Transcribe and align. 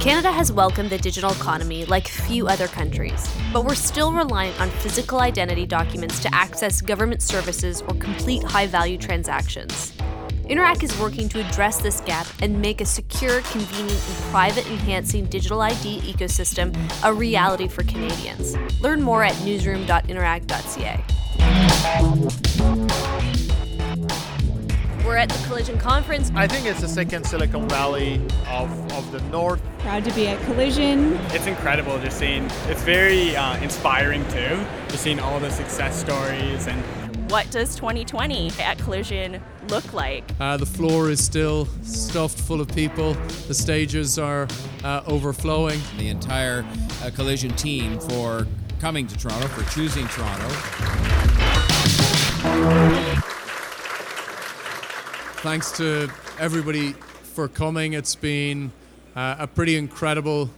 Canada 0.00 0.32
has 0.32 0.50
welcomed 0.50 0.90
the 0.90 0.98
digital 0.98 1.30
economy 1.32 1.84
like 1.84 2.08
few 2.08 2.48
other 2.48 2.66
countries, 2.66 3.28
but 3.52 3.64
we're 3.64 3.74
still 3.74 4.12
reliant 4.12 4.58
on 4.60 4.70
physical 4.70 5.20
identity 5.20 5.66
documents 5.66 6.18
to 6.20 6.34
access 6.34 6.80
government 6.80 7.22
services 7.22 7.82
or 7.82 7.94
complete 7.94 8.42
high 8.42 8.66
value 8.66 8.96
transactions. 8.96 9.92
Interac 10.48 10.82
is 10.82 10.98
working 10.98 11.28
to 11.28 11.46
address 11.46 11.82
this 11.82 12.00
gap 12.00 12.26
and 12.40 12.58
make 12.58 12.80
a 12.80 12.86
secure, 12.86 13.42
convenient, 13.42 13.90
and 13.90 14.30
private 14.30 14.66
enhancing 14.68 15.26
digital 15.26 15.60
ID 15.60 16.00
ecosystem 16.00 16.74
a 17.04 17.12
reality 17.12 17.68
for 17.68 17.82
Canadians. 17.82 18.56
Learn 18.80 19.02
more 19.02 19.22
at 19.22 19.34
newsroom.interac.ca. 19.44 21.04
We're 25.04 25.16
at 25.16 25.28
the 25.28 25.46
Collision 25.46 25.78
Conference. 25.78 26.30
I 26.34 26.46
think 26.46 26.66
it's 26.66 26.80
the 26.80 26.88
second 26.88 27.24
Silicon 27.24 27.68
Valley 27.68 28.20
of, 28.48 28.92
of 28.92 29.10
the 29.10 29.20
North. 29.30 29.62
Proud 29.78 30.04
to 30.04 30.12
be 30.14 30.28
at 30.28 30.40
Collision. 30.42 31.14
It's 31.30 31.46
incredible 31.46 31.98
just 31.98 32.18
seeing, 32.18 32.44
it's 32.66 32.82
very 32.82 33.34
uh, 33.36 33.56
inspiring 33.62 34.22
too, 34.28 34.64
just 34.88 35.02
seeing 35.02 35.18
all 35.20 35.40
the 35.40 35.50
success 35.50 35.98
stories 35.98 36.66
and 36.66 36.82
what 37.30 37.50
does 37.50 37.76
2020 37.76 38.52
at 38.60 38.78
Collision 38.78 39.42
look 39.68 39.92
like? 39.92 40.24
Uh, 40.40 40.56
the 40.56 40.66
floor 40.66 41.10
is 41.10 41.22
still 41.22 41.66
stuffed 41.82 42.38
full 42.38 42.60
of 42.60 42.68
people. 42.74 43.14
The 43.48 43.54
stages 43.54 44.18
are 44.18 44.48
uh, 44.82 45.02
overflowing. 45.06 45.80
The 45.98 46.08
entire 46.08 46.64
uh, 47.02 47.10
Collision 47.14 47.54
team 47.56 47.98
for 48.00 48.46
coming 48.80 49.06
to 49.06 49.16
Toronto, 49.18 49.46
for 49.48 49.70
choosing 49.74 50.06
Toronto. 50.08 51.17
Thanks 55.42 55.72
to 55.78 56.10
everybody 56.38 56.92
for 57.34 57.48
coming. 57.48 57.92
It's 57.92 58.14
been 58.14 58.72
uh, 59.14 59.36
a 59.38 59.46
pretty 59.46 59.76
incredible 59.76 60.50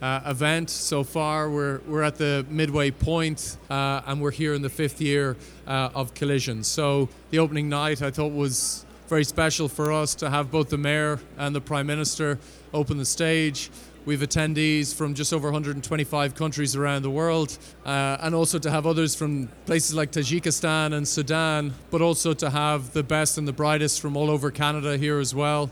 uh, 0.00 0.20
event 0.26 0.70
so 0.70 1.02
far. 1.04 1.50
We're, 1.50 1.80
we're 1.86 2.02
at 2.02 2.16
the 2.16 2.44
midway 2.48 2.90
point, 2.90 3.56
uh, 3.70 4.02
and 4.06 4.20
we're 4.20 4.30
here 4.30 4.54
in 4.54 4.62
the 4.62 4.68
fifth 4.68 5.00
year 5.00 5.36
uh, 5.66 5.90
of 5.94 6.14
Collision. 6.14 6.64
So 6.64 7.08
the 7.30 7.38
opening 7.38 7.68
night 7.68 8.02
I 8.02 8.10
thought 8.10 8.32
was 8.32 8.84
very 9.08 9.24
special 9.24 9.68
for 9.68 9.92
us 9.92 10.14
to 10.16 10.30
have 10.30 10.50
both 10.50 10.68
the 10.68 10.78
mayor 10.78 11.20
and 11.38 11.54
the 11.54 11.60
prime 11.60 11.86
minister 11.86 12.38
open 12.74 12.98
the 12.98 13.04
stage. 13.04 13.70
We've 14.06 14.20
attendees 14.20 14.94
from 14.94 15.14
just 15.14 15.32
over 15.32 15.48
125 15.48 16.36
countries 16.36 16.76
around 16.76 17.02
the 17.02 17.10
world, 17.10 17.58
uh, 17.84 18.16
and 18.20 18.36
also 18.36 18.60
to 18.60 18.70
have 18.70 18.86
others 18.86 19.16
from 19.16 19.48
places 19.66 19.96
like 19.96 20.12
Tajikistan 20.12 20.94
and 20.94 21.06
Sudan, 21.06 21.74
but 21.90 22.00
also 22.00 22.32
to 22.32 22.48
have 22.48 22.92
the 22.92 23.02
best 23.02 23.36
and 23.36 23.48
the 23.48 23.52
brightest 23.52 24.00
from 24.00 24.16
all 24.16 24.30
over 24.30 24.52
Canada 24.52 24.96
here 24.96 25.18
as 25.18 25.34
well. 25.34 25.70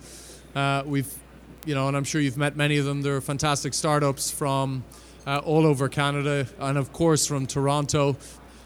Uh, 0.53 0.83
we've 0.85 1.15
you 1.65 1.77
know, 1.77 1.87
and 1.87 1.97
I'm 1.97 2.03
sure 2.05 2.21
you've 2.21 2.37
met 2.37 2.57
many 2.57 2.77
of 2.77 2.85
them. 2.85 3.03
They're 3.03 3.21
fantastic 3.21 3.73
startups 3.73 4.33
from 4.33 4.85
uh, 5.27 5.41
all 5.45 5.65
over 5.65 5.89
Canada 5.89 6.47
and, 6.59 6.77
of 6.77 6.93
course, 6.93 7.27
from 7.27 7.47
Toronto. 7.47 8.17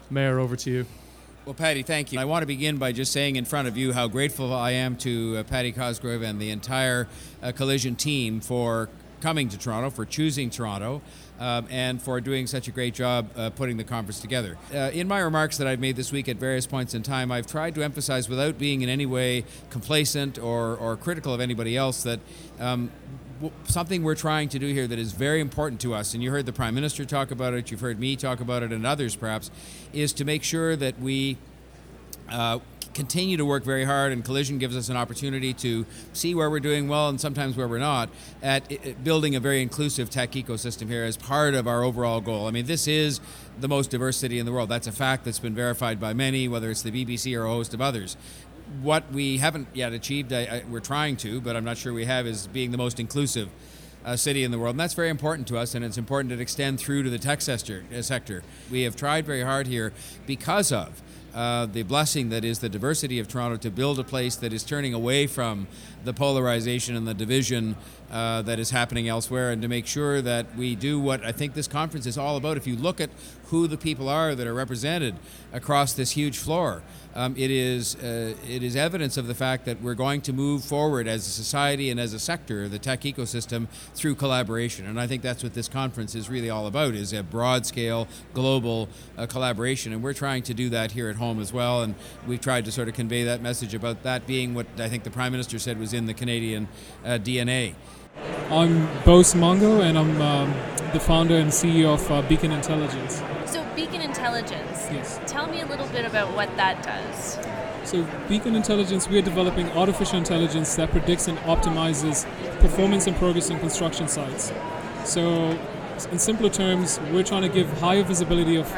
Mayor, 0.09 0.39
over 0.39 0.55
to 0.55 0.71
you. 0.71 0.85
Well, 1.45 1.53
Paddy, 1.53 1.83
thank 1.83 2.11
you. 2.11 2.19
I 2.19 2.25
want 2.25 2.41
to 2.41 2.47
begin 2.47 2.77
by 2.77 2.91
just 2.91 3.11
saying 3.11 3.35
in 3.35 3.45
front 3.45 3.67
of 3.67 3.77
you 3.77 3.93
how 3.93 4.07
grateful 4.07 4.53
I 4.53 4.71
am 4.71 4.97
to 4.97 5.37
uh, 5.37 5.43
Paddy 5.43 5.71
Cosgrave 5.71 6.21
and 6.21 6.39
the 6.39 6.49
entire 6.49 7.07
uh, 7.41 7.51
Collision 7.51 7.95
team 7.95 8.41
for 8.41 8.89
coming 9.21 9.49
to 9.49 9.57
Toronto, 9.57 9.89
for 9.89 10.05
choosing 10.05 10.49
Toronto 10.49 11.01
um, 11.39 11.67
and 11.69 12.01
for 12.01 12.19
doing 12.21 12.47
such 12.47 12.67
a 12.67 12.71
great 12.71 12.93
job 12.93 13.29
uh, 13.35 13.49
putting 13.49 13.77
the 13.77 13.83
conference 13.83 14.19
together. 14.19 14.57
Uh, 14.73 14.91
in 14.93 15.07
my 15.07 15.19
remarks 15.19 15.57
that 15.57 15.67
I've 15.67 15.79
made 15.79 15.95
this 15.95 16.11
week 16.11 16.27
at 16.27 16.37
various 16.37 16.67
points 16.67 16.93
in 16.93 17.03
time, 17.03 17.31
I've 17.31 17.47
tried 17.47 17.75
to 17.75 17.83
emphasize, 17.83 18.29
without 18.29 18.57
being 18.57 18.81
in 18.81 18.89
any 18.89 19.05
way 19.05 19.45
complacent 19.69 20.37
or, 20.37 20.75
or 20.75 20.97
critical 20.97 21.33
of 21.33 21.41
anybody 21.41 21.77
else, 21.77 22.03
that 22.03 22.19
um, 22.59 22.91
something 23.63 24.03
we're 24.03 24.15
trying 24.15 24.49
to 24.49 24.59
do 24.59 24.67
here 24.73 24.87
that 24.87 24.99
is 24.99 25.13
very 25.13 25.39
important 25.39 25.79
to 25.81 25.93
us, 25.93 26.13
and 26.13 26.21
you 26.21 26.31
heard 26.31 26.45
the 26.45 26.53
Prime 26.53 26.75
Minister 26.75 27.05
talk 27.05 27.31
about 27.31 27.53
it, 27.53 27.71
you've 27.71 27.79
heard 27.79 27.99
me 27.99 28.15
talk 28.15 28.41
about 28.41 28.63
it, 28.63 28.71
and 28.73 28.85
others 28.85 29.15
perhaps, 29.15 29.49
is 29.93 30.11
to 30.13 30.25
make 30.25 30.43
sure 30.43 30.75
that 30.75 30.99
we 30.99 31.37
uh, 32.29 32.59
continue 32.99 33.37
to 33.37 33.45
work 33.45 33.63
very 33.63 33.85
hard, 33.85 34.11
and 34.11 34.25
Collision 34.25 34.57
gives 34.57 34.75
us 34.75 34.89
an 34.89 34.97
opportunity 34.97 35.53
to 35.53 35.85
see 36.11 36.35
where 36.35 36.49
we're 36.49 36.59
doing 36.59 36.89
well 36.89 37.07
and 37.07 37.19
sometimes 37.19 37.55
where 37.55 37.65
we're 37.65 37.79
not 37.79 38.09
at 38.43 39.03
building 39.05 39.37
a 39.37 39.39
very 39.39 39.61
inclusive 39.61 40.09
tech 40.09 40.33
ecosystem 40.33 40.89
here 40.89 41.05
as 41.05 41.15
part 41.15 41.53
of 41.53 41.65
our 41.65 41.81
overall 41.81 42.19
goal. 42.19 42.45
I 42.45 42.51
mean, 42.51 42.65
this 42.65 42.89
is 42.89 43.21
the 43.57 43.69
most 43.69 43.89
diverse 43.89 44.17
city 44.17 44.37
in 44.37 44.45
the 44.45 44.51
world. 44.51 44.67
That's 44.67 44.85
a 44.85 44.91
fact 44.91 45.23
that's 45.23 45.39
been 45.39 45.55
verified 45.55 45.97
by 45.97 46.11
many, 46.11 46.49
whether 46.49 46.69
it's 46.69 46.81
the 46.81 46.91
BBC 46.91 47.39
or 47.39 47.45
a 47.45 47.47
host 47.47 47.73
of 47.73 47.79
others. 47.79 48.17
What 48.81 49.09
we 49.13 49.37
haven't 49.37 49.69
yet 49.73 49.93
achieved, 49.93 50.33
I, 50.33 50.41
I, 50.41 50.63
we're 50.69 50.81
trying 50.81 51.15
to, 51.17 51.39
but 51.39 51.55
I'm 51.55 51.63
not 51.63 51.77
sure 51.77 51.93
we 51.93 52.03
have, 52.03 52.27
is 52.27 52.47
being 52.47 52.71
the 52.71 52.77
most 52.77 52.99
inclusive 52.99 53.47
uh, 54.03 54.17
city 54.17 54.43
in 54.43 54.51
the 54.51 54.59
world. 54.59 54.73
And 54.73 54.79
that's 54.79 54.93
very 54.93 55.09
important 55.09 55.47
to 55.47 55.57
us, 55.57 55.73
and 55.73 55.85
it's 55.85 55.97
important 55.97 56.33
to 56.33 56.39
extend 56.41 56.81
through 56.81 57.03
to 57.03 57.09
the 57.09 57.17
tech. 57.17 57.39
Sector. 57.39 58.43
We 58.69 58.81
have 58.81 58.97
tried 58.97 59.25
very 59.25 59.43
hard 59.43 59.67
here 59.67 59.93
because 60.27 60.73
of 60.73 61.01
uh, 61.33 61.65
the 61.65 61.83
blessing 61.83 62.29
that 62.29 62.43
is 62.43 62.59
the 62.59 62.69
diversity 62.69 63.19
of 63.19 63.27
Toronto 63.27 63.57
to 63.57 63.69
build 63.69 63.99
a 63.99 64.03
place 64.03 64.35
that 64.37 64.53
is 64.53 64.63
turning 64.63 64.93
away 64.93 65.27
from 65.27 65.67
the 66.03 66.13
polarization 66.13 66.95
and 66.95 67.07
the 67.07 67.13
division 67.13 67.75
uh, 68.11 68.41
that 68.41 68.59
is 68.59 68.71
happening 68.71 69.07
elsewhere, 69.07 69.51
and 69.51 69.61
to 69.61 69.67
make 69.67 69.85
sure 69.85 70.21
that 70.21 70.55
we 70.55 70.75
do 70.75 70.99
what 70.99 71.23
I 71.23 71.31
think 71.31 71.53
this 71.53 71.67
conference 71.67 72.05
is 72.05 72.17
all 72.17 72.37
about. 72.37 72.57
If 72.57 72.65
you 72.65 72.75
look 72.75 72.99
at 72.99 73.09
who 73.49 73.67
the 73.67 73.77
people 73.77 74.09
are 74.09 74.35
that 74.35 74.47
are 74.47 74.53
represented 74.53 75.15
across 75.51 75.93
this 75.93 76.11
huge 76.11 76.37
floor, 76.37 76.81
um, 77.15 77.35
it 77.35 77.49
is 77.49 77.95
uh, 77.95 78.35
it 78.47 78.61
is 78.61 78.75
evidence 78.75 79.17
of 79.17 79.27
the 79.27 79.33
fact 79.33 79.65
that 79.65 79.81
we're 79.81 79.95
going 79.95 80.21
to 80.21 80.31
move 80.31 80.63
forward 80.63 81.07
as 81.07 81.25
a 81.25 81.29
society 81.29 81.89
and 81.89 81.99
as 81.99 82.13
a 82.13 82.19
sector, 82.19 82.67
the 82.67 82.77
tech 82.77 83.01
ecosystem, 83.01 83.67
through 83.95 84.15
collaboration. 84.15 84.85
And 84.85 84.99
I 84.99 85.07
think 85.07 85.23
that's 85.23 85.41
what 85.41 85.55
this 85.55 85.67
conference 85.67 86.13
is 86.13 86.29
really 86.29 86.49
all 86.49 86.67
about: 86.67 86.93
is 86.93 87.11
a 87.11 87.23
broad 87.23 87.65
scale, 87.65 88.07
global 88.33 88.89
uh, 89.17 89.25
collaboration. 89.25 89.91
And 89.91 90.03
we're 90.03 90.13
trying 90.13 90.43
to 90.43 90.53
do 90.53 90.69
that 90.69 90.91
here 90.91 91.09
at 91.09 91.15
home 91.15 91.39
as 91.39 91.51
well. 91.51 91.81
And 91.81 91.95
we've 92.27 92.41
tried 92.41 92.65
to 92.65 92.71
sort 92.71 92.87
of 92.87 92.93
convey 92.93 93.23
that 93.23 93.41
message 93.41 93.73
about 93.73 94.03
that 94.03 94.27
being 94.27 94.53
what 94.53 94.67
I 94.77 94.87
think 94.87 95.03
the 95.03 95.11
Prime 95.11 95.31
Minister 95.31 95.57
said 95.57 95.79
was 95.79 95.93
in 95.93 96.05
the 96.05 96.13
Canadian 96.13 96.67
uh, 97.03 97.17
DNA. 97.17 97.73
I'm 98.51 98.87
Bose 99.03 99.33
Mongo, 99.33 99.81
and 99.81 99.97
I'm 99.97 100.21
um, 100.21 100.53
the 100.93 100.99
founder 100.99 101.35
and 101.35 101.49
CEO 101.49 101.93
of 101.93 102.11
uh, 102.11 102.21
Beacon 102.23 102.51
Intelligence. 102.51 103.21
Beacon 103.79 104.01
Intelligence. 104.01 104.89
Yes. 104.91 105.21
Tell 105.25 105.47
me 105.47 105.61
a 105.61 105.65
little 105.65 105.87
bit 105.87 106.03
about 106.03 106.35
what 106.35 106.53
that 106.57 106.83
does. 106.83 107.39
So, 107.89 108.05
Beacon 108.27 108.53
Intelligence, 108.53 109.07
we 109.07 109.17
are 109.19 109.21
developing 109.21 109.69
artificial 109.69 110.17
intelligence 110.17 110.75
that 110.75 110.91
predicts 110.91 111.29
and 111.29 111.37
optimizes 111.39 112.25
performance 112.59 113.07
and 113.07 113.15
progress 113.15 113.49
in 113.49 113.57
construction 113.59 114.09
sites. 114.09 114.51
So, 115.05 115.57
in 116.11 116.19
simpler 116.19 116.49
terms, 116.49 116.99
we're 117.13 117.23
trying 117.23 117.43
to 117.43 117.47
give 117.47 117.71
higher 117.79 118.03
visibility 118.03 118.57
of 118.57 118.69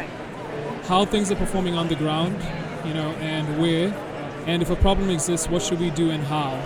how 0.84 1.06
things 1.06 1.32
are 1.32 1.36
performing 1.36 1.74
on 1.74 1.88
the 1.88 1.96
ground, 1.96 2.36
you 2.86 2.94
know, 2.94 3.10
and 3.22 3.60
where, 3.60 3.92
and 4.46 4.62
if 4.62 4.70
a 4.70 4.76
problem 4.76 5.10
exists, 5.10 5.50
what 5.50 5.64
should 5.64 5.80
we 5.80 5.90
do 5.90 6.12
and 6.12 6.24
how. 6.26 6.64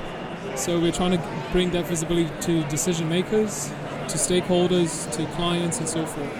So 0.57 0.78
we're 0.78 0.91
trying 0.91 1.12
to 1.12 1.24
bring 1.53 1.72
that 1.72 1.85
visibility 1.85 2.29
to 2.41 2.68
decision 2.68 3.07
makers, 3.07 3.72
to 4.09 4.18
stakeholders, 4.18 5.09
to 5.13 5.25
clients, 5.38 5.79
and 5.79 5.88
so 5.88 6.06
forth. 6.06 6.38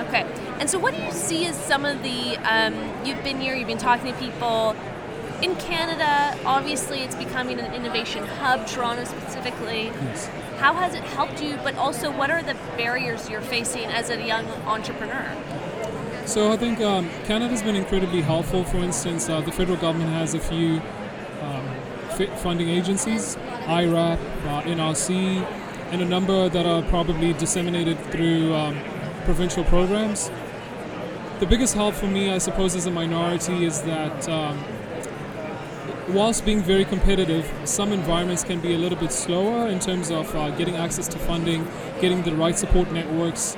Okay. 0.00 0.26
And 0.60 0.68
so, 0.68 0.78
what 0.78 0.94
do 0.94 1.02
you 1.02 1.12
see 1.12 1.46
as 1.46 1.56
some 1.56 1.84
of 1.84 2.02
the? 2.02 2.36
Um, 2.38 2.74
you've 3.04 3.22
been 3.22 3.40
here, 3.40 3.54
you've 3.54 3.68
been 3.68 3.78
talking 3.78 4.12
to 4.12 4.18
people 4.18 4.74
in 5.42 5.54
Canada. 5.56 6.36
Obviously, 6.44 7.00
it's 7.00 7.14
becoming 7.14 7.60
an 7.60 7.72
innovation 7.72 8.24
hub, 8.24 8.66
Toronto 8.66 9.04
specifically. 9.04 9.84
Yes. 9.86 10.26
How 10.58 10.74
has 10.74 10.94
it 10.94 11.04
helped 11.04 11.40
you? 11.42 11.56
But 11.62 11.76
also, 11.76 12.10
what 12.10 12.30
are 12.30 12.42
the 12.42 12.54
barriers 12.76 13.30
you're 13.30 13.40
facing 13.40 13.84
as 13.84 14.10
a 14.10 14.20
young 14.26 14.46
entrepreneur? 14.66 15.30
So 16.26 16.52
I 16.52 16.56
think 16.56 16.80
um, 16.80 17.08
Canada's 17.24 17.62
been 17.62 17.76
incredibly 17.76 18.20
helpful. 18.20 18.64
For 18.64 18.78
instance, 18.78 19.28
uh, 19.28 19.40
the 19.40 19.52
federal 19.52 19.78
government 19.78 20.10
has 20.10 20.34
a 20.34 20.40
few 20.40 20.82
um, 21.40 21.66
funding 22.38 22.68
agencies 22.68 23.36
IRAP, 23.68 24.18
uh, 24.18 24.62
NRC, 24.62 25.42
and 25.92 26.02
a 26.02 26.04
number 26.04 26.48
that 26.48 26.66
are 26.66 26.82
probably 26.82 27.32
disseminated 27.34 27.98
through 28.10 28.54
um, 28.54 28.78
provincial 29.24 29.62
programs. 29.64 30.30
The 31.38 31.46
biggest 31.46 31.74
help 31.74 31.94
for 31.94 32.08
me, 32.08 32.32
I 32.32 32.38
suppose, 32.38 32.74
as 32.74 32.86
a 32.86 32.90
minority, 32.90 33.64
is 33.64 33.82
that 33.82 34.28
um, 34.28 34.58
whilst 36.08 36.44
being 36.44 36.60
very 36.60 36.84
competitive, 36.84 37.48
some 37.64 37.92
environments 37.92 38.42
can 38.42 38.58
be 38.58 38.74
a 38.74 38.78
little 38.78 38.98
bit 38.98 39.12
slower 39.12 39.68
in 39.68 39.78
terms 39.78 40.10
of 40.10 40.34
uh, 40.34 40.50
getting 40.56 40.74
access 40.74 41.06
to 41.06 41.16
funding, 41.16 41.64
getting 42.00 42.24
the 42.24 42.34
right 42.34 42.58
support 42.58 42.90
networks. 42.90 43.56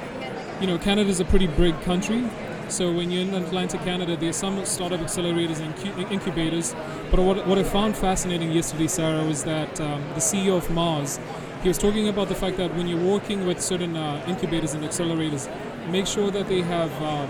You 0.60 0.66
know, 0.66 0.76
Canada 0.76 1.08
is 1.08 1.20
a 1.20 1.24
pretty 1.24 1.46
big 1.46 1.80
country, 1.80 2.28
so 2.68 2.92
when 2.92 3.10
you're 3.10 3.22
in 3.22 3.32
Atlantic 3.32 3.80
Canada, 3.80 4.14
there's 4.14 4.36
some 4.36 4.62
startup 4.66 5.00
accelerators 5.00 5.60
and 5.60 6.12
incubators. 6.12 6.74
But 7.10 7.20
what, 7.20 7.46
what 7.46 7.56
I 7.56 7.62
found 7.62 7.96
fascinating 7.96 8.52
yesterday, 8.52 8.88
Sarah, 8.88 9.24
was 9.24 9.42
that 9.44 9.80
um, 9.80 10.02
the 10.10 10.20
CEO 10.20 10.58
of 10.58 10.70
MaRS, 10.70 11.18
he 11.62 11.68
was 11.68 11.78
talking 11.78 12.08
about 12.08 12.28
the 12.28 12.34
fact 12.34 12.58
that 12.58 12.74
when 12.74 12.86
you're 12.86 13.02
working 13.02 13.46
with 13.46 13.58
certain 13.58 13.96
uh, 13.96 14.22
incubators 14.28 14.74
and 14.74 14.84
accelerators, 14.84 15.48
make 15.90 16.06
sure 16.06 16.30
that 16.30 16.46
they 16.46 16.60
have 16.60 16.92
um, 17.02 17.28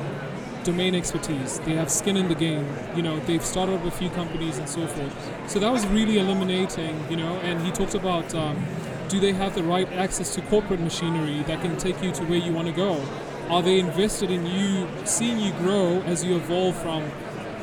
domain 0.64 0.94
expertise. 0.94 1.58
They 1.60 1.74
have 1.74 1.90
skin 1.90 2.16
in 2.16 2.28
the 2.28 2.34
game. 2.34 2.66
You 2.94 3.02
know, 3.02 3.18
they've 3.20 3.44
started 3.44 3.76
up 3.76 3.84
a 3.84 3.90
few 3.90 4.10
companies 4.10 4.58
and 4.58 4.68
so 4.68 4.86
forth. 4.86 5.50
So 5.50 5.58
that 5.58 5.70
was 5.70 5.86
really 5.88 6.18
eliminating. 6.18 6.98
You 7.10 7.16
know, 7.16 7.36
and 7.38 7.60
he 7.62 7.70
talked 7.70 7.94
about 7.94 8.34
um, 8.34 8.64
do 9.08 9.18
they 9.18 9.32
have 9.32 9.54
the 9.54 9.62
right 9.62 9.90
access 9.92 10.34
to 10.36 10.42
corporate 10.42 10.80
machinery 10.80 11.42
that 11.44 11.60
can 11.60 11.76
take 11.76 12.02
you 12.02 12.12
to 12.12 12.24
where 12.24 12.38
you 12.38 12.52
want 12.52 12.68
to 12.68 12.72
go? 12.72 13.04
Are 13.48 13.62
they 13.62 13.80
invested 13.80 14.30
in 14.30 14.46
you, 14.46 14.86
seeing 15.04 15.40
you 15.40 15.52
grow 15.54 16.00
as 16.02 16.24
you 16.24 16.36
evolve 16.36 16.80
from 16.80 17.10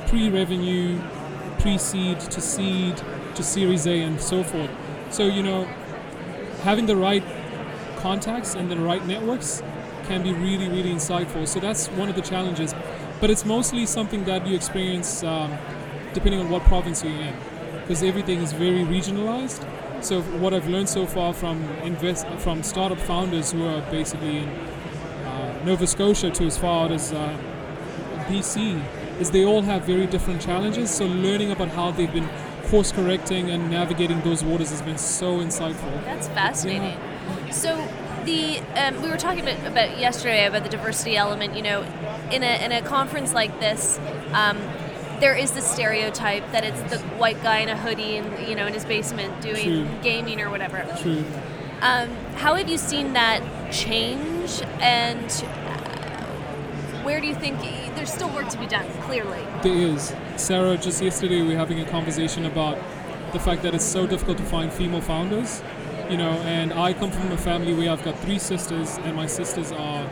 pre-revenue, 0.07 0.99
pre-seed 1.59 2.19
to 2.19 2.41
seed 2.41 3.01
to 3.35 3.43
Series 3.43 3.87
A 3.87 4.01
and 4.01 4.19
so 4.19 4.43
forth? 4.43 4.69
So 5.11 5.25
you 5.25 5.41
know, 5.41 5.63
having 6.63 6.85
the 6.85 6.97
right 6.97 7.23
contacts 7.97 8.55
and 8.55 8.69
the 8.69 8.77
right 8.77 9.05
networks 9.07 9.63
can 10.07 10.23
be 10.23 10.33
really, 10.33 10.67
really 10.69 10.91
insightful. 10.91 11.47
So 11.47 11.59
that's 11.59 11.87
one 11.89 12.09
of 12.09 12.15
the 12.15 12.21
challenges. 12.21 12.73
But 13.19 13.29
it's 13.29 13.45
mostly 13.45 13.85
something 13.85 14.25
that 14.25 14.47
you 14.47 14.55
experience 14.55 15.23
um, 15.23 15.57
depending 16.13 16.39
on 16.39 16.49
what 16.49 16.63
province 16.63 17.03
you're 17.03 17.13
in, 17.13 17.35
because 17.81 18.03
everything 18.03 18.39
is 18.39 18.53
very 18.53 18.83
regionalized. 18.83 19.65
So 20.03 20.21
what 20.21 20.53
I've 20.53 20.67
learned 20.67 20.89
so 20.89 21.05
far 21.05 21.33
from 21.33 21.63
invest 21.83 22.27
from 22.39 22.63
startup 22.63 22.99
founders 22.99 23.51
who 23.51 23.65
are 23.65 23.81
basically 23.91 24.37
in 24.37 24.49
uh, 24.49 25.63
Nova 25.65 25.87
Scotia 25.87 26.29
to 26.29 26.45
as 26.45 26.57
far 26.57 26.85
out 26.85 26.91
as 26.91 27.11
uh, 27.13 27.37
BC 28.27 28.81
is 29.19 29.31
they 29.31 29.43
all 29.43 29.63
have 29.63 29.83
very 29.85 30.05
different 30.05 30.41
challenges. 30.41 30.91
So 30.91 31.05
learning 31.05 31.51
about 31.51 31.69
how 31.69 31.91
they've 31.91 32.13
been 32.13 32.29
course 32.67 32.91
correcting 32.91 33.49
and 33.49 33.71
navigating 33.71 34.21
those 34.21 34.43
waters 34.43 34.69
has 34.69 34.81
been 34.81 34.97
so 34.97 35.39
insightful. 35.39 36.03
That's 36.03 36.27
fascinating. 36.27 36.97
So 37.51 37.75
the 38.27 38.59
um, 38.75 39.01
we 39.01 39.09
were 39.09 39.17
talking 39.17 39.41
about, 39.41 39.65
about 39.65 39.97
yesterday 39.97 40.45
about 40.45 40.63
the 40.63 40.69
diversity 40.69 41.17
element. 41.17 41.55
You 41.55 41.63
know, 41.63 41.81
in 42.31 42.43
a 42.43 42.63
in 42.63 42.71
a 42.71 42.81
conference 42.83 43.33
like 43.33 43.59
this. 43.59 43.99
Um, 44.33 44.59
there 45.19 45.35
is 45.35 45.49
the 45.49 45.61
stereotype 45.61 46.51
that 46.51 46.63
it's 46.63 46.79
the 46.91 46.99
white 47.17 47.41
guy 47.41 47.57
in 47.57 47.69
a 47.69 47.75
hoodie 47.75 48.17
and 48.17 48.47
you 48.47 48.53
know 48.53 48.67
in 48.67 48.73
his 48.73 48.85
basement 48.85 49.41
doing 49.41 49.63
True. 49.63 49.87
gaming 50.03 50.39
or 50.39 50.51
whatever. 50.51 50.85
True. 51.01 51.25
Um, 51.81 52.09
how 52.35 52.53
have 52.53 52.69
you 52.69 52.77
seen 52.77 53.13
that 53.13 53.41
change, 53.71 54.61
and 54.79 55.25
uh, 55.25 57.03
where 57.03 57.19
do 57.19 57.25
you 57.25 57.33
think 57.33 57.59
there's 57.95 58.13
still 58.13 58.29
work 58.29 58.49
to 58.49 58.59
be 58.59 58.67
done? 58.67 58.87
Clearly, 59.01 59.41
There 59.63 59.73
is. 59.73 60.13
Sarah, 60.35 60.77
just 60.77 61.01
yesterday 61.01 61.41
we 61.41 61.49
were 61.49 61.55
having 61.55 61.79
a 61.79 61.85
conversation 61.85 62.45
about 62.45 62.77
the 63.33 63.39
fact 63.39 63.63
that 63.63 63.73
it's 63.73 63.85
so 63.85 64.05
difficult 64.07 64.37
to 64.37 64.43
find 64.43 64.71
female 64.71 65.01
founders. 65.01 65.61
You 66.09 66.17
know, 66.17 66.31
and 66.31 66.71
I 66.71 66.93
come 66.93 67.11
from 67.11 67.31
a 67.33 67.37
family 67.37 67.73
where 67.73 67.89
I've 67.89 68.03
got 68.03 68.17
three 68.19 68.39
sisters, 68.39 68.97
and 69.03 69.15
my 69.15 69.27
sisters 69.27 69.73
are, 69.73 70.09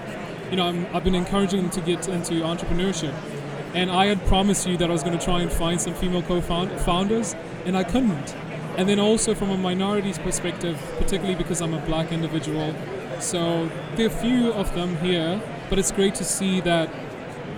you 0.50 0.58
know, 0.58 0.68
I'm, 0.68 0.86
I've 0.94 1.06
been 1.06 1.16
encouraging 1.16 1.62
them 1.62 1.72
to 1.72 1.82
get 1.82 2.08
into 2.10 2.34
entrepreneurship. 2.34 3.14
And 3.74 3.90
I 3.90 4.06
had 4.08 4.26
promised 4.26 4.68
you 4.68 4.76
that 4.78 4.90
I 4.90 4.92
was 4.92 5.04
going 5.04 5.18
to 5.18 5.24
try 5.24 5.42
and 5.42 5.52
find 5.52 5.80
some 5.80 5.94
female 5.94 6.22
co-founders, 6.22 7.36
and 7.66 7.78
I 7.78 7.84
couldn't. 7.84 8.36
And 8.78 8.90
then 8.90 9.00
also 9.00 9.34
from 9.34 9.50
a 9.52 9.58
minorities 9.58 10.18
perspective, 10.18 10.78
particularly 10.98 11.36
because 11.36 11.62
I'm 11.62 11.74
a 11.74 11.80
black 11.86 12.12
individual, 12.12 12.76
so 13.20 13.70
there 13.96 14.08
are 14.08 14.10
few 14.10 14.52
of 14.52 14.74
them 14.76 14.98
here, 14.98 15.42
but 15.70 15.80
it's 15.80 15.92
great 15.92 16.16
to 16.16 16.26
see 16.26 16.60
that 16.62 16.90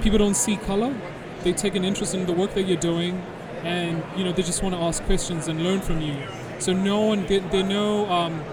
people 0.01 0.19
don't 0.19 0.35
see 0.35 0.57
color. 0.57 0.95
They 1.43 1.53
take 1.53 1.75
an 1.75 1.83
interest 1.83 2.13
in 2.13 2.27
the 2.27 2.33
work 2.33 2.53
that 2.53 2.63
you're 2.63 2.77
doing, 2.77 3.23
and 3.63 4.03
you 4.15 4.23
know 4.23 4.31
they 4.31 4.43
just 4.43 4.61
want 4.61 4.75
to 4.75 4.81
ask 4.81 5.03
questions 5.03 5.47
and 5.47 5.63
learn 5.63 5.81
from 5.81 6.01
you. 6.01 6.15
So 6.59 6.73
no 6.73 7.01
one, 7.01 7.25
they, 7.27 7.39
they 7.39 7.63
know 7.63 8.09
um, 8.11 8.43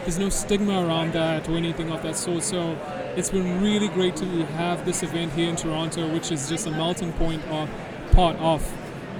there's 0.00 0.18
no 0.18 0.28
stigma 0.28 0.86
around 0.86 1.12
that 1.12 1.48
or 1.48 1.56
anything 1.56 1.90
of 1.90 2.02
that 2.02 2.16
sort. 2.16 2.42
So 2.42 2.78
it's 3.16 3.30
been 3.30 3.62
really 3.62 3.88
great 3.88 4.16
to 4.16 4.24
have 4.56 4.84
this 4.84 5.02
event 5.02 5.32
here 5.32 5.48
in 5.48 5.56
Toronto, 5.56 6.12
which 6.12 6.30
is 6.30 6.48
just 6.48 6.66
a 6.66 6.70
melting 6.70 7.12
point 7.14 7.44
of 7.46 7.68
part 8.12 8.36
of, 8.36 8.66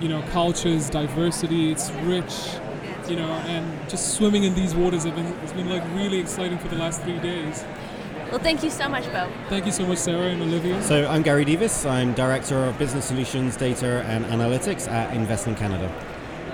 you 0.00 0.08
know, 0.08 0.22
cultures, 0.30 0.88
diversity. 0.88 1.70
It's 1.70 1.90
rich, 2.04 2.50
you 3.08 3.16
know, 3.16 3.28
and 3.28 3.88
just 3.88 4.14
swimming 4.14 4.44
in 4.44 4.54
these 4.54 4.74
waters 4.74 5.04
have 5.04 5.14
been, 5.14 5.26
it's 5.42 5.52
been 5.52 5.68
like 5.68 5.84
really 5.94 6.18
exciting 6.18 6.58
for 6.58 6.68
the 6.68 6.76
last 6.76 7.02
three 7.02 7.18
days. 7.18 7.64
well, 8.30 8.38
thank 8.38 8.62
you 8.62 8.70
so 8.70 8.88
much, 8.88 9.04
Bo. 9.12 9.30
Thank 9.48 9.66
you 9.66 9.72
so 9.72 9.86
much, 9.86 9.98
Sarah 9.98 10.26
and 10.26 10.42
Olivia. 10.42 10.82
So 10.82 11.06
I'm 11.08 11.22
Gary 11.22 11.44
Davis. 11.44 11.84
I'm 11.86 12.12
Director 12.14 12.64
of 12.64 12.78
Business 12.78 13.06
Solutions, 13.06 13.56
Data 13.56 14.04
and 14.06 14.24
Analytics 14.26 14.88
at 14.88 15.14
Invest 15.14 15.46
in 15.46 15.54
Canada. 15.54 15.92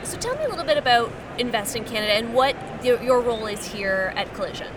So 0.04 0.18
tell 0.18 0.36
me 0.36 0.44
a 0.44 0.48
little 0.50 0.66
bit 0.66 0.76
about 0.76 1.10
Invest 1.38 1.76
in 1.76 1.84
Canada 1.84 2.12
and 2.12 2.34
what 2.34 2.54
your, 2.84 3.22
role 3.22 3.46
is 3.46 3.64
here 3.64 4.12
at 4.16 4.32
Collision. 4.34 4.70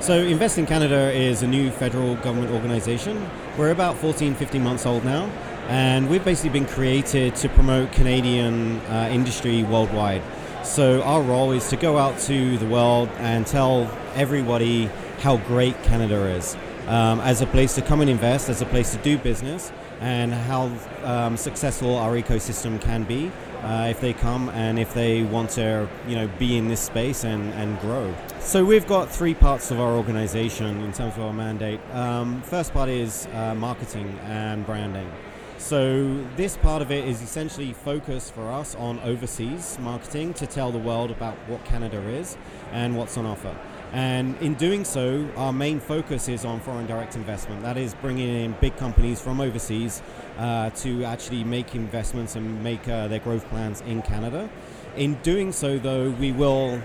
So 0.00 0.14
Invest 0.14 0.58
in 0.58 0.66
Canada 0.66 1.12
is 1.12 1.44
a 1.44 1.46
new 1.46 1.70
federal 1.70 2.16
government 2.16 2.50
organization. 2.52 3.30
We're 3.56 3.70
about 3.70 3.96
14, 3.98 4.34
15 4.34 4.60
months 4.60 4.86
old 4.86 5.04
now, 5.04 5.26
and 5.68 6.10
we've 6.10 6.24
basically 6.24 6.50
been 6.50 6.66
created 6.66 7.36
to 7.36 7.48
promote 7.50 7.92
Canadian 7.92 8.80
uh, 8.80 9.08
industry 9.12 9.62
worldwide. 9.62 10.22
So 10.64 11.00
our 11.02 11.22
role 11.22 11.52
is 11.52 11.68
to 11.68 11.76
go 11.76 11.96
out 11.96 12.18
to 12.20 12.58
the 12.58 12.66
world 12.66 13.08
and 13.18 13.46
tell 13.46 13.88
everybody 14.16 14.86
how 15.20 15.36
great 15.36 15.80
Canada 15.84 16.26
is 16.26 16.56
um, 16.88 17.20
as 17.20 17.40
a 17.40 17.46
place 17.46 17.76
to 17.76 17.82
come 17.82 18.00
and 18.00 18.10
invest, 18.10 18.48
as 18.48 18.60
a 18.62 18.66
place 18.66 18.90
to 18.90 18.98
do 18.98 19.16
business, 19.16 19.70
and 20.00 20.32
how 20.34 20.72
um, 21.04 21.36
successful 21.36 21.94
our 21.94 22.14
ecosystem 22.14 22.80
can 22.80 23.04
be 23.04 23.30
uh, 23.62 23.86
if 23.90 24.00
they 24.00 24.12
come 24.12 24.48
and 24.50 24.78
if 24.78 24.94
they 24.94 25.22
want 25.22 25.50
to, 25.50 25.88
you 26.08 26.16
know, 26.16 26.28
be 26.38 26.56
in 26.56 26.68
this 26.68 26.80
space 26.80 27.24
and, 27.24 27.52
and 27.54 27.78
grow. 27.80 28.14
So 28.40 28.64
we've 28.64 28.86
got 28.86 29.10
three 29.10 29.34
parts 29.34 29.70
of 29.70 29.80
our 29.80 29.92
organization 29.92 30.80
in 30.80 30.92
terms 30.92 31.14
of 31.16 31.20
our 31.20 31.32
mandate. 31.32 31.80
Um, 31.92 32.42
first 32.42 32.72
part 32.72 32.88
is 32.88 33.26
uh, 33.34 33.54
marketing 33.54 34.18
and 34.24 34.64
branding. 34.64 35.10
So 35.58 36.24
this 36.36 36.56
part 36.56 36.80
of 36.80 36.90
it 36.90 37.06
is 37.06 37.20
essentially 37.20 37.74
focused 37.74 38.32
for 38.32 38.50
us 38.50 38.74
on 38.76 38.98
overseas 39.00 39.78
marketing 39.78 40.32
to 40.34 40.46
tell 40.46 40.72
the 40.72 40.78
world 40.78 41.10
about 41.10 41.34
what 41.48 41.62
Canada 41.66 42.00
is 42.08 42.38
and 42.72 42.96
what's 42.96 43.18
on 43.18 43.26
offer. 43.26 43.54
And 43.92 44.36
in 44.40 44.54
doing 44.54 44.84
so, 44.84 45.28
our 45.36 45.52
main 45.52 45.80
focus 45.80 46.28
is 46.28 46.44
on 46.44 46.60
foreign 46.60 46.86
direct 46.86 47.16
investment. 47.16 47.62
That 47.62 47.76
is 47.76 47.94
bringing 47.94 48.28
in 48.28 48.52
big 48.60 48.76
companies 48.76 49.20
from 49.20 49.40
overseas 49.40 50.00
uh, 50.38 50.70
to 50.70 51.04
actually 51.04 51.42
make 51.42 51.74
investments 51.74 52.36
and 52.36 52.62
make 52.62 52.88
uh, 52.88 53.08
their 53.08 53.18
growth 53.18 53.48
plans 53.48 53.80
in 53.80 54.02
Canada. 54.02 54.48
In 54.96 55.14
doing 55.22 55.50
so, 55.52 55.78
though, 55.78 56.10
we 56.10 56.30
will 56.30 56.80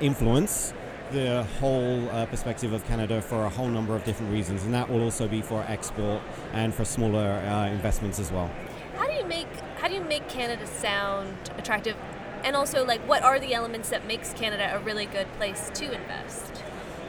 influence 0.00 0.72
the 1.12 1.44
whole 1.58 2.08
uh, 2.10 2.26
perspective 2.26 2.72
of 2.72 2.84
Canada 2.84 3.20
for 3.20 3.44
a 3.44 3.48
whole 3.48 3.68
number 3.68 3.94
of 3.94 4.04
different 4.04 4.32
reasons, 4.32 4.64
and 4.64 4.72
that 4.74 4.88
will 4.88 5.02
also 5.02 5.26
be 5.26 5.42
for 5.42 5.64
export 5.68 6.22
and 6.52 6.74
for 6.74 6.84
smaller 6.84 7.42
uh, 7.48 7.66
investments 7.66 8.18
as 8.18 8.30
well. 8.30 8.50
How 8.96 9.06
do 9.06 9.12
you 9.12 9.24
make 9.24 9.48
how 9.78 9.88
do 9.88 9.94
you 9.94 10.04
make 10.04 10.28
Canada 10.28 10.66
sound 10.66 11.36
attractive? 11.56 11.96
And 12.44 12.56
also 12.56 12.84
like 12.84 13.00
what 13.08 13.22
are 13.22 13.38
the 13.38 13.54
elements 13.54 13.90
that 13.90 14.06
makes 14.06 14.32
Canada 14.32 14.70
a 14.74 14.78
really 14.80 15.06
good 15.06 15.32
place 15.34 15.70
to 15.74 15.92
invest? 15.92 16.62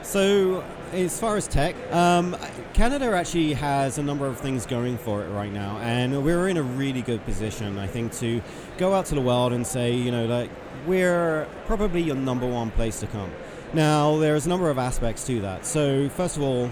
So, 0.04 0.64
as 0.92 1.20
far 1.20 1.38
as 1.38 1.48
tech, 1.48 1.76
um, 1.94 2.36
Canada 2.74 3.16
actually 3.16 3.54
has 3.54 3.98
a 3.98 4.04
number 4.04 4.26
of 4.26 4.40
things 4.40 4.66
going 4.66 4.98
for 4.98 5.24
it 5.24 5.30
right 5.30 5.52
now, 5.52 5.78
and 5.78 6.26
we're 6.26 6.48
in 6.48 6.58
a 6.58 6.64
really 6.64 7.02
good 7.02 7.24
position, 7.24 7.78
I 7.78 7.88
think, 7.88 8.12
to 8.14 8.42
go 8.78 8.94
out 8.94 9.06
to 9.06 9.16
the 9.16 9.22
world 9.22 9.54
and 9.54 9.66
say, 9.66 9.94
you 9.94 10.12
know, 10.12 10.26
like 10.26 10.50
we're 10.86 11.48
probably 11.66 12.02
your 12.02 12.16
number 12.16 12.48
one 12.48 12.72
place 12.72 13.00
to 13.02 13.08
come. 13.08 13.32
Now, 13.74 14.18
there's 14.18 14.48
a 14.48 14.50
number 14.50 14.70
of 14.70 14.78
aspects 14.78 15.26
to 15.28 15.40
that. 15.42 15.66
So, 15.66 16.10
first 16.10 16.36
of 16.36 16.44
all, 16.44 16.70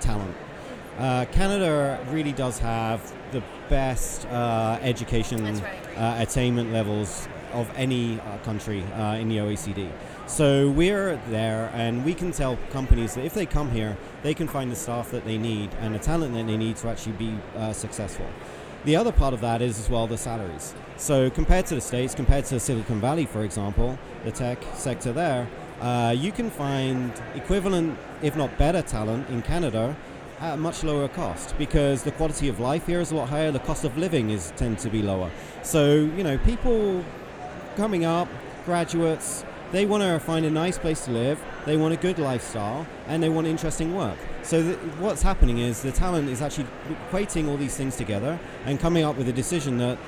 talent. 0.00 0.36
Uh, 0.98 1.24
Canada 1.32 2.04
really 2.10 2.32
does 2.32 2.58
have 2.58 3.00
the 3.32 3.42
best 3.70 4.26
uh, 4.26 4.78
education 4.82 5.42
right. 5.44 5.96
uh, 5.96 6.16
attainment 6.18 6.72
levels 6.72 7.26
of 7.52 7.70
any 7.76 8.18
uh, 8.20 8.38
country 8.38 8.82
uh, 8.94 9.14
in 9.14 9.28
the 9.28 9.38
OECD. 9.38 9.90
So 10.26 10.70
we're 10.70 11.16
there, 11.28 11.70
and 11.74 12.04
we 12.04 12.14
can 12.14 12.32
tell 12.32 12.56
companies 12.70 13.14
that 13.14 13.24
if 13.24 13.34
they 13.34 13.46
come 13.46 13.70
here, 13.70 13.96
they 14.22 14.34
can 14.34 14.48
find 14.48 14.70
the 14.70 14.76
staff 14.76 15.10
that 15.10 15.24
they 15.24 15.38
need 15.38 15.70
and 15.80 15.94
the 15.94 15.98
talent 15.98 16.34
that 16.34 16.46
they 16.46 16.56
need 16.56 16.76
to 16.76 16.88
actually 16.88 17.12
be 17.12 17.38
uh, 17.56 17.72
successful. 17.72 18.26
The 18.84 18.96
other 18.96 19.12
part 19.12 19.32
of 19.32 19.40
that 19.42 19.62
is 19.62 19.78
as 19.78 19.88
well 19.88 20.06
the 20.08 20.18
salaries. 20.18 20.74
So 20.96 21.30
compared 21.30 21.66
to 21.66 21.76
the 21.76 21.80
states, 21.80 22.14
compared 22.14 22.46
to 22.46 22.58
Silicon 22.58 23.00
Valley, 23.00 23.26
for 23.26 23.44
example, 23.44 23.96
the 24.24 24.32
tech 24.32 24.58
sector 24.74 25.12
there, 25.12 25.48
uh, 25.80 26.14
you 26.16 26.32
can 26.32 26.50
find 26.50 27.12
equivalent, 27.34 27.98
if 28.22 28.36
not 28.36 28.56
better, 28.58 28.82
talent 28.82 29.28
in 29.28 29.42
Canada 29.42 29.96
at 30.40 30.54
a 30.54 30.56
much 30.56 30.82
lower 30.82 31.08
cost 31.08 31.56
because 31.56 32.02
the 32.02 32.10
quality 32.12 32.48
of 32.48 32.58
life 32.58 32.86
here 32.86 33.00
is 33.00 33.12
a 33.12 33.14
lot 33.14 33.28
higher. 33.28 33.52
The 33.52 33.60
cost 33.60 33.84
of 33.84 33.96
living 33.96 34.30
is 34.30 34.52
tend 34.56 34.78
to 34.80 34.90
be 34.90 35.02
lower. 35.02 35.30
So 35.62 35.94
you 35.94 36.24
know, 36.24 36.38
people 36.38 37.04
coming 37.76 38.04
up, 38.04 38.28
graduates, 38.64 39.44
they 39.72 39.86
want 39.86 40.02
to 40.02 40.20
find 40.20 40.44
a 40.44 40.50
nice 40.50 40.78
place 40.78 41.04
to 41.06 41.10
live. 41.10 41.42
They 41.64 41.76
want 41.76 41.94
a 41.94 41.96
good 41.96 42.18
lifestyle, 42.18 42.86
and 43.06 43.22
they 43.22 43.28
want 43.28 43.46
interesting 43.46 43.94
work. 43.94 44.18
So 44.42 44.62
th- 44.62 44.76
what's 44.98 45.22
happening 45.22 45.58
is 45.58 45.82
the 45.82 45.92
talent 45.92 46.28
is 46.28 46.42
actually 46.42 46.66
equating 47.10 47.48
all 47.48 47.56
these 47.56 47.76
things 47.76 47.96
together 47.96 48.38
and 48.66 48.78
coming 48.78 49.04
up 49.04 49.16
with 49.16 49.28
a 49.28 49.32
decision 49.32 49.78
that 49.78 49.98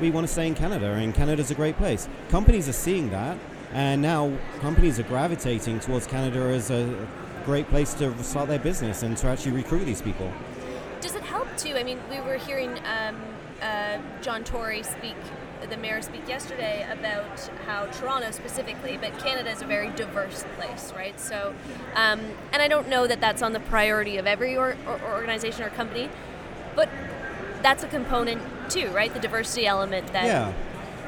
we 0.00 0.10
want 0.10 0.26
to 0.26 0.32
stay 0.32 0.46
in 0.46 0.54
Canada, 0.54 0.94
and 0.94 1.14
Canada's 1.14 1.50
a 1.50 1.54
great 1.54 1.76
place. 1.76 2.08
Companies 2.30 2.68
are 2.68 2.72
seeing 2.72 3.10
that, 3.10 3.38
and 3.72 4.02
now 4.02 4.32
companies 4.60 4.98
are 4.98 5.04
gravitating 5.04 5.78
towards 5.80 6.06
Canada 6.06 6.40
as 6.40 6.70
a 6.70 7.06
great 7.44 7.68
place 7.68 7.94
to 7.94 8.22
start 8.24 8.48
their 8.48 8.58
business 8.58 9.02
and 9.02 9.16
to 9.18 9.28
actually 9.28 9.52
recruit 9.52 9.84
these 9.84 10.02
people. 10.02 10.32
Does 11.00 11.14
it 11.14 11.22
help 11.22 11.48
too. 11.56 11.74
I 11.76 11.82
mean, 11.82 11.98
we 12.10 12.20
were 12.20 12.36
hearing 12.36 12.70
um, 12.84 13.16
uh, 13.60 13.98
John 14.20 14.44
Tory 14.44 14.82
speak, 14.82 15.16
the 15.72 15.78
mayor 15.78 16.02
speak 16.02 16.28
yesterday 16.28 16.86
about 16.92 17.40
how 17.66 17.86
Toronto 17.86 18.30
specifically, 18.30 18.98
but 19.00 19.18
Canada 19.18 19.50
is 19.50 19.62
a 19.62 19.64
very 19.64 19.88
diverse 19.90 20.44
place, 20.56 20.92
right? 20.94 21.18
So, 21.18 21.54
um, 21.94 22.20
and 22.52 22.60
I 22.60 22.68
don't 22.68 22.88
know 22.88 23.06
that 23.06 23.22
that's 23.22 23.40
on 23.40 23.54
the 23.54 23.60
priority 23.60 24.18
of 24.18 24.26
every 24.26 24.54
or, 24.54 24.76
or 24.86 25.00
organization 25.14 25.62
or 25.62 25.70
company, 25.70 26.10
but 26.76 26.90
that's 27.62 27.82
a 27.82 27.88
component 27.88 28.42
too, 28.70 28.90
right? 28.90 29.12
The 29.14 29.20
diversity 29.20 29.66
element 29.66 30.12
that. 30.12 30.26
Yeah. 30.26 30.52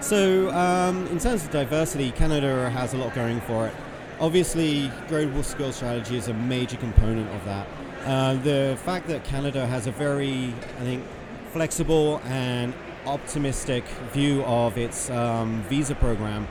So, 0.00 0.50
um, 0.50 1.06
in 1.08 1.18
terms 1.18 1.44
of 1.44 1.50
diversity, 1.50 2.10
Canada 2.12 2.70
has 2.70 2.94
a 2.94 2.96
lot 2.96 3.14
going 3.14 3.42
for 3.42 3.66
it. 3.66 3.74
Obviously, 4.18 4.90
global 5.08 5.42
skills 5.42 5.76
strategy 5.76 6.16
is 6.16 6.28
a 6.28 6.34
major 6.34 6.78
component 6.78 7.28
of 7.34 7.44
that. 7.44 7.66
Uh, 8.06 8.34
the 8.34 8.78
fact 8.84 9.08
that 9.08 9.24
Canada 9.24 9.66
has 9.66 9.86
a 9.86 9.90
very, 9.90 10.54
I 10.78 10.84
think, 10.84 11.04
flexible 11.52 12.22
and 12.24 12.72
optimistic 13.06 13.84
view 14.12 14.42
of 14.44 14.78
its 14.78 15.10
um, 15.10 15.62
visa 15.68 15.94
program 15.94 16.46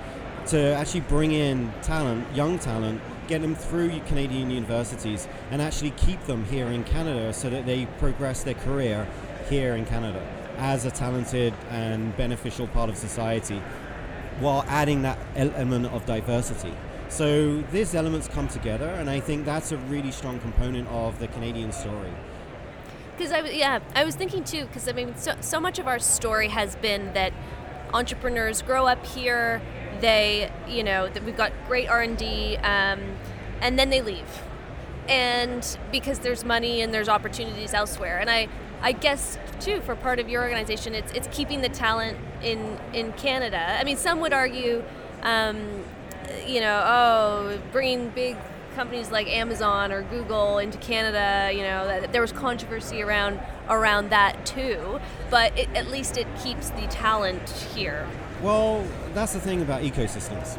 to 0.47 0.59
actually 0.75 1.01
bring 1.01 1.31
in 1.31 1.71
talent, 1.81 2.25
young 2.35 2.59
talent, 2.59 3.01
get 3.27 3.41
them 3.41 3.55
through 3.55 3.99
Canadian 4.07 4.51
universities, 4.51 5.27
and 5.51 5.61
actually 5.61 5.91
keep 5.91 6.21
them 6.25 6.43
here 6.45 6.67
in 6.67 6.83
Canada 6.83 7.33
so 7.33 7.49
that 7.49 7.65
they 7.65 7.85
progress 7.97 8.43
their 8.43 8.53
career 8.55 9.07
here 9.49 9.75
in 9.75 9.85
Canada 9.85 10.21
as 10.57 10.85
a 10.85 10.91
talented 10.91 11.53
and 11.69 12.15
beneficial 12.17 12.67
part 12.67 12.89
of 12.89 12.97
society 12.97 13.61
while 14.39 14.65
adding 14.67 15.01
that 15.03 15.17
element 15.35 15.85
of 15.87 16.05
diversity. 16.05 16.73
So 17.09 17.61
these 17.71 17.93
elements 17.93 18.27
come 18.27 18.47
together, 18.47 18.89
and 18.89 19.09
I 19.09 19.19
think 19.19 19.45
that's 19.45 19.71
a 19.71 19.77
really 19.77 20.11
strong 20.11 20.39
component 20.39 20.87
of 20.89 21.19
the 21.19 21.27
Canadian 21.27 21.71
story. 21.71 22.11
Because 23.17 23.31
I 23.31 23.37
w- 23.37 23.57
yeah, 23.57 23.79
I 23.95 24.03
was 24.03 24.15
thinking 24.15 24.43
too. 24.43 24.65
Because 24.65 24.87
I 24.87 24.93
mean, 24.93 25.15
so 25.15 25.35
so 25.41 25.59
much 25.59 25.79
of 25.79 25.87
our 25.87 25.99
story 25.99 26.49
has 26.49 26.75
been 26.75 27.13
that 27.13 27.33
entrepreneurs 27.93 28.61
grow 28.61 28.87
up 28.87 29.05
here. 29.05 29.61
They, 30.01 30.51
you 30.67 30.83
know, 30.83 31.07
that 31.07 31.23
we've 31.23 31.37
got 31.37 31.51
great 31.67 31.87
R 31.87 32.01
and 32.01 32.17
D, 32.17 32.57
um, 32.57 32.99
and 33.61 33.79
then 33.79 33.89
they 33.89 34.01
leave, 34.01 34.41
and 35.07 35.77
because 35.91 36.19
there's 36.19 36.43
money 36.43 36.81
and 36.81 36.93
there's 36.93 37.07
opportunities 37.07 37.73
elsewhere. 37.73 38.19
And 38.19 38.29
I, 38.29 38.49
I 38.81 38.91
guess 38.91 39.37
too, 39.59 39.79
for 39.81 39.95
part 39.95 40.19
of 40.19 40.27
your 40.27 40.41
organization, 40.41 40.93
it's 40.93 41.11
it's 41.13 41.27
keeping 41.31 41.61
the 41.61 41.69
talent 41.69 42.17
in 42.41 42.79
in 42.93 43.13
Canada. 43.13 43.77
I 43.79 43.83
mean, 43.83 43.97
some 43.97 44.19
would 44.19 44.33
argue. 44.33 44.83
Um, 45.21 45.83
you 46.47 46.59
know, 46.59 46.83
oh, 46.85 47.59
bringing 47.71 48.09
big 48.09 48.37
companies 48.73 49.11
like 49.11 49.27
Amazon 49.27 49.91
or 49.91 50.03
Google 50.03 50.57
into 50.57 50.77
Canada, 50.77 51.51
you 51.55 51.63
know, 51.63 51.85
that, 51.87 52.11
there 52.11 52.21
was 52.21 52.31
controversy 52.31 53.01
around 53.01 53.39
around 53.69 54.09
that 54.09 54.45
too. 54.45 54.99
But 55.29 55.57
it, 55.57 55.69
at 55.75 55.87
least 55.87 56.17
it 56.17 56.27
keeps 56.43 56.69
the 56.71 56.87
talent 56.87 57.49
here. 57.49 58.07
Well, 58.41 58.85
that's 59.13 59.33
the 59.33 59.39
thing 59.39 59.61
about 59.61 59.83
ecosystems, 59.83 60.57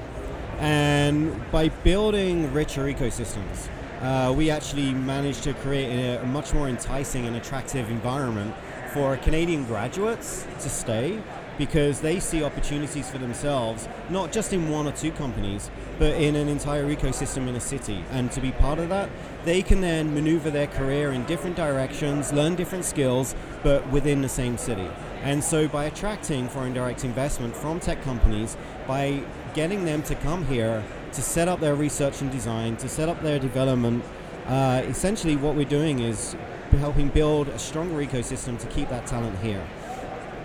and 0.59 1.51
by 1.51 1.69
building 1.69 2.53
richer 2.53 2.85
ecosystems, 2.85 3.69
uh, 4.01 4.33
we 4.33 4.51
actually 4.51 4.93
managed 4.93 5.43
to 5.45 5.55
create 5.55 5.91
a, 5.91 6.23
a 6.23 6.27
much 6.27 6.55
more 6.55 6.69
enticing 6.69 7.27
and 7.27 7.37
attractive 7.37 7.91
environment 7.91 8.55
for 8.93 9.17
Canadian 9.19 9.65
graduates 9.65 10.47
to 10.61 10.69
stay 10.69 11.21
because 11.59 12.01
they 12.01 12.21
see 12.21 12.43
opportunities 12.43 13.11
for 13.11 13.19
themselves, 13.19 13.89
not 14.11 14.33
just 14.33 14.53
in 14.53 14.69
one 14.69 14.87
or 14.87 14.93
two 14.93 15.13
companies, 15.13 15.71
but 15.99 16.15
in 16.15 16.37
an 16.37 16.49
entire 16.49 16.85
ecosystem 16.87 17.49
in 17.49 17.55
a 17.55 17.61
city. 17.61 18.05
And 18.11 18.31
to 18.33 18.41
be 18.41 18.53
part 18.53 18.79
of 18.79 18.89
that, 18.89 19.09
they 19.45 19.63
can 19.63 19.81
then 19.81 20.15
maneuver 20.15 20.51
their 20.51 20.67
career 20.67 21.13
in 21.13 21.25
different 21.25 21.57
directions, 21.57 22.33
learn 22.33 22.57
different 22.57 22.85
skills, 22.85 23.35
but 23.63 23.89
within 23.91 24.23
the 24.23 24.29
same 24.29 24.59
city. 24.59 24.89
And 25.23 25.43
so, 25.43 25.69
by 25.69 25.85
attracting 25.85 26.49
foreign 26.49 26.75
direct 26.75 27.05
investment 27.05 27.57
from 27.57 27.81
tech 27.81 28.03
companies, 28.03 28.57
by 28.87 29.23
getting 29.55 29.85
them 29.85 30.03
to 30.05 30.15
come 30.17 30.45
here 30.47 30.85
to 31.13 31.23
set 31.23 31.49
up 31.49 31.61
their 31.61 31.75
research 31.75 32.21
and 32.21 32.31
design, 32.31 32.77
to 32.79 32.89
set 32.89 33.09
up 33.09 33.23
their 33.23 33.39
development, 33.39 34.05
uh, 34.47 34.83
essentially 34.87 35.37
what 35.37 35.55
we're 35.55 35.65
doing 35.65 36.01
is 36.01 36.37
helping 36.73 37.09
build 37.09 37.49
a 37.49 37.59
stronger 37.59 38.05
ecosystem 38.05 38.59
to 38.59 38.67
keep 38.67 38.89
that 38.89 39.07
talent 39.07 39.39
here 39.39 39.65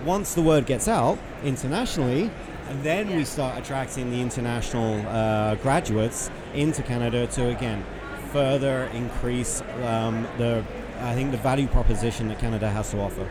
once 0.05 0.33
the 0.33 0.41
word 0.41 0.65
gets 0.65 0.87
out 0.87 1.17
internationally, 1.43 2.29
and 2.67 2.83
then 2.83 3.15
we 3.15 3.25
start 3.25 3.57
attracting 3.57 4.11
the 4.11 4.21
international 4.21 5.05
uh, 5.07 5.55
graduates 5.55 6.29
into 6.53 6.83
Canada 6.83 7.27
to 7.27 7.49
again 7.49 7.83
further 8.31 8.83
increase 8.93 9.61
um, 9.83 10.27
the 10.37 10.63
I 11.01 11.15
think 11.15 11.31
the 11.31 11.37
value 11.37 11.67
proposition 11.67 12.27
that 12.27 12.39
Canada 12.39 12.69
has 12.69 12.91
to 12.91 12.99
offer. 12.99 13.27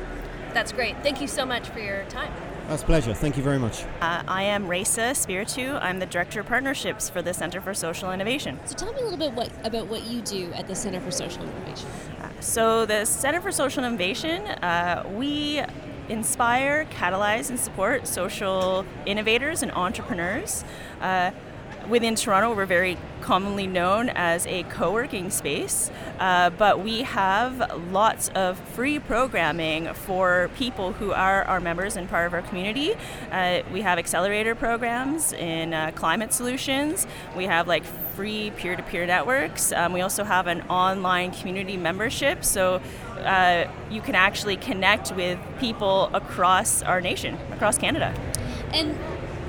That's 0.54 0.72
great. 0.72 0.96
Thank 1.02 1.20
you 1.20 1.28
so 1.28 1.44
much 1.44 1.68
for 1.68 1.80
your 1.80 2.04
time. 2.04 2.32
That's 2.68 2.82
a 2.82 2.86
pleasure. 2.86 3.14
Thank 3.14 3.36
you 3.36 3.42
very 3.42 3.58
much. 3.58 3.84
Uh, 4.00 4.22
I 4.26 4.42
am 4.42 4.66
Raisa 4.66 5.14
Spiritu. 5.14 5.74
I'm 5.74 6.00
the 6.00 6.06
Director 6.06 6.40
of 6.40 6.46
Partnerships 6.46 7.08
for 7.08 7.22
the 7.22 7.32
Center 7.32 7.60
for 7.60 7.72
Social 7.72 8.12
Innovation. 8.12 8.58
So 8.66 8.74
tell 8.74 8.92
me 8.92 9.00
a 9.00 9.04
little 9.04 9.18
bit 9.18 9.32
what, 9.32 9.50
about 9.64 9.86
what 9.86 10.06
you 10.06 10.20
do 10.20 10.52
at 10.52 10.66
the 10.68 10.74
Center 10.74 11.00
for 11.00 11.10
Social 11.10 11.42
Innovation. 11.42 11.88
Uh, 12.20 12.28
so 12.40 12.84
the 12.84 13.04
Center 13.04 13.40
for 13.40 13.52
Social 13.52 13.84
Innovation, 13.84 14.46
uh, 14.46 15.04
we 15.14 15.62
inspire, 16.08 16.84
catalyze, 16.86 17.50
and 17.50 17.58
support 17.58 18.06
social 18.06 18.84
innovators 19.06 19.62
and 19.62 19.72
entrepreneurs. 19.72 20.64
Uh, 21.00 21.30
within 21.88 22.14
Toronto, 22.14 22.54
we're 22.54 22.66
very 22.66 22.96
commonly 23.20 23.66
known 23.66 24.08
as 24.10 24.46
a 24.46 24.62
co 24.64 24.92
working 24.92 25.30
space, 25.30 25.90
uh, 26.18 26.50
but 26.50 26.82
we 26.82 27.02
have 27.02 27.82
lots 27.90 28.28
of 28.30 28.58
free 28.70 28.98
programming 28.98 29.92
for 29.94 30.50
people 30.56 30.92
who 30.92 31.12
are 31.12 31.44
our 31.44 31.60
members 31.60 31.96
and 31.96 32.08
part 32.08 32.26
of 32.26 32.34
our 32.34 32.42
community. 32.42 32.94
Uh, 33.30 33.62
we 33.72 33.82
have 33.82 33.98
accelerator 33.98 34.54
programs 34.54 35.32
in 35.32 35.74
uh, 35.74 35.90
climate 35.94 36.32
solutions, 36.32 37.06
we 37.36 37.44
have 37.44 37.66
like 37.68 37.84
free 38.18 38.50
peer 38.56 38.74
to 38.74 38.82
peer 38.82 39.06
networks. 39.06 39.70
Um, 39.72 39.92
we 39.92 40.00
also 40.00 40.24
have 40.24 40.48
an 40.48 40.62
online 40.62 41.30
community 41.30 41.76
membership, 41.76 42.44
so 42.44 42.80
uh, 43.18 43.70
you 43.90 44.00
can 44.00 44.14
actually 44.14 44.56
connect 44.56 45.12
with 45.12 45.38
people 45.58 46.10
across 46.12 46.82
our 46.82 47.00
nation, 47.00 47.38
across 47.52 47.78
Canada. 47.78 48.14
And 48.72 48.96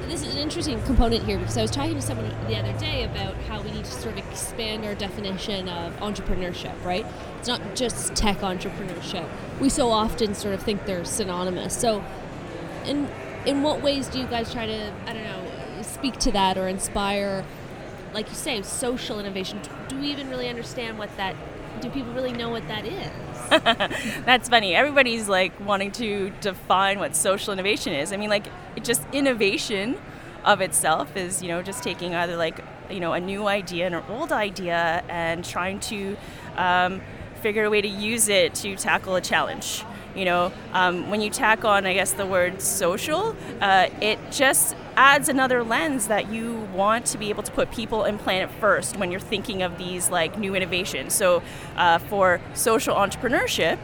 this 0.10 0.24
is 0.24 0.34
an 0.34 0.42
interesting 0.42 0.82
component 0.84 1.24
here 1.24 1.38
because 1.38 1.58
I 1.58 1.62
was 1.62 1.72
talking 1.72 1.94
to 1.94 2.02
someone 2.02 2.30
the 2.48 2.58
other 2.58 2.74
day 2.80 3.04
about 3.04 3.36
how 3.48 3.62
we 3.62 3.72
need 3.72 3.86
to 3.86 3.92
sort 3.92 4.18
of 4.18 4.28
expand 4.30 4.84
our 4.84 4.96
definition 4.96 5.70
of 5.70 5.96
entrepreneurship, 5.98 6.74
right? 6.84 7.06
It's 7.38 7.48
not 7.48 7.76
just 7.76 8.16
tech 8.16 8.40
entrepreneurship. 8.40 9.28
We 9.60 9.70
so 9.70 9.90
often 9.92 10.34
sort 10.34 10.56
of 10.56 10.64
think 10.64 10.86
they're 10.86 11.06
synonymous. 11.06 11.78
So, 11.78 12.04
in 12.86 13.08
in 13.46 13.62
what 13.62 13.82
ways 13.82 14.08
do 14.08 14.20
you 14.20 14.26
guys 14.26 14.52
try 14.52 14.66
to, 14.66 14.94
I 15.06 15.14
don't 15.14 15.24
know, 15.24 15.82
speak 15.84 16.18
to 16.20 16.32
that 16.32 16.58
or 16.58 16.68
inspire, 16.68 17.46
like 18.14 18.28
you 18.30 18.36
say, 18.36 18.62
social 18.64 19.20
innovation? 19.20 19.60
Do 19.88 20.00
we 20.00 20.08
even 20.08 20.30
really 20.30 20.50
understand 20.50 20.98
what 20.98 21.16
that? 21.18 21.36
Do 21.82 21.90
people 21.90 22.14
really 22.14 22.34
know 22.34 22.50
what 22.50 22.68
that 22.68 22.86
is? 22.86 23.12
That's 24.26 24.50
funny. 24.50 24.76
Everybody's 24.76 25.28
like 25.28 25.58
wanting 25.60 25.92
to 25.94 26.32
define 26.42 27.00
what 27.00 27.16
social 27.16 27.54
innovation 27.54 27.94
is. 27.94 28.12
I 28.14 28.18
mean, 28.18 28.30
like, 28.30 28.48
it 28.76 28.84
just 28.84 29.02
innovation 29.14 29.98
of 30.46 30.62
itself 30.62 31.16
is, 31.16 31.42
you 31.42 31.48
know, 31.48 31.62
just 31.62 31.84
taking 31.84 32.14
either 32.16 32.36
like, 32.36 32.64
you 32.90 33.00
know, 33.00 33.14
a 33.14 33.20
new 33.20 33.48
idea 33.48 33.86
and 33.86 33.96
an 33.96 34.04
old 34.10 34.32
idea 34.32 35.04
and 35.10 35.44
trying 35.44 35.80
to 35.82 36.18
um, 36.58 37.02
figure 37.42 37.64
a 37.64 37.70
way 37.70 37.82
to 37.82 37.88
use 37.88 38.30
it 38.30 38.54
to 38.56 38.76
tackle 38.76 39.16
a 39.16 39.22
challenge. 39.22 39.84
You 40.16 40.26
know, 40.26 40.52
um, 40.74 41.10
when 41.10 41.22
you 41.22 41.30
tack 41.30 41.64
on, 41.64 41.86
I 41.86 41.94
guess, 41.94 42.14
the 42.14 42.26
word 42.26 42.62
social, 42.62 43.36
uh, 43.62 43.90
it 44.02 44.20
just 44.32 44.76
adds 44.96 45.30
another 45.30 45.64
lens 45.64 46.08
that 46.08 46.32
you 46.32 46.68
want 46.74 47.06
to 47.08 47.18
be 47.18 47.30
able 47.30 47.44
to 47.44 47.52
put 47.52 47.72
people 47.72 48.04
and 48.04 48.20
planet 48.20 48.50
first 48.60 48.98
when 48.98 49.12
you're 49.12 49.20
thinking 49.20 49.62
of 49.62 49.78
these 49.78 50.10
like 50.10 50.38
new 50.38 50.56
innovations. 50.56 51.14
So, 51.14 51.42
uh, 51.78 52.00
for 52.00 52.42
social 52.54 52.96
entrepreneurship, 52.96 53.78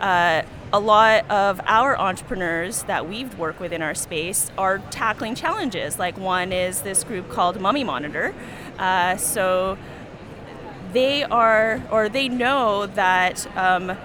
uh, 0.00 0.42
a 0.72 0.80
lot 0.80 1.30
of 1.30 1.60
our 1.66 1.96
entrepreneurs 1.96 2.82
that 2.84 3.08
we've 3.08 3.38
worked 3.38 3.60
with 3.60 3.72
in 3.72 3.82
our 3.82 3.94
space 3.94 4.50
are 4.58 4.78
tackling 4.90 5.34
challenges. 5.34 5.98
Like 5.98 6.18
one 6.18 6.52
is 6.52 6.82
this 6.82 7.04
group 7.04 7.30
called 7.30 7.60
Mummy 7.60 7.84
Monitor. 7.84 8.34
Uh, 8.78 9.16
so 9.16 9.78
they 10.92 11.22
are, 11.22 11.82
or 11.90 12.08
they 12.08 12.28
know 12.28 12.86
that 12.86 13.46
um, 13.56 13.96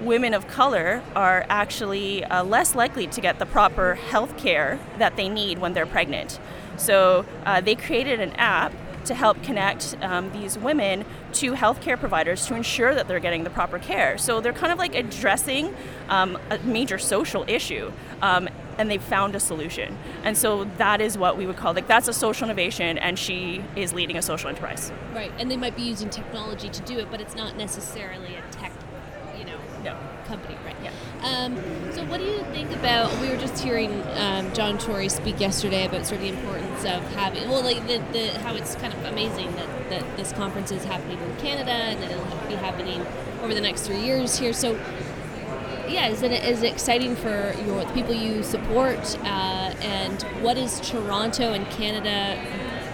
women 0.00 0.34
of 0.34 0.46
color 0.48 1.02
are 1.14 1.44
actually 1.48 2.24
uh, 2.24 2.44
less 2.44 2.74
likely 2.74 3.06
to 3.08 3.20
get 3.20 3.38
the 3.38 3.46
proper 3.46 3.94
health 3.94 4.36
care 4.36 4.78
that 4.98 5.16
they 5.16 5.28
need 5.28 5.58
when 5.58 5.72
they're 5.72 5.86
pregnant. 5.86 6.38
So 6.76 7.24
uh, 7.44 7.60
they 7.60 7.74
created 7.74 8.20
an 8.20 8.32
app 8.32 8.72
to 9.04 9.14
help 9.14 9.42
connect 9.42 9.96
um, 10.02 10.30
these 10.32 10.58
women 10.58 11.04
to 11.32 11.52
healthcare 11.52 11.98
providers 11.98 12.46
to 12.46 12.54
ensure 12.54 12.94
that 12.94 13.08
they're 13.08 13.20
getting 13.20 13.42
the 13.44 13.50
proper 13.50 13.78
care. 13.78 14.18
So 14.18 14.40
they're 14.40 14.52
kind 14.52 14.72
of 14.72 14.78
like 14.78 14.94
addressing 14.94 15.74
um, 16.08 16.38
a 16.50 16.58
major 16.58 16.98
social 16.98 17.44
issue. 17.48 17.90
Um, 18.22 18.48
and 18.76 18.88
they've 18.88 19.02
found 19.02 19.34
a 19.34 19.40
solution. 19.40 19.98
And 20.22 20.38
so 20.38 20.64
that 20.76 21.00
is 21.00 21.18
what 21.18 21.36
we 21.36 21.46
would 21.46 21.56
call 21.56 21.74
like 21.74 21.88
that's 21.88 22.06
a 22.06 22.12
social 22.12 22.44
innovation 22.44 22.96
and 22.96 23.18
she 23.18 23.64
is 23.74 23.92
leading 23.92 24.16
a 24.16 24.22
social 24.22 24.48
enterprise. 24.48 24.92
Right. 25.12 25.32
And 25.38 25.50
they 25.50 25.56
might 25.56 25.74
be 25.74 25.82
using 25.82 26.10
technology 26.10 26.68
to 26.68 26.82
do 26.82 26.98
it, 26.98 27.10
but 27.10 27.20
it's 27.20 27.34
not 27.34 27.56
necessarily 27.56 28.36
a 28.36 28.52
tech. 28.52 28.72
Company, 30.28 30.56
right? 30.64 30.76
Yeah. 30.82 30.92
Um, 31.22 31.56
so, 31.92 32.04
what 32.04 32.20
do 32.20 32.24
you 32.24 32.38
think 32.52 32.70
about? 32.72 33.18
We 33.20 33.28
were 33.28 33.36
just 33.36 33.62
hearing 33.62 34.02
um, 34.14 34.52
John 34.52 34.78
Tory 34.78 35.08
speak 35.08 35.40
yesterday 35.40 35.86
about 35.86 36.06
sort 36.06 36.20
of 36.20 36.28
the 36.28 36.28
importance 36.28 36.84
of 36.84 37.02
having, 37.14 37.48
well, 37.48 37.64
like 37.64 37.84
the, 37.88 37.98
the 38.12 38.38
how 38.40 38.54
it's 38.54 38.76
kind 38.76 38.92
of 38.92 39.04
amazing 39.04 39.52
that, 39.56 39.90
that 39.90 40.16
this 40.16 40.32
conference 40.32 40.70
is 40.70 40.84
happening 40.84 41.18
in 41.18 41.36
Canada 41.38 41.72
and 41.72 42.00
that 42.02 42.10
it'll 42.12 42.48
be 42.48 42.54
happening 42.54 43.04
over 43.42 43.54
the 43.54 43.60
next 43.60 43.82
three 43.82 44.00
years 44.00 44.38
here. 44.38 44.52
So, 44.52 44.78
yeah, 45.88 46.08
is 46.08 46.22
it 46.22 46.32
is 46.32 46.62
it 46.62 46.72
exciting 46.72 47.16
for 47.16 47.54
your 47.66 47.84
the 47.84 47.92
people 47.92 48.14
you 48.14 48.42
support, 48.42 49.18
uh, 49.22 49.72
and 49.80 50.22
what 50.42 50.58
is 50.58 50.80
Toronto 50.80 51.52
and 51.52 51.66
Canada 51.70 52.38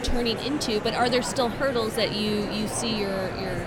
turning 0.02 0.38
into? 0.38 0.80
But 0.80 0.94
are 0.94 1.10
there 1.10 1.22
still 1.22 1.48
hurdles 1.48 1.96
that 1.96 2.14
you 2.14 2.48
you 2.50 2.68
see 2.68 2.96
your 2.96 3.36
your 3.38 3.63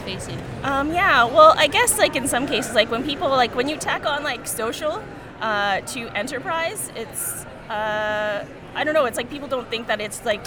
facing? 0.00 0.38
Um, 0.62 0.92
yeah, 0.92 1.24
well, 1.24 1.54
I 1.56 1.66
guess 1.66 1.98
like 1.98 2.16
in 2.16 2.28
some 2.28 2.46
cases, 2.46 2.74
like 2.74 2.90
when 2.90 3.04
people 3.04 3.28
like 3.28 3.54
when 3.54 3.68
you 3.68 3.76
tack 3.76 4.06
on 4.06 4.22
like 4.22 4.46
social 4.46 5.02
uh, 5.40 5.80
to 5.80 6.08
enterprise, 6.16 6.90
it's 6.96 7.44
uh, 7.68 8.44
I 8.74 8.84
don't 8.84 8.94
know. 8.94 9.04
It's 9.06 9.16
like 9.16 9.30
people 9.30 9.48
don't 9.48 9.68
think 9.68 9.86
that 9.86 10.00
it's 10.00 10.24
like 10.24 10.46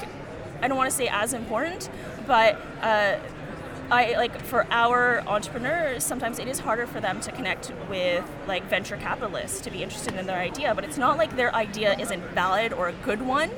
I 0.62 0.68
don't 0.68 0.78
want 0.78 0.90
to 0.90 0.96
say 0.96 1.08
as 1.08 1.34
important, 1.34 1.90
but 2.26 2.60
uh, 2.82 3.18
I 3.92 4.14
like 4.18 4.42
for 4.42 4.66
our 4.72 5.22
entrepreneurs, 5.28 6.04
sometimes 6.04 6.40
it 6.40 6.48
is 6.48 6.60
harder 6.60 6.88
for 6.88 7.00
them 7.00 7.20
to 7.22 7.32
connect 7.32 7.72
with 7.90 8.24
like 8.48 8.64
venture 8.66 8.98
capitalists 8.98 9.62
to 9.62 9.72
be 9.72 9.84
interested 9.84 10.16
in 10.16 10.26
their 10.26 10.40
idea. 10.40 10.74
But 10.74 10.84
it's 10.84 10.98
not 10.98 11.18
like 11.18 11.36
their 11.36 11.54
idea 11.54 11.98
isn't 12.00 12.24
valid 12.30 12.74
or 12.74 12.88
a 12.88 12.94
good 12.94 13.22
one. 13.22 13.52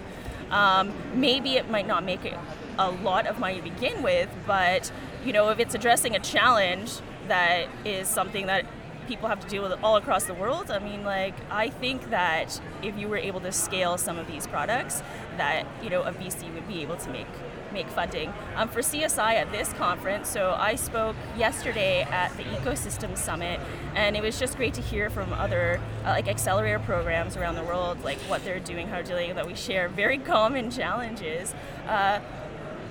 Um, 0.52 0.94
maybe 1.14 1.58
it 1.58 1.70
might 1.70 1.88
not 1.88 2.04
make 2.04 2.25
it 2.25 2.38
a 2.78 2.92
lot 2.92 3.28
of 3.28 3.40
money 3.40 3.58
to 3.58 3.62
begin 3.62 4.02
with, 4.04 4.30
but 4.46 4.92
you 5.25 5.34
know, 5.34 5.50
if 5.50 5.60
it's 5.60 5.74
addressing 5.74 6.15
a 6.15 6.20
challenge 6.20 6.91
that 7.27 7.67
is 7.84 8.08
something 8.08 8.46
that 8.46 8.65
people 9.08 9.27
have 9.27 9.39
to 9.39 9.48
deal 9.48 9.63
with 9.63 9.72
all 9.84 9.98
across 9.98 10.25
the 10.25 10.34
world, 10.34 10.72
I 10.72 10.79
mean, 10.79 11.03
like, 11.03 11.36
I 11.50 11.70
think 11.70 12.10
that 12.12 12.60
if 12.84 12.98
you 12.98 13.08
were 13.08 13.17
able 13.17 13.39
to 13.41 13.51
scale 13.51 13.98
some 13.98 14.17
of 14.17 14.27
these 14.27 14.48
products, 14.48 15.01
that 15.38 15.65
you 15.84 15.89
know, 15.89 16.03
a 16.03 16.12
VC 16.12 16.53
would 16.53 16.67
be 16.67 16.82
able 16.82 16.98
to 16.98 17.10
make 17.10 17.27
make 17.74 17.89
funding. 17.89 18.32
Um, 18.55 18.70
for 18.70 18.79
CSI 18.79 19.34
at 19.34 19.51
this 19.51 19.74
conference, 19.74 20.29
so 20.29 20.55
I 20.58 20.75
spoke 20.75 21.15
yesterday 21.38 22.03
at 22.03 22.36
the 22.38 22.44
Ecosystem 22.44 23.17
Summit, 23.17 23.60
and 23.96 24.15
it 24.15 24.24
was 24.24 24.39
just 24.39 24.55
great 24.55 24.74
to 24.75 24.82
hear 24.82 25.10
from 25.10 25.34
other 25.34 25.82
uh, 26.05 26.12
like 26.12 26.29
accelerator 26.29 26.79
programs 26.79 27.36
around 27.36 27.55
the 27.55 27.63
world, 27.63 28.01
like 28.03 28.17
what 28.29 28.46
they're 28.46 28.62
doing, 28.62 28.88
how 28.88 28.96
they're 28.96 29.03
dealing, 29.03 29.36
that 29.36 29.46
we 29.46 29.55
share 29.55 29.89
very 29.89 30.17
common 30.34 30.72
challenges. 30.72 31.53
Uh, 31.86 32.22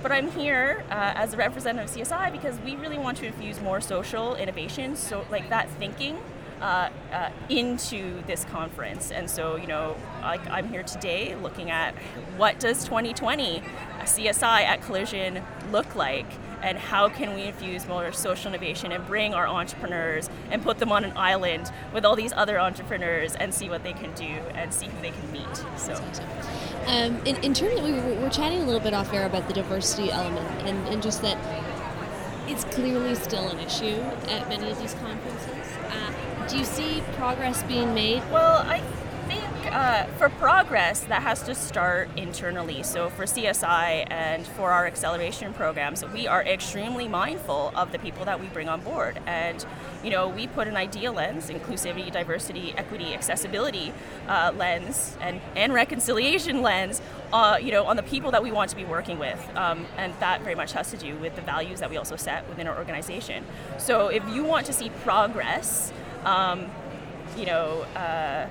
but 0.05 0.11
I'm 0.11 0.29
here 0.29 0.83
uh, 0.91 1.13
as 1.15 1.33
a 1.33 1.37
representative 1.37 1.89
of 1.89 2.07
CSI 2.07 2.31
because 2.31 2.59
we 2.59 2.75
really 2.75 2.99
want 2.99 3.17
to 3.17 3.25
infuse 3.25 3.59
more 3.59 3.81
social 3.81 4.35
innovation, 4.35 4.95
so 4.95 5.25
like 5.31 5.49
that 5.49 5.67
thinking 5.79 6.19
uh, 6.61 6.89
uh, 7.11 7.31
into 7.49 8.21
this 8.27 8.45
conference. 8.45 9.09
And 9.09 9.27
so, 9.27 9.55
you 9.55 9.65
know, 9.65 9.95
like 10.21 10.47
I'm 10.47 10.69
here 10.69 10.83
today 10.83 11.33
looking 11.33 11.71
at 11.71 11.95
what 12.37 12.59
does 12.59 12.83
2020 12.83 13.63
CSI 14.01 14.61
at 14.61 14.83
Collision 14.83 15.41
look 15.71 15.95
like? 15.95 16.27
And 16.61 16.77
how 16.77 17.09
can 17.09 17.33
we 17.33 17.45
infuse 17.45 17.87
more 17.87 18.11
social 18.11 18.53
innovation 18.53 18.91
and 18.91 19.03
bring 19.07 19.33
our 19.33 19.47
entrepreneurs 19.47 20.29
and 20.51 20.61
put 20.61 20.77
them 20.77 20.91
on 20.91 21.03
an 21.03 21.17
island 21.17 21.71
with 21.95 22.05
all 22.05 22.15
these 22.15 22.31
other 22.33 22.59
entrepreneurs 22.59 23.33
and 23.37 23.51
see 23.51 23.69
what 23.69 23.83
they 23.83 23.93
can 23.93 24.13
do 24.13 24.25
and 24.53 24.71
see 24.71 24.85
who 24.85 25.01
they 25.01 25.09
can 25.09 25.31
meet? 25.31 25.55
So, 25.77 25.99
um, 26.87 27.17
in, 27.25 27.35
in 27.43 27.53
terms, 27.53 27.79
of, 27.79 27.83
we 27.83 27.93
were, 27.93 28.21
we're 28.21 28.29
chatting 28.29 28.61
a 28.61 28.65
little 28.65 28.81
bit 28.81 28.93
off 28.93 29.13
air 29.13 29.25
about 29.25 29.47
the 29.47 29.53
diversity 29.53 30.11
element 30.11 30.47
and, 30.63 30.87
and 30.87 31.01
just 31.01 31.21
that 31.21 31.37
it's 32.47 32.63
clearly 32.65 33.15
still 33.15 33.47
an 33.49 33.59
issue 33.59 33.99
at 34.29 34.47
many 34.49 34.69
of 34.69 34.79
these 34.79 34.93
conferences. 34.95 35.77
Uh, 35.89 36.47
do 36.47 36.57
you 36.57 36.65
see 36.65 37.01
progress 37.13 37.63
being 37.63 37.93
made? 37.93 38.21
Well, 38.31 38.61
I 38.67 38.81
uh, 39.67 40.05
for 40.17 40.29
progress, 40.29 41.01
that 41.01 41.21
has 41.21 41.43
to 41.43 41.55
start 41.55 42.09
internally. 42.15 42.83
So 42.83 43.09
for 43.09 43.23
CSI 43.25 44.07
and 44.09 44.45
for 44.45 44.71
our 44.71 44.85
acceleration 44.87 45.53
programs, 45.53 46.05
we 46.05 46.27
are 46.27 46.43
extremely 46.43 47.07
mindful 47.07 47.71
of 47.75 47.91
the 47.91 47.99
people 47.99 48.25
that 48.25 48.39
we 48.39 48.47
bring 48.47 48.69
on 48.69 48.81
board. 48.81 49.19
And, 49.25 49.65
you 50.03 50.09
know, 50.09 50.27
we 50.27 50.47
put 50.47 50.67
an 50.67 50.77
idea 50.77 51.11
lens, 51.11 51.49
inclusivity, 51.49 52.11
diversity, 52.11 52.73
equity, 52.77 53.13
accessibility 53.13 53.93
uh, 54.27 54.51
lens, 54.55 55.17
and, 55.21 55.41
and 55.55 55.73
reconciliation 55.73 56.61
lens, 56.61 57.01
uh, 57.33 57.57
you 57.61 57.71
know, 57.71 57.85
on 57.85 57.95
the 57.95 58.03
people 58.03 58.31
that 58.31 58.43
we 58.43 58.51
want 58.51 58.69
to 58.69 58.75
be 58.75 58.85
working 58.85 59.19
with. 59.19 59.39
Um, 59.55 59.85
and 59.97 60.13
that 60.19 60.41
very 60.41 60.55
much 60.55 60.73
has 60.73 60.91
to 60.91 60.97
do 60.97 61.15
with 61.17 61.35
the 61.35 61.41
values 61.41 61.79
that 61.79 61.89
we 61.89 61.97
also 61.97 62.15
set 62.15 62.47
within 62.49 62.67
our 62.67 62.77
organization. 62.77 63.45
So 63.77 64.07
if 64.07 64.27
you 64.29 64.43
want 64.43 64.65
to 64.67 64.73
see 64.73 64.89
progress, 65.03 65.91
um, 66.23 66.69
you 67.37 67.45
know, 67.45 67.81
uh, 67.95 68.47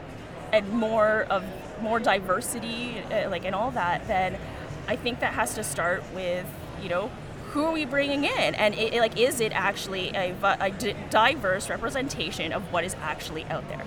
and 0.55 0.71
more 0.73 1.27
of 1.31 1.45
more 1.81 1.99
diversity, 1.99 3.01
uh, 3.11 3.29
like 3.29 3.45
and 3.45 3.55
all 3.55 3.73
that, 3.73 4.07
then 4.07 4.39
I 4.87 4.97
think 4.97 5.21
that 5.21 5.35
has 5.35 5.55
to 5.55 5.65
start 5.65 6.05
with 6.15 6.47
you 6.83 6.89
know 6.89 7.11
who 7.51 7.65
are 7.65 7.73
we 7.73 7.85
bringing 7.85 8.25
in, 8.25 8.55
and 8.55 8.75
it, 8.75 8.95
like 8.95 9.19
is 9.19 9.41
it 9.41 9.53
actually 9.53 10.11
a, 10.15 10.35
a 10.61 10.71
diverse 11.11 11.69
representation 11.69 12.53
of 12.53 12.73
what 12.73 12.85
is 12.85 12.95
actually 13.03 13.45
out 13.45 13.69
there? 13.69 13.83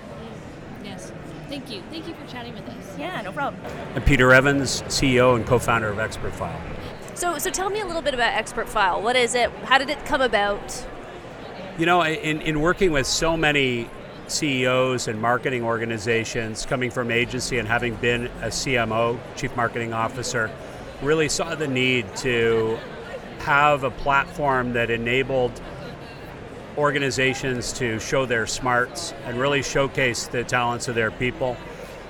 Yes. 0.84 1.12
Thank 1.48 1.70
you. 1.70 1.82
Thank 1.90 2.06
you 2.06 2.14
for 2.14 2.30
chatting 2.30 2.52
with 2.52 2.68
us. 2.68 2.98
Yeah, 2.98 3.20
no 3.22 3.32
problem. 3.32 3.62
I'm 3.94 4.02
Peter 4.02 4.32
Evans, 4.32 4.82
CEO 4.82 5.34
and 5.34 5.46
co-founder 5.46 5.88
of 5.88 5.96
ExpertFile. 5.96 6.60
So, 7.14 7.38
so 7.38 7.50
tell 7.50 7.70
me 7.70 7.80
a 7.80 7.86
little 7.86 8.02
bit 8.02 8.12
about 8.12 8.32
ExpertFile. 8.32 9.02
What 9.02 9.16
is 9.16 9.34
it? 9.34 9.50
How 9.64 9.78
did 9.78 9.88
it 9.88 10.04
come 10.04 10.20
about? 10.20 10.86
You 11.78 11.86
know, 11.86 12.04
in, 12.04 12.42
in 12.42 12.60
working 12.60 12.90
with 12.90 13.06
so 13.06 13.36
many 13.36 13.88
CEOs 14.28 15.08
and 15.08 15.20
marketing 15.20 15.64
organizations 15.64 16.66
coming 16.66 16.90
from 16.90 17.10
agency 17.10 17.58
and 17.58 17.66
having 17.66 17.94
been 17.96 18.26
a 18.42 18.48
CMO, 18.48 19.18
Chief 19.36 19.54
Marketing 19.56 19.92
Officer, 19.92 20.50
really 21.02 21.28
saw 21.28 21.54
the 21.54 21.68
need 21.68 22.14
to 22.16 22.78
have 23.40 23.84
a 23.84 23.90
platform 23.90 24.72
that 24.72 24.90
enabled 24.90 25.60
organizations 26.76 27.72
to 27.72 27.98
show 27.98 28.26
their 28.26 28.46
smarts 28.46 29.12
and 29.24 29.38
really 29.38 29.62
showcase 29.62 30.26
the 30.28 30.44
talents 30.44 30.88
of 30.88 30.94
their 30.94 31.10
people 31.10 31.56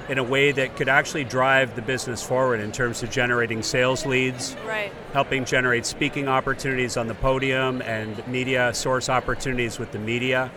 in 0.09 0.19
a 0.19 0.23
way 0.23 0.53
that 0.53 0.75
could 0.77 0.89
actually 0.89 1.25
drive 1.25 1.75
the 1.77 1.83
business 1.83 2.23
forward 2.23 2.61
in 2.61 2.73
terms 2.73 3.03
of 3.03 3.11
generating 3.11 3.63
sales 3.63 4.07
leads, 4.07 4.57
right. 4.67 4.91
helping 5.13 5.45
generate 5.45 5.85
speaking 5.85 6.29
opportunities 6.29 6.97
on 6.97 7.07
the 7.07 7.15
podium 7.15 7.83
and 7.83 8.27
media 8.27 8.73
source 8.73 9.09
opportunities 9.09 9.79
with 9.79 9.93
the 9.93 9.99
media. 9.99 10.51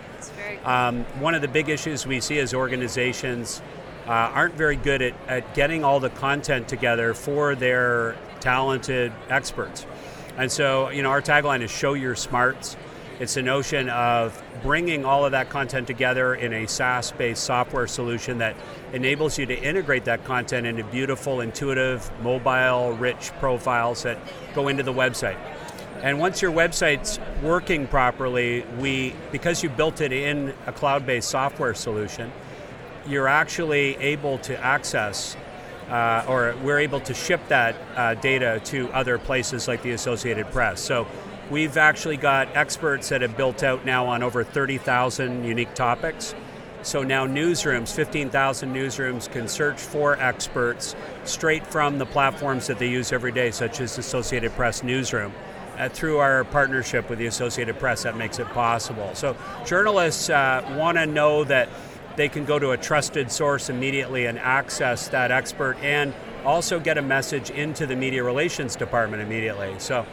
Um, 0.64 1.04
one 1.20 1.34
of 1.34 1.42
the 1.42 1.48
big 1.48 1.70
issues 1.70 2.06
we 2.06 2.20
see 2.20 2.40
as 2.40 2.54
organizations 2.54 3.62
uh, 4.08 4.12
aren't 4.12 4.56
very 4.56 4.76
good 4.76 5.02
at, 5.02 5.14
at 5.28 5.54
getting 5.56 5.84
all 5.84 6.00
the 6.00 6.10
content 6.10 6.68
together 6.68 7.14
for 7.14 7.56
their 7.56 8.16
talented 8.40 9.12
experts. 9.30 9.86
And 10.38 10.52
so, 10.52 10.90
you 10.90 11.04
know, 11.04 11.10
our 11.10 11.22
tagline 11.22 11.62
is 11.62 11.72
show 11.72 11.94
your 11.94 12.16
smarts. 12.16 12.78
It's 13.20 13.38
a 13.38 13.42
notion 13.42 13.88
of 13.90 14.42
bringing 14.64 15.06
all 15.06 15.26
of 15.26 15.34
that 15.34 15.50
content 15.50 15.86
together 15.86 16.34
in 16.34 16.54
a 16.54 16.68
SaaS 16.68 17.12
based 17.12 17.44
software 17.44 17.86
solution 17.86 18.40
that 18.40 18.56
enables 18.94 19.38
you 19.38 19.46
to 19.46 19.56
integrate 19.56 20.06
that 20.06 20.26
content 20.26 20.66
into 20.66 20.84
beautiful, 20.86 21.42
intuitive, 21.42 22.10
mobile, 22.24 22.94
rich 22.94 23.32
profiles 23.40 24.02
that 24.04 24.18
go 24.56 24.70
into 24.70 24.82
the 24.82 24.94
website. 24.94 25.38
And 26.04 26.20
once 26.20 26.42
your 26.42 26.52
website's 26.52 27.20
working 27.44 27.86
properly, 27.88 28.66
we 28.80 29.14
because 29.32 29.62
you 29.62 29.70
built 29.70 30.02
it 30.02 30.12
in 30.12 30.54
a 30.66 30.72
cloud-based 30.72 31.30
software 31.30 31.76
solution, 31.76 32.32
you're 33.08 33.28
actually 33.28 33.96
able 33.98 34.40
to 34.40 34.58
access 34.64 35.36
uh, 35.92 36.24
or 36.28 36.56
we're 36.64 36.80
able 36.80 37.02
to 37.02 37.14
ship 37.14 37.42
that 37.50 37.76
uh, 37.96 38.16
data 38.16 38.62
to 38.64 38.90
other 38.94 39.18
places 39.20 39.68
like 39.68 39.84
the 39.84 39.92
Associated 39.92 40.50
Press. 40.52 40.80
So 40.80 41.06
we've 41.50 41.78
actually 41.78 42.18
got 42.18 42.56
experts 42.56 43.10
that 43.10 43.22
have 43.22 43.36
built 43.36 43.62
out 43.62 43.86
now 43.86 44.08
on 44.08 44.24
over 44.24 44.44
30,000 44.44 45.44
unique 45.44 45.74
topics. 45.74 46.34
So 46.82 47.04
now 47.04 47.28
newsrooms, 47.28 47.94
15,000 47.94 48.74
newsrooms 48.74 49.30
can 49.30 49.48
search 49.48 49.80
for 49.80 50.18
experts 50.18 50.96
straight 51.26 51.68
from 51.68 52.00
the 52.00 52.06
platforms 52.06 52.68
that 52.68 52.80
they 52.80 52.90
use 52.90 53.12
every 53.12 53.32
day, 53.32 53.52
such 53.52 53.82
as 53.82 53.98
Associated 53.98 54.52
Press 54.54 54.82
Newsroom. 54.82 55.32
Uh, 55.82 55.90
through 55.90 56.20
our 56.20 56.44
partnership 56.44 57.10
with 57.10 57.18
the 57.18 57.26
Associated 57.26 57.80
Press, 57.80 58.04
that 58.04 58.16
makes 58.16 58.38
it 58.38 58.48
possible. 58.50 59.10
So 59.16 59.36
journalists 59.66 60.30
uh, 60.30 60.64
want 60.78 61.00
to 61.00 61.08
know 61.08 61.44
that 61.46 61.70
they 62.16 62.30
can 62.30 62.46
go 62.46 62.60
to 62.60 62.70
a 62.70 62.78
trusted 62.78 63.32
source 63.32 63.68
immediately 63.68 64.28
and 64.28 64.38
access 64.38 65.08
that 65.08 65.32
expert 65.32 65.78
and 65.82 66.14
also 66.46 66.80
get 66.80 67.00
a 67.00 67.02
message 67.02 67.50
into 67.50 67.88
the 67.88 67.96
media 67.96 68.24
relations 68.24 68.76
department 68.76 69.24
immediately. 69.24 69.74
So 69.80 70.06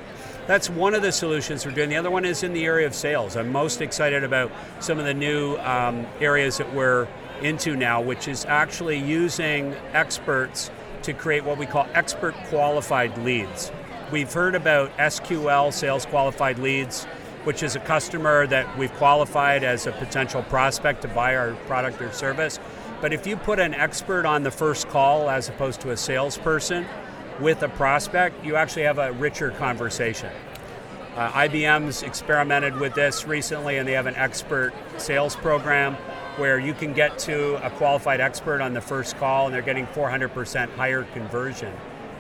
that's 0.47 0.71
one 0.71 0.95
of 0.95 1.03
the 1.03 1.13
solutions 1.13 1.67
we're 1.67 1.73
doing. 1.73 1.91
The 1.91 1.97
other 1.97 2.11
one 2.11 2.25
is 2.25 2.43
in 2.43 2.55
the 2.55 2.65
area 2.65 2.87
of 2.87 2.95
sales. 2.95 3.37
I'm 3.37 3.53
most 3.53 3.83
excited 3.83 4.25
about 4.25 4.51
some 4.81 4.99
of 4.99 5.05
the 5.05 5.13
new 5.13 5.59
um, 5.59 6.07
areas 6.19 6.57
that 6.57 6.75
we're 6.75 7.07
into 7.43 7.77
now, 7.77 8.01
which 8.01 8.27
is 8.27 8.47
actually 8.47 9.01
using 9.01 9.75
experts 9.93 10.71
to 11.03 11.13
create 11.13 11.45
what 11.45 11.59
we 11.59 11.67
call 11.67 11.87
expert 11.93 12.33
qualified 12.49 13.19
leads. 13.19 13.71
We've 14.11 14.33
heard 14.33 14.55
about 14.55 14.97
SQL, 14.97 15.71
sales 15.71 16.07
qualified 16.07 16.59
leads. 16.59 17.07
which 17.45 17.63
is 17.63 17.77
a 17.77 17.81
customer 17.81 18.47
that 18.47 18.77
we've 18.77 18.93
qualified 18.95 19.65
as 19.65 19.87
a 19.87 19.93
potential 19.93 20.43
prospect 20.43 21.01
to 21.01 21.09
buy 21.09 21.37
our 21.37 21.53
product 21.67 22.03
or 22.03 22.13
service. 22.13 22.59
But 23.01 23.13
if 23.13 23.27
you 23.27 23.37
put 23.37 23.59
an 23.59 23.73
expert 23.73 24.27
on 24.27 24.43
the 24.43 24.51
first 24.51 24.89
call 24.89 25.31
as 25.31 25.49
opposed 25.49 25.81
to 25.83 25.91
a 25.93 25.97
salesperson 25.97 26.85
with 27.41 27.63
a 27.63 27.69
prospect, 27.69 28.45
you 28.45 28.57
actually 28.57 28.83
have 28.83 28.99
a 28.99 29.13
richer 29.13 29.53
conversation. 29.53 30.31
Uh, 31.17 31.31
IBM's 31.31 32.03
experimented 32.03 32.77
with 32.77 32.95
this 32.95 33.27
recently, 33.27 33.79
and 33.79 33.89
they 33.89 33.93
have 33.93 34.07
an 34.07 34.17
expert 34.17 34.75
sales 34.99 35.37
program 35.37 35.95
where 36.37 36.59
you 36.59 36.75
can 36.75 36.93
get 36.93 37.19
to 37.21 37.65
a 37.65 37.71
qualified 37.71 38.21
expert 38.21 38.61
on 38.61 38.75
the 38.75 38.81
first 38.81 39.17
call, 39.17 39.47
and 39.47 39.55
they're 39.55 39.63
getting 39.63 39.87
400% 39.87 40.69
higher 40.75 41.05
conversion 41.05 41.73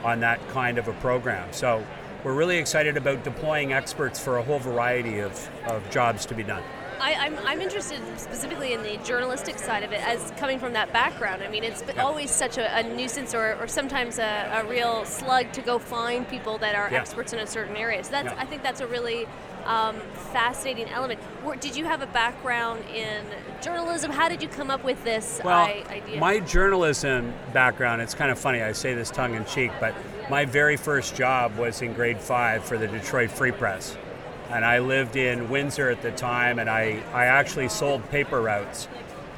on 0.05 0.21
that 0.21 0.47
kind 0.49 0.79
of 0.79 0.89
a 0.89 0.93
program. 0.95 1.49
So 1.53 1.85
we're 2.25 2.35
really 2.35 2.59
excited 2.59 2.97
about 2.97 3.25
deploying 3.25 3.73
experts 3.73 4.19
for 4.19 4.39
a 4.39 4.43
whole 4.43 4.59
variety 4.59 5.21
of, 5.21 5.49
of 5.67 5.89
jobs 5.91 6.27
to 6.27 6.35
be 6.35 6.43
done. 6.43 6.63
I, 7.01 7.13
am 7.13 7.37
I'm, 7.39 7.47
I'm 7.47 7.61
interested 7.61 8.01
specifically 8.19 8.73
in 8.73 8.83
the 8.83 8.97
journalistic 8.99 9.59
side 9.59 9.83
of 9.83 9.93
it 9.93 10.07
as 10.07 10.33
coming 10.33 10.59
from 10.59 10.73
that 10.73 10.93
background. 10.93 11.43
I 11.43 11.49
mean, 11.49 11.63
it's 11.63 11.83
yeah. 11.87 12.03
always 12.03 12.31
such 12.31 12.59
a, 12.59 12.77
a 12.77 12.83
nuisance 12.83 13.35
or, 13.35 13.55
or 13.61 13.69
sometimes 13.69 14.19
a, 14.19 14.51
a, 14.53 14.69
real 14.69 15.05
slug 15.05 15.53
to 15.53 15.63
go 15.63 15.79
find 15.79 16.29
people 16.29 16.59
that 16.59 16.75
are 16.75 16.89
yeah. 16.91 17.01
experts 17.01 17.33
in 17.33 17.39
a 17.39 17.47
certain 17.47 17.77
area. 17.77 18.03
So 18.03 18.11
that's, 18.11 18.33
yeah. 18.33 18.41
I 18.41 18.45
think 18.47 18.63
that's 18.63 18.81
a 18.81 18.87
really 18.87 19.27
um, 19.69 20.01
fascinating 20.33 20.89
element. 20.89 21.21
Did 21.61 21.77
you 21.77 21.85
have 21.85 22.03
a 22.03 22.07
background 22.07 22.83
in 22.93 23.25
journalism? 23.63 24.11
How 24.11 24.29
did 24.29 24.43
you 24.43 24.49
come 24.49 24.71
up 24.71 24.83
with 24.83 25.03
this 25.05 25.41
well, 25.45 25.67
idea? 25.67 26.19
My 26.19 26.41
journalism 26.41 27.33
background, 27.53 28.03
it's 28.03 28.15
kind 28.15 28.33
of 28.33 28.39
funny, 28.39 28.63
I 28.63 28.73
say 28.73 28.95
this 28.95 29.11
tongue 29.11 29.35
in 29.35 29.45
cheek, 29.45 29.71
but 29.79 29.95
my 30.29 30.45
very 30.45 30.77
first 30.77 31.15
job 31.15 31.57
was 31.57 31.83
in 31.83 31.93
grade 31.93 32.19
five 32.19 32.65
for 32.65 32.77
the 32.77 32.89
Detroit 32.89 33.31
Free 33.31 33.53
Press 33.53 33.97
and 34.51 34.65
I 34.65 34.79
lived 34.79 35.17
in 35.17 35.51
Windsor 35.51 35.91
at 35.91 36.03
the 36.03 36.11
time, 36.11 36.59
and 36.59 36.71
I, 36.71 37.03
I 37.13 37.27
actually 37.27 37.69
sold 37.69 38.09
paper 38.11 38.41
routes 38.41 38.89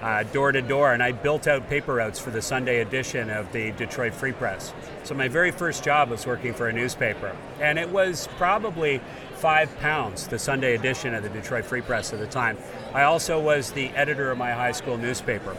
uh, 0.02 0.22
door 0.24 0.52
to 0.52 0.62
door, 0.62 0.92
and 0.94 1.02
I 1.02 1.12
built 1.12 1.46
out 1.46 1.68
paper 1.68 1.94
routes 1.94 2.18
for 2.18 2.30
the 2.30 2.40
Sunday 2.40 2.80
edition 2.80 3.28
of 3.28 3.50
the 3.52 3.72
Detroit 3.72 4.14
Free 4.14 4.32
Press. 4.32 4.72
So 5.04 5.14
my 5.14 5.28
very 5.28 5.50
first 5.50 5.84
job 5.84 6.10
was 6.10 6.26
working 6.26 6.54
for 6.54 6.68
a 6.68 6.72
newspaper, 6.72 7.36
and 7.60 7.78
it 7.78 7.90
was 7.90 8.28
probably 8.38 9.00
five 9.40 9.74
pounds, 9.78 10.28
the 10.28 10.38
Sunday 10.38 10.74
edition 10.74 11.14
of 11.14 11.22
the 11.22 11.30
Detroit 11.30 11.64
Free 11.64 11.80
Press 11.80 12.12
at 12.12 12.18
the 12.18 12.26
time. 12.26 12.58
I 12.92 13.04
also 13.04 13.40
was 13.40 13.72
the 13.72 13.88
editor 13.90 14.30
of 14.30 14.36
my 14.36 14.52
high 14.52 14.72
school 14.72 14.98
newspaper, 14.98 15.56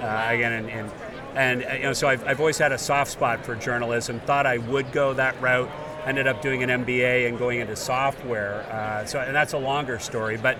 uh, 0.00 0.26
again, 0.30 0.52
and, 0.52 0.70
and, 0.70 0.90
and 1.34 1.78
you 1.78 1.82
know, 1.84 1.92
so 1.92 2.08
I've, 2.08 2.26
I've 2.26 2.40
always 2.40 2.56
had 2.56 2.72
a 2.72 2.78
soft 2.78 3.10
spot 3.10 3.44
for 3.44 3.54
journalism. 3.54 4.18
Thought 4.20 4.46
I 4.46 4.56
would 4.56 4.92
go 4.92 5.12
that 5.12 5.38
route 5.42 5.68
ended 6.06 6.26
up 6.26 6.40
doing 6.40 6.62
an 6.62 6.70
MBA 6.84 7.28
and 7.28 7.38
going 7.38 7.60
into 7.60 7.76
software. 7.76 8.62
Uh, 8.70 9.04
so, 9.04 9.20
and 9.20 9.36
that's 9.36 9.52
a 9.52 9.58
longer 9.58 9.98
story, 9.98 10.36
but. 10.36 10.56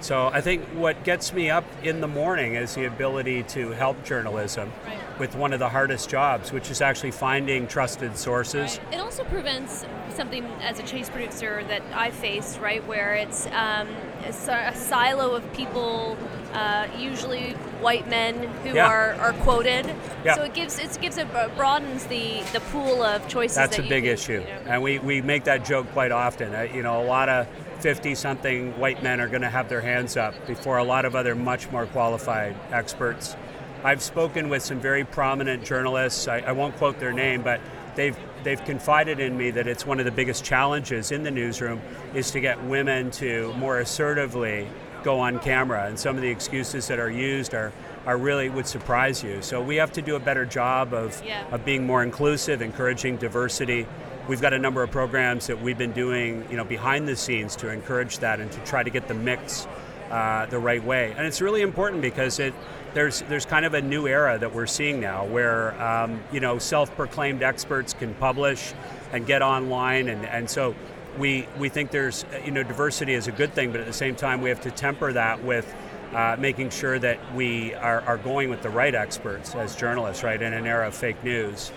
So 0.00 0.26
I 0.26 0.42
think 0.42 0.62
what 0.74 1.02
gets 1.04 1.32
me 1.32 1.48
up 1.48 1.64
in 1.82 2.02
the 2.02 2.08
morning 2.08 2.56
is 2.56 2.74
the 2.74 2.84
ability 2.84 3.44
to 3.44 3.70
help 3.70 4.04
journalism 4.04 4.70
right. 4.84 4.98
with 5.18 5.34
one 5.34 5.54
of 5.54 5.60
the 5.60 5.68
hardest 5.68 6.10
jobs, 6.10 6.52
which 6.52 6.70
is 6.70 6.82
actually 6.82 7.12
finding 7.12 7.66
trusted 7.66 8.18
sources. 8.18 8.78
Right. 8.84 8.94
It 8.94 9.00
also 9.00 9.24
prevents 9.24 9.86
something 10.14 10.44
as 10.62 10.78
a 10.78 10.82
chase 10.82 11.08
producer 11.08 11.64
that 11.68 11.82
I 11.92 12.10
face, 12.10 12.58
right, 12.58 12.84
where 12.86 13.14
it's 13.14 13.46
um, 13.46 13.88
a 14.24 14.32
silo 14.74 15.34
of 15.34 15.52
people 15.52 16.16
uh, 16.52 16.86
usually 16.96 17.52
white 17.80 18.08
men 18.08 18.34
who 18.62 18.74
yeah. 18.74 18.86
are, 18.86 19.14
are 19.14 19.32
quoted. 19.34 19.86
Yeah. 20.24 20.36
So 20.36 20.42
it 20.42 20.54
gives 20.54 20.78
it 20.78 20.98
gives 21.00 21.18
it 21.18 21.30
broadens 21.56 22.06
the, 22.06 22.42
the 22.52 22.60
pool 22.72 23.02
of 23.02 23.26
choices. 23.28 23.56
That's 23.56 23.76
that 23.76 23.86
a 23.86 23.88
big 23.88 24.04
can, 24.04 24.12
issue, 24.12 24.32
you 24.32 24.38
know. 24.40 24.62
and 24.66 24.82
we, 24.82 24.98
we 25.00 25.20
make 25.20 25.44
that 25.44 25.64
joke 25.64 25.90
quite 25.92 26.12
often. 26.12 26.54
Uh, 26.54 26.62
you 26.62 26.82
know, 26.82 27.02
a 27.02 27.06
lot 27.06 27.28
of 27.28 27.46
50 27.80 28.14
something 28.14 28.78
white 28.78 29.02
men 29.02 29.20
are 29.20 29.28
going 29.28 29.42
to 29.42 29.50
have 29.50 29.68
their 29.68 29.80
hands 29.80 30.16
up 30.16 30.34
before 30.46 30.78
a 30.78 30.84
lot 30.84 31.04
of 31.04 31.14
other 31.14 31.34
much 31.34 31.70
more 31.70 31.86
qualified 31.86 32.56
experts. 32.70 33.36
I've 33.82 34.02
spoken 34.02 34.48
with 34.48 34.62
some 34.62 34.80
very 34.80 35.04
prominent 35.04 35.64
journalists. 35.64 36.26
I, 36.26 36.38
I 36.38 36.52
won't 36.52 36.76
quote 36.76 36.98
their 36.98 37.12
name, 37.12 37.42
but 37.42 37.60
they've 37.96 38.16
they've 38.44 38.64
confided 38.64 39.18
in 39.18 39.36
me 39.36 39.50
that 39.50 39.66
it's 39.66 39.84
one 39.84 39.98
of 39.98 40.04
the 40.04 40.12
biggest 40.12 40.44
challenges 40.44 41.10
in 41.10 41.22
the 41.22 41.30
newsroom 41.30 41.80
is 42.14 42.30
to 42.30 42.40
get 42.40 42.62
women 42.64 43.10
to 43.12 43.52
more 43.54 43.78
assertively 43.80 44.68
go 45.02 45.20
on 45.20 45.38
camera, 45.38 45.86
and 45.86 45.98
some 45.98 46.16
of 46.16 46.22
the 46.22 46.30
excuses 46.30 46.88
that 46.88 46.98
are 46.98 47.10
used 47.10 47.54
are, 47.54 47.72
are 48.06 48.16
really 48.16 48.48
would 48.48 48.66
surprise 48.66 49.22
you. 49.22 49.42
So 49.42 49.60
we 49.62 49.76
have 49.76 49.92
to 49.92 50.02
do 50.02 50.16
a 50.16 50.20
better 50.20 50.46
job 50.46 50.94
of, 50.94 51.22
yeah. 51.24 51.44
of 51.52 51.64
being 51.64 51.86
more 51.86 52.02
inclusive, 52.02 52.62
encouraging 52.62 53.18
diversity. 53.18 53.86
We've 54.28 54.40
got 54.40 54.54
a 54.54 54.58
number 54.58 54.82
of 54.82 54.90
programs 54.90 55.46
that 55.48 55.60
we've 55.60 55.76
been 55.76 55.92
doing, 55.92 56.46
you 56.50 56.56
know, 56.56 56.64
behind 56.64 57.06
the 57.06 57.16
scenes 57.16 57.54
to 57.56 57.70
encourage 57.70 58.18
that 58.18 58.40
and 58.40 58.50
to 58.52 58.60
try 58.60 58.82
to 58.82 58.88
get 58.88 59.06
the 59.06 59.14
mix 59.14 59.66
uh, 60.10 60.46
the 60.46 60.58
right 60.58 60.82
way. 60.82 61.12
And 61.16 61.26
it's 61.26 61.40
really 61.40 61.62
important 61.62 62.02
because 62.02 62.38
it 62.38 62.54
there's 62.94 63.22
there's 63.22 63.44
kind 63.44 63.64
of 63.64 63.74
a 63.74 63.82
new 63.82 64.06
era 64.06 64.38
that 64.38 64.54
we're 64.54 64.66
seeing 64.66 65.00
now 65.00 65.26
where 65.26 65.80
um, 65.82 66.20
you 66.32 66.40
know 66.40 66.58
self-proclaimed 66.58 67.42
experts 67.42 67.92
can 67.92 68.14
publish 68.14 68.72
and 69.12 69.26
get 69.26 69.42
online 69.42 70.08
and, 70.08 70.24
and 70.26 70.48
so 70.48 70.74
we, 71.18 71.46
we 71.58 71.68
think 71.68 71.90
there's, 71.90 72.24
you 72.44 72.50
know, 72.50 72.62
diversity 72.62 73.14
is 73.14 73.28
a 73.28 73.32
good 73.32 73.52
thing, 73.52 73.70
but 73.70 73.80
at 73.80 73.86
the 73.86 73.92
same 73.92 74.14
time, 74.14 74.40
we 74.40 74.48
have 74.48 74.60
to 74.62 74.70
temper 74.70 75.12
that 75.12 75.42
with 75.42 75.72
uh, 76.12 76.36
making 76.38 76.70
sure 76.70 76.98
that 76.98 77.34
we 77.34 77.74
are, 77.74 78.00
are 78.02 78.18
going 78.18 78.50
with 78.50 78.62
the 78.62 78.70
right 78.70 78.94
experts 78.94 79.54
as 79.54 79.76
journalists, 79.76 80.22
right, 80.22 80.40
in 80.40 80.52
an 80.52 80.66
era 80.66 80.88
of 80.88 80.94
fake 80.94 81.22
news. 81.24 81.72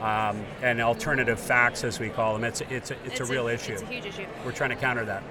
Um, 0.00 0.44
and 0.62 0.80
alternative 0.80 1.40
facts, 1.40 1.82
as 1.82 1.98
we 1.98 2.10
call 2.10 2.34
them, 2.34 2.44
it's, 2.44 2.60
it's, 2.62 2.90
a, 2.90 2.94
it's, 3.04 3.20
it's 3.20 3.20
a 3.20 3.24
real 3.24 3.48
issue. 3.48 3.72
It's 3.72 3.82
a 3.82 3.86
huge 3.86 4.06
issue. 4.06 4.26
We're 4.44 4.52
trying 4.52 4.70
to 4.70 4.76
counter 4.76 5.04
that. 5.06 5.22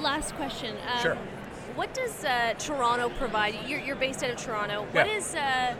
Last 0.00 0.34
question. 0.34 0.76
Um, 0.92 1.02
sure. 1.02 1.18
What 1.74 1.94
does 1.94 2.24
uh, 2.24 2.54
Toronto 2.58 3.08
provide? 3.10 3.54
You're, 3.66 3.80
you're 3.80 3.96
based 3.96 4.22
out 4.24 4.30
of 4.30 4.36
Toronto. 4.36 4.86
What 4.92 5.06
yeah. 5.06 5.16
is 5.16 5.34
uh, 5.34 5.74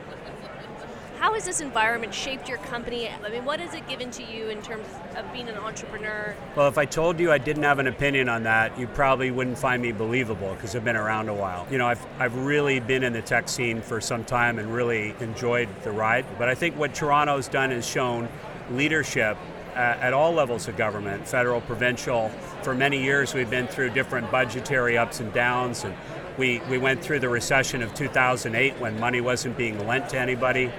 how 1.20 1.34
has 1.34 1.44
this 1.44 1.60
environment 1.60 2.14
shaped 2.14 2.48
your 2.48 2.56
company? 2.56 3.06
I 3.06 3.28
mean, 3.28 3.44
what 3.44 3.60
has 3.60 3.74
it 3.74 3.86
given 3.86 4.10
to 4.12 4.22
you 4.24 4.48
in 4.48 4.62
terms 4.62 4.86
of 5.16 5.30
being 5.34 5.50
an 5.50 5.56
entrepreneur? 5.56 6.34
Well, 6.56 6.66
if 6.66 6.78
I 6.78 6.86
told 6.86 7.20
you 7.20 7.30
I 7.30 7.36
didn't 7.36 7.64
have 7.64 7.78
an 7.78 7.88
opinion 7.88 8.30
on 8.30 8.42
that, 8.44 8.78
you 8.78 8.86
probably 8.86 9.30
wouldn't 9.30 9.58
find 9.58 9.82
me 9.82 9.92
believable 9.92 10.54
because 10.54 10.74
I've 10.74 10.82
been 10.82 10.96
around 10.96 11.28
a 11.28 11.34
while. 11.34 11.66
You 11.70 11.76
know, 11.76 11.86
I've, 11.86 12.04
I've 12.18 12.34
really 12.36 12.80
been 12.80 13.04
in 13.04 13.12
the 13.12 13.20
tech 13.20 13.50
scene 13.50 13.82
for 13.82 14.00
some 14.00 14.24
time 14.24 14.58
and 14.58 14.72
really 14.72 15.14
enjoyed 15.20 15.68
the 15.82 15.90
ride. 15.90 16.24
But 16.38 16.48
I 16.48 16.54
think 16.54 16.78
what 16.78 16.94
Toronto's 16.94 17.48
done 17.48 17.70
is 17.70 17.86
shown 17.86 18.26
leadership 18.70 19.36
at 19.80 20.12
all 20.12 20.32
levels 20.32 20.68
of 20.68 20.76
government, 20.76 21.26
federal, 21.26 21.60
provincial. 21.60 22.28
For 22.62 22.74
many 22.74 23.02
years, 23.02 23.34
we've 23.34 23.50
been 23.50 23.66
through 23.66 23.90
different 23.90 24.30
budgetary 24.30 24.98
ups 24.98 25.20
and 25.20 25.32
downs, 25.32 25.84
and 25.84 25.94
we, 26.38 26.60
we 26.70 26.78
went 26.78 27.02
through 27.02 27.20
the 27.20 27.28
recession 27.28 27.82
of 27.82 27.94
2008 27.94 28.78
when 28.78 28.98
money 29.00 29.20
wasn't 29.20 29.56
being 29.56 29.86
lent 29.86 30.08
to 30.10 30.18
anybody. 30.18 30.72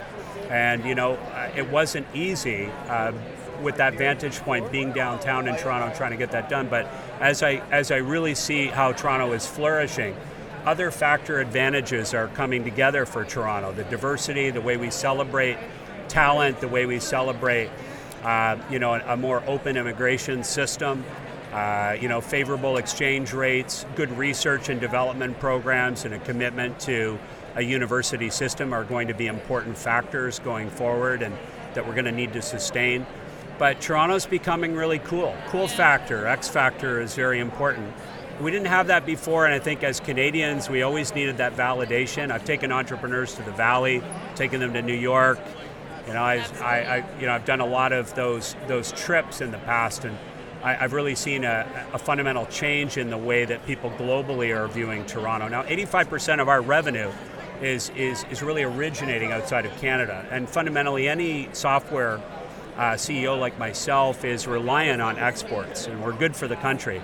And, 0.50 0.84
you 0.86 0.96
know, 0.96 1.14
uh, 1.14 1.52
it 1.56 1.70
wasn't 1.70 2.08
easy 2.14 2.66
uh, 2.88 3.14
with 3.62 3.78
that 3.78 3.94
vantage 3.96 4.40
point 4.40 4.72
being 4.72 4.92
downtown 4.92 5.48
in 5.48 5.56
Toronto 5.56 5.96
trying 5.96 6.12
to 6.12 6.18
get 6.18 6.32
that 6.32 6.50
done. 6.50 6.68
But 6.68 6.88
as 7.20 7.44
I, 7.44 7.62
as 7.72 7.92
I 7.92 7.98
really 7.98 8.36
see 8.36 8.68
how 8.68 8.92
Toronto 8.92 9.32
is 9.34 9.48
flourishing, 9.48 10.16
other 10.66 10.92
factor 10.92 11.40
advantages 11.40 12.14
are 12.14 12.28
coming 12.30 12.64
together 12.64 13.06
for 13.06 13.26
Toronto. 13.26 13.72
The 13.72 13.84
diversity, 13.86 14.50
the 14.52 14.62
way 14.62 14.78
we 14.78 14.92
celebrate 14.92 15.58
talent, 16.08 16.60
the 16.60 16.68
way 16.68 16.86
we 16.86 17.00
celebrate, 17.00 17.70
uh, 18.24 18.58
you 18.70 18.80
know, 18.80 18.94
a, 18.94 19.14
a, 19.14 19.18
more 19.18 19.44
open 19.48 19.78
immigration 19.78 20.44
system, 20.44 21.04
uh, 21.54 21.96
you 22.00 22.08
know, 22.08 22.22
favorable 22.22 22.78
exchange 22.78 23.34
rates, 23.34 23.86
good 23.96 24.12
research 24.18 24.70
and 24.70 24.80
development 24.80 25.40
programs, 25.40 26.06
and 26.06 26.14
a 26.14 26.20
commitment 26.20 26.80
to 26.80 27.18
a 27.56 27.62
university 27.62 28.30
system 28.30 28.74
are 28.74 28.84
going 28.84 29.08
to 29.08 29.14
be 29.14 29.28
important 29.28 29.78
factors 29.78 30.40
going 30.40 30.70
forward 30.70 31.22
and 31.22 31.36
that 31.74 31.86
we're 31.86 31.94
going 31.94 32.06
to 32.06 32.12
need 32.12 32.34
to 32.34 32.42
sustain. 32.42 33.06
But 33.58 33.82
Toronto's 33.82 34.26
becoming 34.26 34.76
really 34.76 35.00
cool. 35.00 35.36
Cool 35.48 35.68
factor, 35.68 36.26
X 36.28 36.48
factor 36.48 37.02
is 37.02 37.16
very 37.16 37.40
important. 37.40 37.94
We 38.40 38.50
didn't 38.50 38.68
have 38.68 38.88
that 38.88 39.06
before, 39.06 39.46
and 39.46 39.54
I 39.54 39.60
think 39.60 39.84
as 39.84 40.00
Canadians, 40.00 40.68
we 40.68 40.82
always 40.82 41.14
needed 41.14 41.38
that 41.38 41.56
validation. 41.56 42.32
I've 42.32 42.46
taken 42.46 42.72
entrepreneurs 42.72 43.36
to 43.36 43.44
the 43.44 43.52
Valley, 43.52 44.02
taken 44.36 44.60
them 44.60 44.74
to 44.74 44.82
New 44.82 44.96
York. 44.96 45.38
You 46.08 46.14
know, 46.14 46.24
I, 46.24 46.46
I, 46.62 46.66
I 46.66 47.20
you 47.20 47.26
know, 47.26 47.34
I've 47.34 47.46
done 47.46 47.62
a 47.62 47.66
lot 47.66 47.94
of 47.94 48.14
those 48.16 48.56
those 48.68 48.92
trips 48.94 49.42
in 49.42 49.52
the 49.52 49.58
past, 49.60 50.06
and 50.06 50.18
I, 50.64 50.74
have 50.74 50.94
really 50.94 51.16
seen 51.16 51.44
a, 51.44 51.68
a, 51.94 51.98
fundamental 51.98 52.46
change 52.46 52.98
in 52.98 53.10
the 53.10 53.18
way 53.18 53.46
that 53.46 53.66
people 53.66 53.90
globally 53.92 54.56
are 54.56 54.68
viewing 54.68 55.06
Toronto. 55.06 55.48
Now, 55.48 55.64
85% 55.64 56.40
of 56.40 56.48
our 56.48 56.62
revenue 56.62 57.12
is, 57.62 57.90
is, 57.92 58.26
is 58.30 58.44
really 58.44 58.64
originating 58.64 59.32
outside 59.32 59.66
of 59.66 59.76
Canada. 59.80 60.26
And 60.30 60.48
fundamentally, 60.48 61.08
any 61.08 61.50
software 61.54 62.20
uh, 62.78 62.94
CEO 62.94 63.40
like 63.40 63.58
myself 63.58 64.24
is 64.24 64.48
reliant 64.48 65.02
on 65.02 65.18
exports, 65.18 65.88
and 65.88 66.04
we're 66.04 66.14
good 66.14 66.36
for 66.36 66.48
the 66.48 66.56
country. 66.58 67.02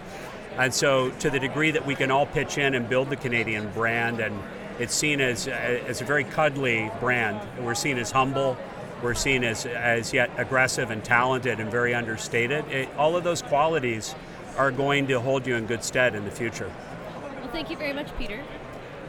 And 0.57 0.73
so, 0.73 1.11
to 1.19 1.29
the 1.29 1.39
degree 1.39 1.71
that 1.71 1.85
we 1.85 1.95
can 1.95 2.09
all 2.09 2.25
pitch 2.25 2.57
in 2.57 2.73
and 2.73 2.87
build 2.87 3.09
the 3.09 3.15
Canadian 3.15 3.71
brand, 3.71 4.19
and 4.19 4.39
it's 4.79 4.93
seen 4.93 5.21
as, 5.21 5.47
as 5.47 6.01
a 6.01 6.05
very 6.05 6.23
cuddly 6.23 6.91
brand, 6.99 7.39
we're 7.63 7.75
seen 7.75 7.97
as 7.97 8.11
humble, 8.11 8.57
we're 9.01 9.13
seen 9.13 9.43
as, 9.43 9.65
as 9.65 10.13
yet 10.13 10.29
aggressive 10.37 10.89
and 10.89 11.03
talented 11.03 11.59
and 11.59 11.69
very 11.69 11.93
understated. 11.93 12.65
It, 12.69 12.89
all 12.97 13.15
of 13.15 13.23
those 13.23 13.41
qualities 13.41 14.15
are 14.57 14.71
going 14.71 15.07
to 15.07 15.19
hold 15.19 15.45
you 15.45 15.55
in 15.55 15.65
good 15.65 15.83
stead 15.83 16.15
in 16.15 16.25
the 16.25 16.31
future. 16.31 16.71
Well, 17.23 17.49
thank 17.51 17.69
you 17.69 17.77
very 17.77 17.93
much, 17.93 18.15
Peter. 18.17 18.43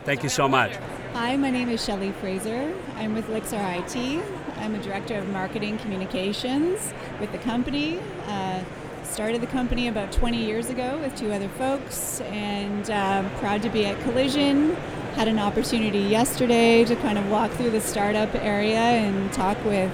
Thank 0.05 0.23
you 0.23 0.29
so 0.29 0.49
much. 0.49 0.77
Hi, 1.15 1.37
my 1.37 1.51
name 1.51 1.69
is 1.69 1.85
Shelley 1.85 2.13
Fraser. 2.13 2.75
I'm 2.97 3.15
with 3.15 3.27
Lixar 3.29 3.79
IT. 3.79 4.25
I'm 4.59 4.75
a 4.75 4.83
director 4.83 5.17
of 5.17 5.29
marketing 5.29 5.79
communications 5.79 6.93
with 7.21 7.33
the 7.33 7.39
company. 7.39 7.99
Uh, 8.27 8.63
started 9.05 9.41
the 9.41 9.47
company 9.49 9.89
about 9.89 10.13
20 10.13 10.45
years 10.45 10.71
ago 10.71 10.99
with 11.03 11.17
two 11.17 11.33
other 11.33 11.49
folks, 11.51 12.21
and 12.23 12.91
uh, 12.91 13.29
proud 13.39 13.63
to 13.63 13.69
be 13.69 13.85
at 13.87 14.01
Collision. 14.03 14.77
Had 15.19 15.27
an 15.27 15.41
opportunity 15.41 15.99
yesterday 15.99 16.85
to 16.85 16.95
kind 16.95 17.19
of 17.19 17.29
walk 17.29 17.51
through 17.51 17.71
the 17.71 17.81
startup 17.81 18.33
area 18.37 18.79
and 18.79 19.33
talk 19.33 19.57
with 19.65 19.91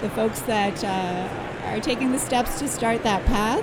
the 0.00 0.08
folks 0.08 0.40
that 0.40 0.82
uh, 0.82 1.66
are 1.66 1.78
taking 1.78 2.10
the 2.10 2.18
steps 2.18 2.58
to 2.58 2.66
start 2.66 3.02
that 3.02 3.22
path. 3.26 3.62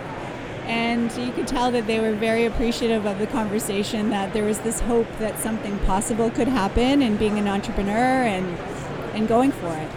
And 0.68 1.12
you 1.14 1.32
could 1.32 1.48
tell 1.48 1.72
that 1.72 1.88
they 1.88 2.00
were 2.00 2.14
very 2.14 2.46
appreciative 2.46 3.08
of 3.08 3.18
the 3.18 3.26
conversation, 3.26 4.12
that 4.12 4.34
there 4.34 4.44
was 4.44 4.60
this 4.60 4.82
hope 4.82 5.08
that 5.18 5.40
something 5.40 5.80
possible 5.80 6.30
could 6.30 6.48
happen 6.48 7.02
and 7.02 7.18
being 7.18 7.40
an 7.40 7.48
entrepreneur 7.48 7.96
and, 7.96 8.46
and 9.16 9.28
going 9.28 9.52
for 9.52 9.76
it. 9.76 9.90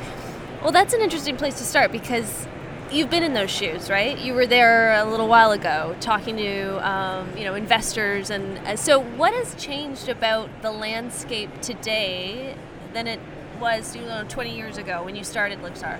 Well, 0.62 0.72
that's 0.72 0.94
an 0.94 1.02
interesting 1.02 1.36
place 1.36 1.58
to 1.58 1.64
start 1.64 1.92
because 1.92 2.46
you've 2.92 3.10
been 3.10 3.22
in 3.22 3.32
those 3.32 3.50
shoes, 3.50 3.88
right? 3.88 4.18
You 4.18 4.34
were 4.34 4.46
there 4.46 4.94
a 4.94 5.04
little 5.04 5.28
while 5.28 5.52
ago, 5.52 5.96
talking 6.00 6.36
to 6.36 6.88
um, 6.88 7.36
you 7.36 7.44
know 7.44 7.54
investors, 7.54 8.30
and 8.30 8.58
uh, 8.58 8.76
so 8.76 9.00
what 9.00 9.32
has 9.32 9.54
changed 9.54 10.08
about 10.08 10.48
the 10.62 10.70
landscape 10.70 11.60
today 11.60 12.54
than 12.92 13.06
it 13.06 13.20
was 13.60 13.96
you 13.96 14.02
know 14.02 14.24
20 14.28 14.54
years 14.54 14.76
ago 14.78 15.02
when 15.02 15.16
you 15.16 15.24
started 15.24 15.60
Lixar? 15.62 15.98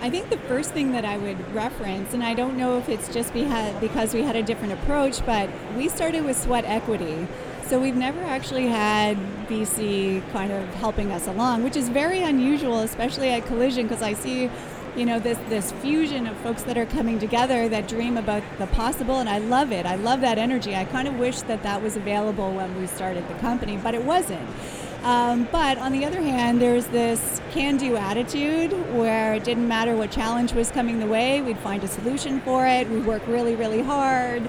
I 0.00 0.10
think 0.10 0.30
the 0.30 0.38
first 0.38 0.72
thing 0.72 0.92
that 0.92 1.04
I 1.04 1.16
would 1.16 1.54
reference, 1.54 2.12
and 2.12 2.24
I 2.24 2.34
don't 2.34 2.56
know 2.56 2.78
if 2.78 2.88
it's 2.88 3.12
just 3.12 3.32
because 3.32 4.14
we 4.14 4.22
had 4.22 4.34
a 4.34 4.42
different 4.42 4.72
approach, 4.72 5.24
but 5.24 5.48
we 5.76 5.88
started 5.88 6.24
with 6.24 6.36
sweat 6.36 6.64
equity. 6.64 7.28
So 7.66 7.78
we've 7.78 7.96
never 7.96 8.20
actually 8.24 8.66
had 8.66 9.16
VC 9.48 10.28
kind 10.32 10.50
of 10.50 10.68
helping 10.74 11.12
us 11.12 11.28
along, 11.28 11.62
which 11.62 11.76
is 11.76 11.88
very 11.88 12.22
unusual, 12.22 12.80
especially 12.80 13.30
at 13.30 13.46
Collision, 13.46 13.86
because 13.86 14.02
I 14.02 14.14
see 14.14 14.50
you 14.96 15.06
know 15.06 15.18
this 15.18 15.38
this 15.48 15.72
fusion 15.72 16.26
of 16.26 16.36
folks 16.38 16.62
that 16.64 16.76
are 16.76 16.86
coming 16.86 17.18
together 17.18 17.68
that 17.68 17.88
dream 17.88 18.16
about 18.16 18.42
the 18.58 18.66
possible 18.68 19.20
and 19.20 19.28
i 19.28 19.38
love 19.38 19.72
it 19.72 19.86
i 19.86 19.94
love 19.94 20.20
that 20.20 20.38
energy 20.38 20.74
i 20.74 20.84
kind 20.84 21.08
of 21.08 21.18
wish 21.18 21.40
that 21.42 21.62
that 21.62 21.82
was 21.82 21.96
available 21.96 22.52
when 22.52 22.78
we 22.78 22.86
started 22.86 23.26
the 23.28 23.34
company 23.34 23.76
but 23.76 23.94
it 23.94 24.04
wasn't 24.04 24.46
um, 25.02 25.48
but 25.50 25.78
on 25.78 25.92
the 25.92 26.04
other 26.04 26.20
hand 26.20 26.60
there's 26.60 26.86
this 26.88 27.40
can-do 27.50 27.96
attitude 27.96 28.72
where 28.94 29.34
it 29.34 29.44
didn't 29.44 29.66
matter 29.66 29.96
what 29.96 30.10
challenge 30.10 30.52
was 30.52 30.70
coming 30.70 31.00
the 31.00 31.06
way 31.06 31.40
we'd 31.40 31.58
find 31.58 31.82
a 31.82 31.88
solution 31.88 32.40
for 32.42 32.66
it 32.66 32.88
we'd 32.90 33.06
work 33.06 33.26
really 33.26 33.56
really 33.56 33.82
hard 33.82 34.48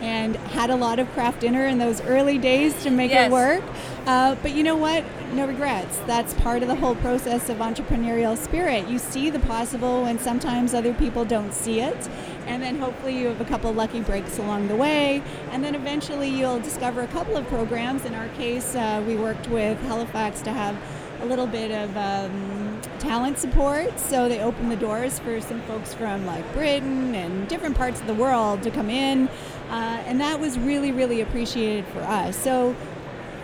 and 0.00 0.36
had 0.36 0.70
a 0.70 0.76
lot 0.76 0.98
of 0.98 1.10
craft 1.12 1.40
dinner 1.40 1.66
in 1.66 1.78
those 1.78 2.00
early 2.02 2.38
days 2.38 2.82
to 2.82 2.90
make 2.90 3.10
yes. 3.10 3.28
it 3.28 3.32
work. 3.32 3.62
Uh, 4.06 4.34
but 4.36 4.52
you 4.52 4.62
know 4.62 4.76
what? 4.76 5.04
No 5.32 5.46
regrets. 5.46 5.98
That's 6.06 6.34
part 6.34 6.62
of 6.62 6.68
the 6.68 6.74
whole 6.74 6.96
process 6.96 7.48
of 7.48 7.58
entrepreneurial 7.58 8.36
spirit. 8.36 8.88
You 8.88 8.98
see 8.98 9.30
the 9.30 9.38
possible 9.38 10.02
when 10.02 10.18
sometimes 10.18 10.74
other 10.74 10.92
people 10.92 11.24
don't 11.24 11.54
see 11.54 11.80
it. 11.80 12.08
And 12.46 12.60
then 12.60 12.80
hopefully 12.80 13.16
you 13.16 13.28
have 13.28 13.40
a 13.40 13.44
couple 13.44 13.72
lucky 13.72 14.00
breaks 14.00 14.38
along 14.38 14.66
the 14.66 14.74
way. 14.74 15.22
And 15.52 15.62
then 15.62 15.76
eventually 15.76 16.28
you'll 16.28 16.58
discover 16.58 17.02
a 17.02 17.06
couple 17.06 17.36
of 17.36 17.46
programs. 17.46 18.04
In 18.04 18.14
our 18.14 18.28
case, 18.30 18.74
uh, 18.74 19.04
we 19.06 19.14
worked 19.14 19.46
with 19.48 19.80
Halifax 19.82 20.42
to 20.42 20.52
have 20.52 20.76
a 21.20 21.26
little 21.26 21.46
bit 21.46 21.70
of 21.70 21.96
um, 21.96 22.80
talent 22.98 23.38
support. 23.38 24.00
So 24.00 24.28
they 24.28 24.40
opened 24.40 24.72
the 24.72 24.76
doors 24.76 25.20
for 25.20 25.40
some 25.40 25.60
folks 25.62 25.94
from 25.94 26.26
like 26.26 26.50
Britain 26.52 27.14
and 27.14 27.46
different 27.46 27.76
parts 27.76 28.00
of 28.00 28.08
the 28.08 28.14
world 28.14 28.64
to 28.64 28.70
come 28.72 28.90
in. 28.90 29.28
Uh, 29.68 30.02
and 30.06 30.20
that 30.20 30.40
was 30.40 30.58
really, 30.58 30.90
really 30.90 31.20
appreciated 31.20 31.84
for 31.86 32.00
us. 32.00 32.36
So 32.36 32.74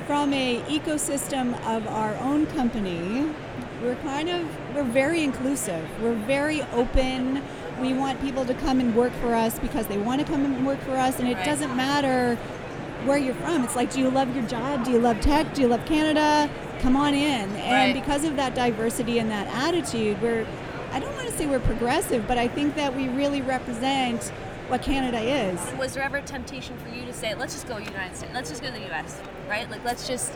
from 0.07 0.33
a 0.33 0.61
ecosystem 0.63 1.55
of 1.67 1.87
our 1.89 2.15
own 2.17 2.47
company, 2.47 3.29
we're 3.83 3.97
kind 3.97 4.29
of, 4.29 4.47
we're 4.75 4.85
very 4.85 5.23
inclusive. 5.25 5.87
We're 6.01 6.15
very 6.15 6.63
open. 6.73 7.43
We 7.81 7.93
want 7.93 8.21
people 8.21 8.45
to 8.47 8.55
come 8.55 8.81
and 8.81 8.95
work 8.95 9.13
for 9.21 9.35
us 9.35 9.59
because 9.59 9.87
they 9.87 9.99
want 9.99 10.25
to 10.25 10.27
come 10.27 10.45
and 10.45 10.67
work 10.67 10.81
for 10.83 10.97
us. 10.97 11.19
And 11.19 11.29
it 11.29 11.35
Right. 11.35 11.45
doesn't 11.45 11.77
matter 11.77 12.37
where 13.05 13.19
you're 13.19 13.35
from. 13.35 13.65
It's 13.65 13.77
like, 13.77 13.93
do 13.93 14.01
you 14.01 14.11
love 14.11 14.35
your 14.35 14.45
job? 14.47 14.85
Do 14.85 14.93
you 14.93 14.99
love 14.99 15.21
tech? 15.21 15.53
Do 15.55 15.63
you 15.63 15.69
love 15.69 15.85
Canada? 15.85 16.49
Come 16.81 16.97
on 16.97 17.13
in. 17.15 17.51
And 17.57 17.95
Right. 17.95 17.95
because 17.95 18.25
of 18.25 18.37
that 18.37 18.55
diversity 18.55 19.19
and 19.19 19.31
that 19.31 19.49
attitude, 19.49 20.21
we're, 20.23 20.47
I 20.93 21.01
don't 21.01 21.15
want 21.15 21.29
to 21.29 21.37
say 21.37 21.47
we're 21.47 21.59
progressive, 21.61 22.27
but 22.29 22.39
I 22.39 22.49
think 22.49 22.77
that 22.77 22.95
we 22.97 23.09
really 23.09 23.43
represent 23.43 24.33
what 24.69 24.83
Canada 24.83 25.19
is. 25.21 25.61
Was 25.79 25.95
there 25.95 26.03
ever 26.03 26.19
a 26.19 26.23
temptation 26.23 26.77
for 26.79 26.89
you 26.89 27.05
to 27.07 27.13
say, 27.13 27.35
let's 27.35 27.55
just 27.55 27.69
go 27.69 27.79
United 27.79 28.17
States, 28.17 28.33
let's 28.35 28.51
just 28.51 28.63
go 28.63 28.69
to 28.69 28.75
the 28.75 28.87
U.S., 28.87 29.21
right? 29.49 29.71
Like 29.71 29.85
let's 29.85 30.07
just 30.07 30.33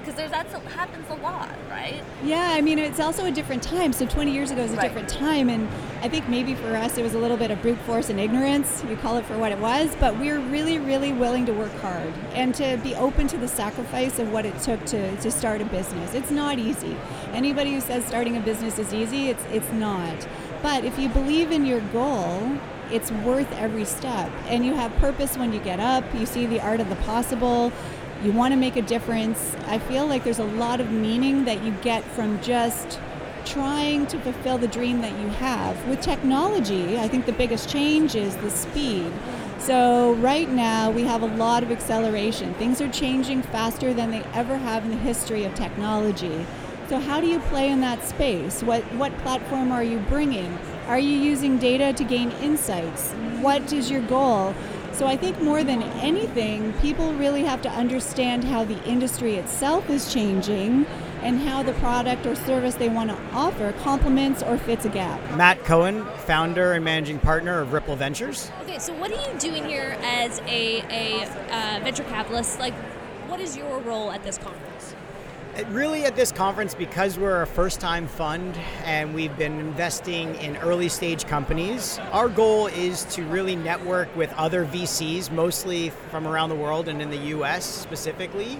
because 0.00 0.14
there's 0.14 0.30
that 0.30 0.46
happens 0.72 1.06
a 1.10 1.14
lot, 1.16 1.50
right? 1.68 2.02
Yeah, 2.24 2.52
I 2.54 2.62
mean, 2.62 2.78
it's 2.78 3.00
also 3.00 3.26
a 3.26 3.30
different 3.30 3.62
time. 3.62 3.92
So 3.92 4.06
20 4.06 4.32
years 4.32 4.50
ago 4.50 4.62
is 4.62 4.72
a 4.72 4.76
Right. 4.76 4.82
different 4.84 5.08
time. 5.10 5.50
And 5.50 5.68
I 6.02 6.08
think 6.08 6.26
maybe 6.28 6.54
for 6.54 6.74
us, 6.74 6.96
it 6.96 7.02
was 7.02 7.12
a 7.14 7.18
little 7.18 7.36
bit 7.36 7.50
of 7.50 7.60
brute 7.60 7.78
force 7.80 8.08
and 8.08 8.18
ignorance. 8.18 8.82
You 8.88 8.96
call 8.96 9.18
it 9.18 9.26
for 9.26 9.36
what 9.36 9.52
it 9.52 9.58
was. 9.58 9.94
But 10.00 10.18
we 10.18 10.32
were 10.32 10.40
really, 10.40 10.78
really 10.78 11.12
willing 11.12 11.44
to 11.46 11.52
work 11.52 11.72
hard 11.80 12.12
and 12.32 12.54
to 12.54 12.78
be 12.82 12.94
open 12.94 13.28
to 13.28 13.36
the 13.36 13.46
sacrifice 13.48 14.18
of 14.18 14.32
what 14.32 14.46
it 14.46 14.58
took 14.62 14.82
to, 14.86 15.14
to 15.16 15.30
start 15.30 15.60
a 15.60 15.66
business. 15.66 16.14
It's 16.14 16.30
not 16.30 16.58
easy. 16.58 16.96
Anybody 17.32 17.74
who 17.74 17.80
says 17.82 18.04
starting 18.06 18.38
a 18.38 18.40
business 18.40 18.78
is 18.78 18.94
easy, 18.94 19.28
it's, 19.28 19.44
it's 19.52 19.70
not. 19.72 20.16
But 20.62 20.84
if 20.84 20.98
you 20.98 21.08
believe 21.08 21.52
in 21.52 21.64
your 21.64 21.80
goal, 21.92 22.58
it's 22.90 23.10
worth 23.10 23.50
every 23.52 23.84
step. 23.84 24.30
And 24.46 24.64
you 24.64 24.74
have 24.74 24.94
purpose 24.96 25.36
when 25.36 25.52
you 25.52 25.60
get 25.60 25.80
up, 25.80 26.04
you 26.14 26.26
see 26.26 26.46
the 26.46 26.60
art 26.60 26.80
of 26.80 26.88
the 26.88 26.96
possible, 26.96 27.72
you 28.22 28.32
want 28.32 28.52
to 28.52 28.56
make 28.56 28.76
a 28.76 28.82
difference. 28.82 29.56
I 29.66 29.78
feel 29.78 30.06
like 30.06 30.24
there's 30.24 30.38
a 30.38 30.44
lot 30.44 30.80
of 30.80 30.90
meaning 30.90 31.44
that 31.46 31.62
you 31.64 31.72
get 31.82 32.04
from 32.04 32.40
just 32.42 33.00
trying 33.46 34.06
to 34.08 34.18
fulfill 34.20 34.58
the 34.58 34.68
dream 34.68 35.00
that 35.00 35.18
you 35.18 35.28
have. 35.28 35.88
With 35.88 36.00
technology, 36.02 36.98
I 36.98 37.08
think 37.08 37.24
the 37.24 37.32
biggest 37.32 37.68
change 37.68 38.14
is 38.14 38.36
the 38.36 38.50
speed. 38.50 39.10
So, 39.58 40.14
right 40.14 40.48
now, 40.48 40.90
we 40.90 41.04
have 41.04 41.22
a 41.22 41.26
lot 41.26 41.62
of 41.62 41.70
acceleration. 41.70 42.54
Things 42.54 42.80
are 42.80 42.90
changing 42.90 43.42
faster 43.42 43.92
than 43.92 44.10
they 44.10 44.22
ever 44.34 44.56
have 44.56 44.84
in 44.84 44.90
the 44.90 44.96
history 44.96 45.44
of 45.44 45.54
technology. 45.54 46.46
So, 46.90 46.98
how 46.98 47.20
do 47.20 47.28
you 47.28 47.38
play 47.38 47.70
in 47.70 47.80
that 47.82 48.04
space? 48.04 48.64
What, 48.64 48.82
what 48.96 49.16
platform 49.18 49.70
are 49.70 49.84
you 49.84 50.00
bringing? 50.08 50.58
Are 50.88 50.98
you 50.98 51.16
using 51.16 51.56
data 51.56 51.92
to 51.92 52.02
gain 52.02 52.32
insights? 52.42 53.12
What 53.40 53.72
is 53.72 53.88
your 53.88 54.00
goal? 54.00 54.52
So 54.90 55.06
I 55.06 55.16
think 55.16 55.40
more 55.40 55.62
than 55.62 55.84
anything, 56.00 56.72
people 56.80 57.12
really 57.14 57.44
have 57.44 57.62
to 57.62 57.70
understand 57.70 58.42
how 58.42 58.64
the 58.64 58.82
industry 58.82 59.36
itself 59.36 59.88
is 59.88 60.12
changing 60.12 60.84
and 61.22 61.38
how 61.38 61.62
the 61.62 61.74
product 61.74 62.26
or 62.26 62.34
service 62.34 62.74
they 62.74 62.88
want 62.88 63.10
to 63.10 63.16
offer 63.34 63.70
complements 63.84 64.42
or 64.42 64.58
fits 64.58 64.84
a 64.84 64.88
gap. 64.88 65.20
Matt 65.36 65.62
Cohen, 65.62 66.04
founder 66.26 66.72
and 66.72 66.84
managing 66.84 67.20
partner 67.20 67.60
of 67.60 67.72
Ripple 67.72 67.94
Ventures. 67.94 68.50
Okay, 68.62 68.80
so 68.80 68.92
what 68.94 69.12
are 69.12 69.30
you 69.32 69.38
doing 69.38 69.64
here 69.64 69.96
as 70.02 70.40
a, 70.40 70.80
a 70.90 71.22
uh, 71.52 71.84
venture 71.84 72.02
capitalist? 72.02 72.58
Like, 72.58 72.74
what 73.28 73.38
is 73.38 73.56
your 73.56 73.78
role 73.78 74.10
at 74.10 74.24
this 74.24 74.38
conference? 74.38 74.69
Really, 75.68 76.04
at 76.04 76.16
this 76.16 76.32
conference, 76.32 76.74
because 76.74 77.18
we're 77.18 77.42
a 77.42 77.46
first 77.46 77.80
time 77.80 78.06
fund 78.06 78.56
and 78.84 79.14
we've 79.14 79.36
been 79.36 79.60
investing 79.60 80.34
in 80.36 80.56
early 80.58 80.88
stage 80.88 81.26
companies, 81.26 81.98
our 82.12 82.28
goal 82.28 82.68
is 82.68 83.04
to 83.06 83.22
really 83.24 83.56
network 83.56 84.14
with 84.16 84.32
other 84.34 84.64
VCs, 84.64 85.30
mostly 85.30 85.90
from 86.10 86.26
around 86.26 86.48
the 86.48 86.54
world 86.54 86.88
and 86.88 87.02
in 87.02 87.10
the 87.10 87.18
US 87.36 87.64
specifically, 87.64 88.58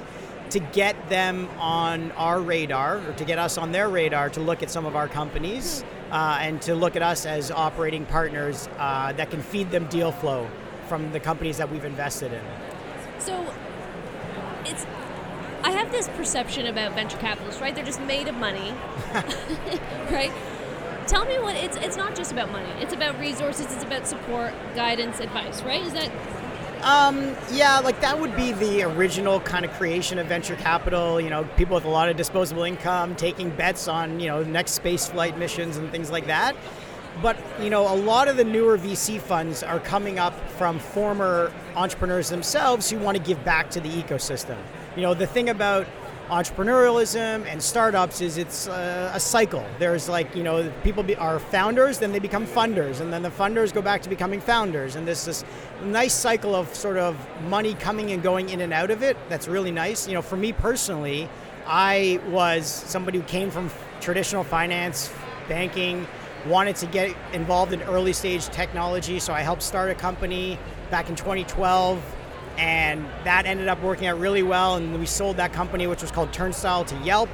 to 0.50 0.58
get 0.58 1.08
them 1.08 1.48
on 1.58 2.12
our 2.12 2.40
radar 2.40 2.98
or 2.98 3.12
to 3.14 3.24
get 3.24 3.38
us 3.38 3.56
on 3.56 3.72
their 3.72 3.88
radar 3.88 4.28
to 4.30 4.40
look 4.40 4.62
at 4.62 4.70
some 4.70 4.84
of 4.84 4.94
our 4.94 5.08
companies 5.08 5.84
uh, 6.10 6.38
and 6.40 6.60
to 6.62 6.74
look 6.74 6.96
at 6.96 7.02
us 7.02 7.24
as 7.24 7.50
operating 7.50 8.04
partners 8.06 8.68
uh, 8.78 9.12
that 9.12 9.30
can 9.30 9.42
feed 9.42 9.70
them 9.70 9.86
deal 9.86 10.12
flow 10.12 10.48
from 10.88 11.10
the 11.12 11.20
companies 11.20 11.56
that 11.56 11.70
we've 11.70 11.84
invested 11.84 12.32
in. 12.32 12.42
So, 13.18 13.54
it's 14.64 14.84
I 15.62 15.70
have 15.72 15.90
this 15.92 16.08
perception 16.08 16.66
about 16.66 16.94
venture 16.94 17.18
capitalists, 17.18 17.60
right? 17.60 17.74
They're 17.74 17.84
just 17.84 18.00
made 18.02 18.28
of 18.28 18.34
money, 18.36 18.72
right? 20.10 20.32
Tell 21.06 21.24
me 21.24 21.38
what 21.38 21.56
it's. 21.56 21.76
It's 21.76 21.96
not 21.96 22.14
just 22.16 22.32
about 22.32 22.50
money. 22.52 22.68
It's 22.80 22.92
about 22.92 23.18
resources. 23.18 23.66
It's 23.72 23.84
about 23.84 24.06
support, 24.06 24.54
guidance, 24.74 25.20
advice, 25.20 25.62
right? 25.62 25.82
Is 25.82 25.92
that 25.92 26.10
Um, 26.82 27.36
yeah, 27.52 27.80
like 27.80 28.00
that 28.00 28.18
would 28.18 28.34
be 28.36 28.52
the 28.52 28.84
original 28.84 29.40
kind 29.40 29.64
of 29.64 29.72
creation 29.72 30.18
of 30.18 30.28
venture 30.28 30.56
capital. 30.56 31.20
You 31.20 31.28
know, 31.28 31.44
people 31.56 31.74
with 31.74 31.84
a 31.84 31.88
lot 31.90 32.08
of 32.08 32.16
disposable 32.16 32.62
income 32.62 33.14
taking 33.16 33.50
bets 33.50 33.88
on 33.88 34.20
you 34.20 34.28
know 34.28 34.42
next 34.42 34.72
space 34.72 35.08
flight 35.08 35.36
missions 35.36 35.76
and 35.76 35.90
things 35.90 36.10
like 36.10 36.26
that. 36.26 36.56
But 37.20 37.36
you 37.60 37.70
know, 37.70 37.92
a 37.92 37.96
lot 37.96 38.28
of 38.28 38.36
the 38.36 38.44
newer 38.44 38.78
VC 38.78 39.20
funds 39.20 39.62
are 39.62 39.80
coming 39.80 40.18
up 40.18 40.32
from 40.50 40.78
former 40.78 41.52
entrepreneurs 41.74 42.28
themselves 42.30 42.88
who 42.88 42.98
want 42.98 43.16
to 43.16 43.22
give 43.22 43.44
back 43.44 43.68
to 43.70 43.80
the 43.80 43.90
ecosystem. 43.90 44.56
You 44.96 45.02
know, 45.02 45.14
the 45.14 45.26
thing 45.26 45.50
about 45.50 45.86
entrepreneurialism 46.30 47.44
and 47.46 47.62
startups 47.62 48.20
is 48.20 48.38
it's 48.38 48.68
uh, 48.68 49.12
a 49.14 49.20
cycle. 49.20 49.64
There's 49.78 50.08
like 50.08 50.34
you 50.34 50.42
know 50.42 50.72
people 50.82 51.04
be, 51.04 51.14
are 51.14 51.38
founders, 51.38 51.98
then 51.98 52.10
they 52.10 52.18
become 52.18 52.44
funders, 52.44 53.00
and 53.00 53.12
then 53.12 53.22
the 53.22 53.30
funders 53.30 53.72
go 53.72 53.82
back 53.82 54.02
to 54.02 54.08
becoming 54.08 54.40
founders, 54.40 54.96
and 54.96 55.06
this 55.06 55.24
this 55.24 55.44
nice 55.84 56.14
cycle 56.14 56.56
of 56.56 56.74
sort 56.74 56.96
of 56.96 57.16
money 57.42 57.74
coming 57.74 58.10
and 58.10 58.20
going 58.20 58.48
in 58.48 58.60
and 58.62 58.72
out 58.72 58.90
of 58.90 59.02
it. 59.02 59.16
That's 59.28 59.46
really 59.46 59.70
nice. 59.70 60.08
You 60.08 60.14
know, 60.14 60.22
for 60.22 60.36
me 60.36 60.52
personally, 60.52 61.28
I 61.66 62.20
was 62.28 62.66
somebody 62.66 63.18
who 63.18 63.24
came 63.24 63.50
from 63.50 63.70
traditional 64.00 64.42
finance, 64.42 65.12
banking, 65.48 66.04
wanted 66.46 66.74
to 66.76 66.86
get 66.86 67.14
involved 67.32 67.72
in 67.72 67.82
early 67.82 68.12
stage 68.12 68.46
technology, 68.46 69.20
so 69.20 69.32
I 69.32 69.42
helped 69.42 69.62
start 69.62 69.90
a 69.90 69.94
company 69.94 70.58
back 70.90 71.08
in 71.08 71.14
2012 71.14 72.02
and 72.60 73.06
that 73.24 73.46
ended 73.46 73.68
up 73.68 73.82
working 73.82 74.06
out 74.06 74.20
really 74.20 74.42
well 74.42 74.76
and 74.76 75.00
we 75.00 75.06
sold 75.06 75.38
that 75.38 75.50
company 75.50 75.86
which 75.86 76.02
was 76.02 76.10
called 76.10 76.30
turnstile 76.30 76.84
to 76.84 76.94
yelp. 76.98 77.30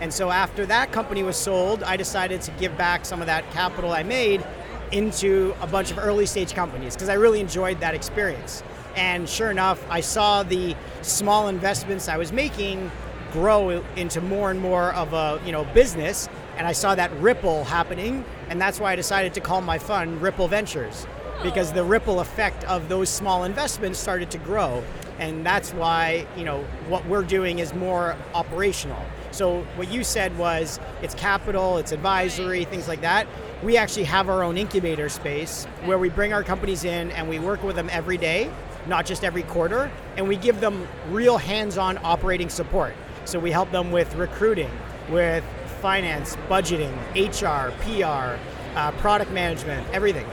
And 0.00 0.10
so 0.12 0.30
after 0.30 0.64
that 0.66 0.90
company 0.90 1.22
was 1.22 1.36
sold 1.36 1.82
i 1.82 1.96
decided 1.96 2.40
to 2.42 2.50
give 2.52 2.76
back 2.78 3.04
some 3.04 3.20
of 3.20 3.26
that 3.26 3.48
capital 3.50 3.92
i 3.92 4.02
made 4.02 4.44
into 4.90 5.54
a 5.60 5.66
bunch 5.66 5.90
of 5.90 5.98
early 5.98 6.24
stage 6.24 6.54
companies 6.54 6.94
because 6.94 7.10
i 7.10 7.14
really 7.14 7.40
enjoyed 7.40 7.78
that 7.80 7.94
experience. 7.94 8.62
And 8.96 9.28
sure 9.28 9.50
enough 9.50 9.84
i 9.90 10.00
saw 10.00 10.42
the 10.42 10.74
small 11.02 11.48
investments 11.48 12.08
i 12.08 12.16
was 12.16 12.32
making 12.32 12.90
grow 13.32 13.84
into 13.96 14.20
more 14.22 14.50
and 14.50 14.58
more 14.58 14.94
of 14.94 15.12
a 15.12 15.40
you 15.44 15.52
know 15.52 15.64
business 15.74 16.26
and 16.56 16.66
i 16.66 16.72
saw 16.72 16.94
that 16.94 17.12
ripple 17.20 17.64
happening 17.64 18.24
and 18.48 18.60
that's 18.60 18.80
why 18.80 18.92
i 18.92 18.96
decided 18.96 19.34
to 19.34 19.40
call 19.40 19.60
my 19.60 19.78
fund 19.78 20.20
ripple 20.20 20.48
ventures 20.48 21.06
because 21.42 21.72
the 21.72 21.84
ripple 21.84 22.20
effect 22.20 22.64
of 22.64 22.88
those 22.88 23.08
small 23.08 23.44
investments 23.44 23.98
started 23.98 24.30
to 24.30 24.38
grow. 24.38 24.82
And 25.18 25.44
that's 25.44 25.72
why, 25.72 26.26
you 26.36 26.44
know, 26.44 26.62
what 26.88 27.06
we're 27.06 27.22
doing 27.22 27.58
is 27.58 27.74
more 27.74 28.16
operational. 28.34 29.02
So 29.32 29.62
what 29.76 29.90
you 29.90 30.02
said 30.02 30.36
was 30.38 30.80
it's 31.02 31.14
capital, 31.14 31.78
it's 31.78 31.92
advisory, 31.92 32.64
things 32.64 32.88
like 32.88 33.02
that. 33.02 33.26
We 33.62 33.76
actually 33.76 34.04
have 34.04 34.28
our 34.28 34.42
own 34.42 34.56
incubator 34.56 35.08
space 35.08 35.66
where 35.84 35.98
we 35.98 36.08
bring 36.08 36.32
our 36.32 36.42
companies 36.42 36.84
in 36.84 37.10
and 37.12 37.28
we 37.28 37.38
work 37.38 37.62
with 37.62 37.76
them 37.76 37.88
every 37.92 38.16
day, 38.16 38.50
not 38.86 39.06
just 39.06 39.22
every 39.22 39.42
quarter, 39.44 39.90
and 40.16 40.26
we 40.26 40.36
give 40.36 40.60
them 40.60 40.88
real 41.10 41.38
hands-on 41.38 41.98
operating 42.02 42.48
support. 42.48 42.94
So 43.26 43.38
we 43.38 43.50
help 43.50 43.70
them 43.70 43.92
with 43.92 44.14
recruiting, 44.14 44.70
with 45.10 45.44
finance, 45.80 46.36
budgeting, 46.48 46.94
HR, 47.14 47.72
PR, 47.82 48.38
uh, 48.76 48.92
product 48.92 49.30
management, 49.30 49.86
everything. 49.92 50.26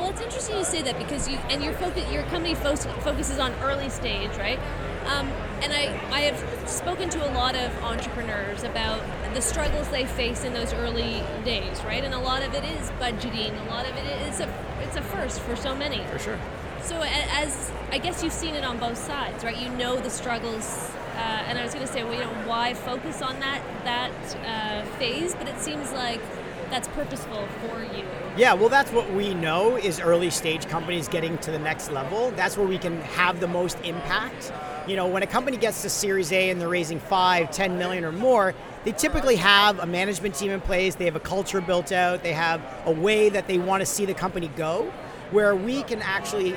Well, 0.00 0.08
it's 0.08 0.22
interesting 0.22 0.56
you 0.56 0.64
say 0.64 0.80
that 0.80 0.96
because 0.96 1.28
you 1.28 1.36
and 1.50 1.62
your 1.62 1.74
focus, 1.74 2.10
your 2.10 2.22
company 2.24 2.54
fo- 2.54 2.74
focuses 2.74 3.38
on 3.38 3.52
early 3.60 3.90
stage, 3.90 4.30
right? 4.38 4.58
Um, 5.04 5.28
and 5.60 5.74
I, 5.74 5.92
I 6.10 6.20
have 6.22 6.68
spoken 6.68 7.10
to 7.10 7.30
a 7.30 7.30
lot 7.34 7.54
of 7.54 7.70
entrepreneurs 7.82 8.62
about 8.62 9.02
the 9.34 9.42
struggles 9.42 9.88
they 9.90 10.06
face 10.06 10.42
in 10.42 10.54
those 10.54 10.72
early 10.72 11.22
days, 11.44 11.84
right? 11.84 12.02
And 12.02 12.14
a 12.14 12.18
lot 12.18 12.42
of 12.42 12.54
it 12.54 12.64
is 12.64 12.90
budgeting. 12.92 13.52
A 13.66 13.70
lot 13.70 13.84
of 13.86 13.94
it 13.94 14.06
is 14.26 14.40
a 14.40 14.50
it's 14.80 14.96
a 14.96 15.02
first 15.02 15.40
for 15.40 15.54
so 15.54 15.74
many. 15.74 16.02
For 16.06 16.18
sure. 16.18 16.38
So 16.80 17.02
as 17.02 17.70
I 17.90 17.98
guess 17.98 18.24
you've 18.24 18.32
seen 18.32 18.54
it 18.54 18.64
on 18.64 18.78
both 18.78 18.96
sides, 18.96 19.44
right? 19.44 19.56
You 19.56 19.68
know 19.68 20.00
the 20.00 20.08
struggles, 20.08 20.90
uh, 21.16 21.44
and 21.46 21.58
I 21.58 21.62
was 21.62 21.74
going 21.74 21.86
to 21.86 21.92
say, 21.92 22.04
well, 22.04 22.14
you 22.14 22.20
know, 22.20 22.48
why 22.48 22.72
focus 22.72 23.20
on 23.20 23.38
that 23.40 23.60
that 23.84 24.12
uh, 24.46 24.86
phase? 24.96 25.34
But 25.34 25.46
it 25.46 25.58
seems 25.60 25.92
like 25.92 26.22
that's 26.70 26.88
purposeful 26.88 27.46
for 27.60 27.82
you. 27.96 28.04
Yeah, 28.36 28.54
well, 28.54 28.68
that's 28.68 28.92
what 28.92 29.12
we 29.12 29.34
know 29.34 29.76
is 29.76 30.00
early 30.00 30.30
stage 30.30 30.66
companies 30.66 31.08
getting 31.08 31.36
to 31.38 31.50
the 31.50 31.58
next 31.58 31.90
level. 31.90 32.30
That's 32.32 32.56
where 32.56 32.66
we 32.66 32.78
can 32.78 33.00
have 33.02 33.40
the 33.40 33.48
most 33.48 33.78
impact. 33.84 34.52
You 34.86 34.96
know, 34.96 35.06
when 35.06 35.22
a 35.22 35.26
company 35.26 35.56
gets 35.56 35.82
to 35.82 35.90
Series 35.90 36.32
A 36.32 36.50
and 36.50 36.60
they're 36.60 36.68
raising 36.68 37.00
five, 37.00 37.50
10 37.50 37.76
million 37.76 38.04
or 38.04 38.12
more, 38.12 38.54
they 38.84 38.92
typically 38.92 39.36
have 39.36 39.78
a 39.78 39.86
management 39.86 40.36
team 40.36 40.52
in 40.52 40.60
place, 40.60 40.94
they 40.94 41.04
have 41.04 41.16
a 41.16 41.20
culture 41.20 41.60
built 41.60 41.92
out, 41.92 42.22
they 42.22 42.32
have 42.32 42.62
a 42.86 42.92
way 42.92 43.28
that 43.28 43.46
they 43.46 43.58
want 43.58 43.80
to 43.82 43.86
see 43.86 44.06
the 44.06 44.14
company 44.14 44.48
go, 44.56 44.90
where 45.32 45.54
we 45.54 45.82
can 45.82 46.00
actually 46.00 46.56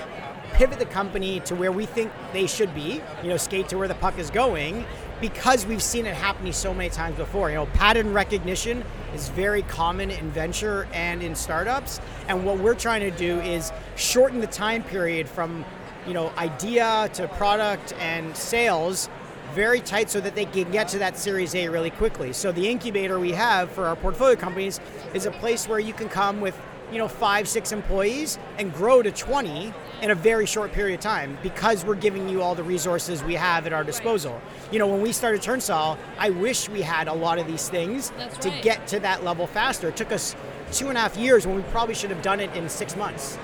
pivot 0.54 0.80
the 0.80 0.86
company 0.86 1.39
to 1.41 1.56
where 1.56 1.71
we 1.71 1.86
think 1.86 2.12
they 2.32 2.47
should 2.47 2.73
be, 2.73 3.02
you 3.23 3.30
know, 3.30 3.38
skate 3.38 3.67
to 3.69 3.78
where 3.78 3.88
the 3.88 3.95
puck 3.95 4.17
is 4.17 4.30
going, 4.30 4.86
because 5.24 5.66
we've 5.66 5.82
seen 5.82 6.06
it 6.06 6.14
happening 6.14 6.52
so 6.52 6.74
many 6.74 6.90
times 6.90 7.16
before. 7.16 7.50
You 7.50 7.56
know, 7.56 7.66
pattern 7.68 8.12
recognition 8.12 8.84
is 9.16 9.30
very 9.30 9.62
common 9.62 10.12
in 10.12 10.30
venture 10.32 10.86
and 10.92 11.24
in 11.24 11.34
startups, 11.34 12.02
and 12.28 12.46
what 12.46 12.58
we're 12.58 12.76
trying 12.76 13.10
to 13.10 13.12
do 13.12 13.40
is 13.40 13.72
shorten 13.96 14.42
the 14.42 14.48
time 14.48 14.84
period 14.84 15.30
from, 15.30 15.64
you 16.06 16.14
know, 16.14 16.34
idea 16.38 17.10
to 17.14 17.30
product 17.30 17.94
and 18.02 18.36
sales 18.36 19.08
very 19.54 19.80
tight 19.80 20.10
so 20.10 20.20
that 20.20 20.36
they 20.36 20.44
can 20.44 20.70
get 20.72 20.90
to 20.90 21.00
that 21.00 21.18
Series 21.18 21.56
A 21.56 21.70
really 21.70 21.92
quickly. 21.92 22.34
So 22.34 22.52
the 22.52 22.68
incubator 22.68 23.18
we 23.18 23.32
have 23.32 23.72
for 23.72 23.86
our 23.86 23.96
portfolio 23.96 24.36
companies 24.36 24.82
is 25.14 25.26
a 25.26 25.32
place 25.32 25.70
where 25.70 25.80
you 25.80 25.94
can 25.94 26.10
come 26.10 26.42
with 26.42 26.60
you 26.92 26.98
know, 26.98 27.08
five, 27.08 27.48
six 27.48 27.72
employees 27.72 28.38
and 28.60 28.74
grow 28.74 29.02
to 29.02 29.12
20 29.12 29.74
in 30.04 30.12
a 30.12 30.16
very 30.16 30.46
short 30.46 30.74
period 30.74 30.96
of 30.96 31.00
time 31.00 31.38
because 31.42 31.86
we're 31.86 31.96
giving 31.96 32.28
you 32.28 32.42
all 32.42 32.54
the 32.56 32.63
resources 32.63 33.24
we 33.24 33.36
have 33.36 33.66
at 33.66 33.72
our 33.72 33.86
disposal. 33.86 34.39
You 34.70 34.78
know, 34.78 34.88
when 34.88 35.02
we 35.02 35.13
started 35.13 35.42
Turnstile, 35.42 35.98
I 36.20 36.30
wish 36.30 36.68
we 36.68 36.82
had 36.82 37.08
a 37.08 37.13
lot 37.13 37.39
of 37.39 37.48
these 37.48 37.70
things 37.70 38.12
That's 38.18 38.38
to 38.39 38.50
right. 38.50 38.62
get 38.62 38.86
to 38.88 39.00
that 39.00 39.24
level 39.24 39.48
faster. 39.48 39.88
It 39.88 39.96
took 39.96 40.12
us 40.12 40.36
two 40.74 40.89
and 40.89 40.98
a 40.98 41.02
half 41.02 41.16
years 41.16 41.48
when 41.48 41.56
we 41.56 41.62
probably 41.63 41.96
should 41.96 42.10
have 42.10 42.22
done 42.22 42.42
it 42.42 42.54
in 42.54 42.68
six 42.68 42.98
months. 42.98 43.38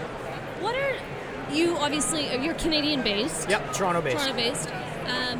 What 0.60 0.76
are 0.76 0.98
you 1.50 1.78
obviously 1.78 2.30
you're 2.44 2.56
Canadian 2.56 3.04
based? 3.04 3.50
Yep, 3.50 3.72
Toronto 3.72 4.02
based. 4.02 4.18
Toronto 4.18 4.36
based. 4.36 4.70
Um, 5.08 5.40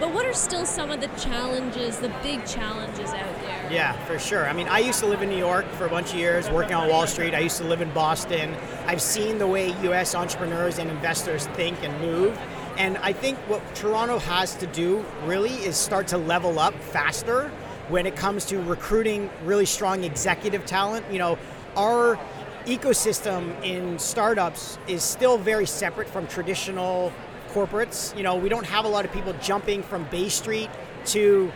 but 0.00 0.12
what 0.12 0.26
are 0.26 0.34
still 0.34 0.66
some 0.66 0.90
of 0.90 1.00
the 1.00 1.06
challenges, 1.18 1.98
the 1.98 2.12
big 2.24 2.44
challenges 2.44 3.10
out 3.10 3.12
there? 3.12 3.35
Yeah, 3.70 3.92
for 4.04 4.18
sure. 4.18 4.48
I 4.48 4.52
mean, 4.52 4.68
I 4.68 4.78
used 4.78 5.00
to 5.00 5.06
live 5.06 5.22
in 5.22 5.28
New 5.28 5.38
York 5.38 5.66
for 5.72 5.86
a 5.86 5.88
bunch 5.88 6.10
of 6.10 6.16
years, 6.16 6.48
working 6.50 6.74
on 6.74 6.88
Wall 6.88 7.06
Street. 7.06 7.34
I 7.34 7.40
used 7.40 7.56
to 7.58 7.64
live 7.64 7.80
in 7.80 7.90
Boston. 7.92 8.54
I've 8.86 9.02
seen 9.02 9.38
the 9.38 9.46
way 9.46 9.74
US 9.90 10.14
entrepreneurs 10.14 10.78
and 10.78 10.88
investors 10.88 11.46
think 11.48 11.82
and 11.82 12.00
move. 12.00 12.38
And 12.78 12.96
I 12.98 13.12
think 13.12 13.38
what 13.48 13.62
Toronto 13.74 14.18
has 14.20 14.54
to 14.56 14.66
do 14.68 15.04
really 15.24 15.54
is 15.54 15.76
start 15.76 16.06
to 16.08 16.18
level 16.18 16.58
up 16.60 16.74
faster 16.74 17.50
when 17.88 18.06
it 18.06 18.14
comes 18.14 18.44
to 18.46 18.62
recruiting 18.62 19.30
really 19.44 19.66
strong 19.66 20.04
executive 20.04 20.64
talent. 20.64 21.04
You 21.10 21.18
know, 21.18 21.38
our 21.76 22.18
ecosystem 22.66 23.60
in 23.64 23.98
startups 23.98 24.78
is 24.86 25.02
still 25.02 25.38
very 25.38 25.66
separate 25.66 26.08
from 26.08 26.28
traditional 26.28 27.12
corporates. 27.50 28.16
You 28.16 28.22
know, 28.22 28.36
we 28.36 28.48
don't 28.48 28.66
have 28.66 28.84
a 28.84 28.88
lot 28.88 29.04
of 29.04 29.12
people 29.12 29.34
jumping 29.40 29.82
from 29.82 30.04
Bay 30.04 30.28
Street 30.28 30.70
to 31.06 31.50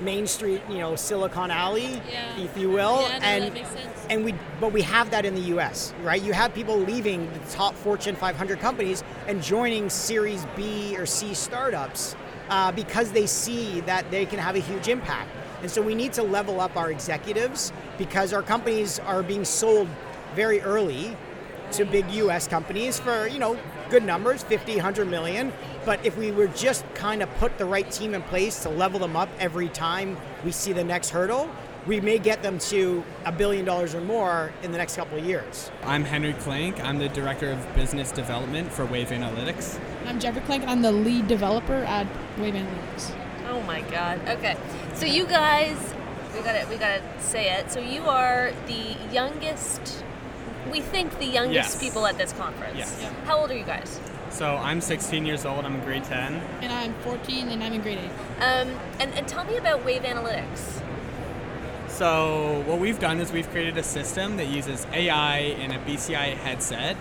Main 0.00 0.26
Street, 0.26 0.62
you 0.68 0.78
know, 0.78 0.94
Silicon 0.96 1.50
Alley, 1.50 2.00
Yeah. 2.10 2.38
if 2.38 2.56
you 2.56 2.68
will. 2.70 3.02
Yeah, 3.02 3.18
no, 3.18 3.24
and 3.24 3.44
that 3.44 3.54
makes 3.54 3.70
sense. 3.70 4.06
and 4.10 4.24
we 4.24 4.34
but 4.60 4.72
we 4.72 4.82
have 4.82 5.10
that 5.10 5.24
in 5.24 5.34
the 5.34 5.56
US, 5.56 5.92
right? 6.02 6.22
You 6.22 6.32
have 6.32 6.54
people 6.54 6.76
leaving 6.76 7.30
the 7.32 7.38
top 7.50 7.74
Fortune 7.74 8.14
500 8.16 8.60
companies 8.60 9.02
and 9.26 9.42
joining 9.42 9.88
Series 9.90 10.46
B 10.56 10.96
or 10.98 11.06
C 11.06 11.34
startups 11.34 12.14
uh, 12.48 12.72
because 12.72 13.12
they 13.12 13.26
see 13.26 13.80
that 13.82 14.10
they 14.10 14.26
can 14.26 14.38
have 14.38 14.54
a 14.56 14.60
huge 14.60 14.88
impact. 14.88 15.30
And 15.62 15.70
so 15.70 15.80
we 15.82 15.94
need 15.94 16.12
to 16.14 16.22
level 16.22 16.60
up 16.60 16.76
our 16.76 16.90
executives 16.90 17.72
because 17.98 18.32
our 18.32 18.42
companies 18.42 18.98
are 19.00 19.22
being 19.22 19.44
sold 19.44 19.88
very 20.34 20.60
early 20.60 21.16
to 21.72 21.84
big 21.84 22.10
US 22.12 22.46
companies 22.46 22.98
for, 22.98 23.26
you 23.26 23.38
know, 23.38 23.58
good 23.90 24.04
numbers, 24.04 24.42
50, 24.42 24.76
100 24.76 25.08
million. 25.08 25.52
But 25.84 26.04
if 26.04 26.16
we 26.16 26.32
were 26.32 26.48
just 26.48 26.84
kind 26.94 27.22
of 27.22 27.34
put 27.36 27.58
the 27.58 27.64
right 27.64 27.90
team 27.90 28.14
in 28.14 28.22
place 28.22 28.62
to 28.62 28.68
level 28.68 28.98
them 28.98 29.16
up 29.16 29.28
every 29.38 29.68
time 29.68 30.16
we 30.44 30.52
see 30.52 30.72
the 30.72 30.84
next 30.84 31.10
hurdle, 31.10 31.50
we 31.86 32.00
may 32.00 32.18
get 32.18 32.42
them 32.42 32.58
to 32.58 33.04
a 33.24 33.30
billion 33.30 33.64
dollars 33.64 33.94
or 33.94 34.00
more 34.00 34.52
in 34.62 34.72
the 34.72 34.78
next 34.78 34.96
couple 34.96 35.18
of 35.18 35.24
years. 35.24 35.70
I'm 35.84 36.04
Henry 36.04 36.32
Clank. 36.32 36.82
I'm 36.82 36.98
the 36.98 37.08
Director 37.08 37.52
of 37.52 37.74
Business 37.76 38.10
Development 38.10 38.72
for 38.72 38.84
Wave 38.86 39.08
Analytics. 39.08 39.78
I'm 40.04 40.18
Jeffrey 40.18 40.42
Clank, 40.42 40.64
I'm 40.66 40.82
the 40.82 40.92
lead 40.92 41.28
developer 41.28 41.84
at 41.84 42.06
Wave 42.38 42.54
Analytics. 42.54 43.14
Oh 43.48 43.62
my 43.62 43.82
god. 43.82 44.20
Okay. 44.28 44.56
So 44.94 45.06
you 45.06 45.26
guys 45.26 45.76
we 46.34 46.42
gotta 46.42 46.66
we 46.68 46.76
gotta 46.76 47.02
say 47.20 47.56
it. 47.56 47.70
So 47.70 47.80
you 47.80 48.02
are 48.02 48.52
the 48.66 48.96
youngest 49.12 50.04
we 50.70 50.80
think 50.80 51.18
the 51.18 51.26
youngest 51.26 51.54
Yes. 51.74 51.80
people 51.80 52.06
at 52.06 52.18
this 52.18 52.32
conference. 52.32 52.76
Yes. 52.76 52.98
Yeah. 53.00 53.10
How 53.24 53.38
old 53.38 53.50
are 53.50 53.56
you 53.56 53.64
guys? 53.64 54.00
So 54.30 54.56
I'm 54.56 54.80
16 54.80 55.24
years 55.24 55.44
old. 55.46 55.64
I'm 55.64 55.76
in 55.76 55.80
grade 55.82 56.04
10. 56.04 56.34
And 56.62 56.72
I'm 56.72 56.92
14, 57.02 57.48
and 57.48 57.62
I'm 57.62 57.72
in 57.72 57.80
grade 57.80 57.98
8. 57.98 58.04
Um, 58.42 58.68
and, 59.00 59.14
and 59.14 59.26
tell 59.28 59.44
me 59.44 59.56
about 59.56 59.84
Wave 59.84 60.02
Analytics. 60.02 60.82
So 61.88 62.62
what 62.66 62.78
we've 62.78 62.98
done 62.98 63.20
is 63.20 63.32
we've 63.32 63.48
created 63.50 63.78
a 63.78 63.82
system 63.82 64.36
that 64.36 64.48
uses 64.48 64.86
AI 64.92 65.38
and 65.38 65.72
a 65.72 65.78
BCI 65.78 66.36
headset 66.36 66.96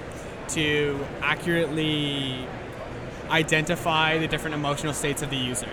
to 0.50 1.06
accurately 1.22 2.48
identify 3.30 4.18
the 4.20 4.28
different 4.28 4.54
emotional 4.54 4.94
states 4.94 5.22
of 5.22 5.30
the 5.30 5.36
user. 5.38 5.68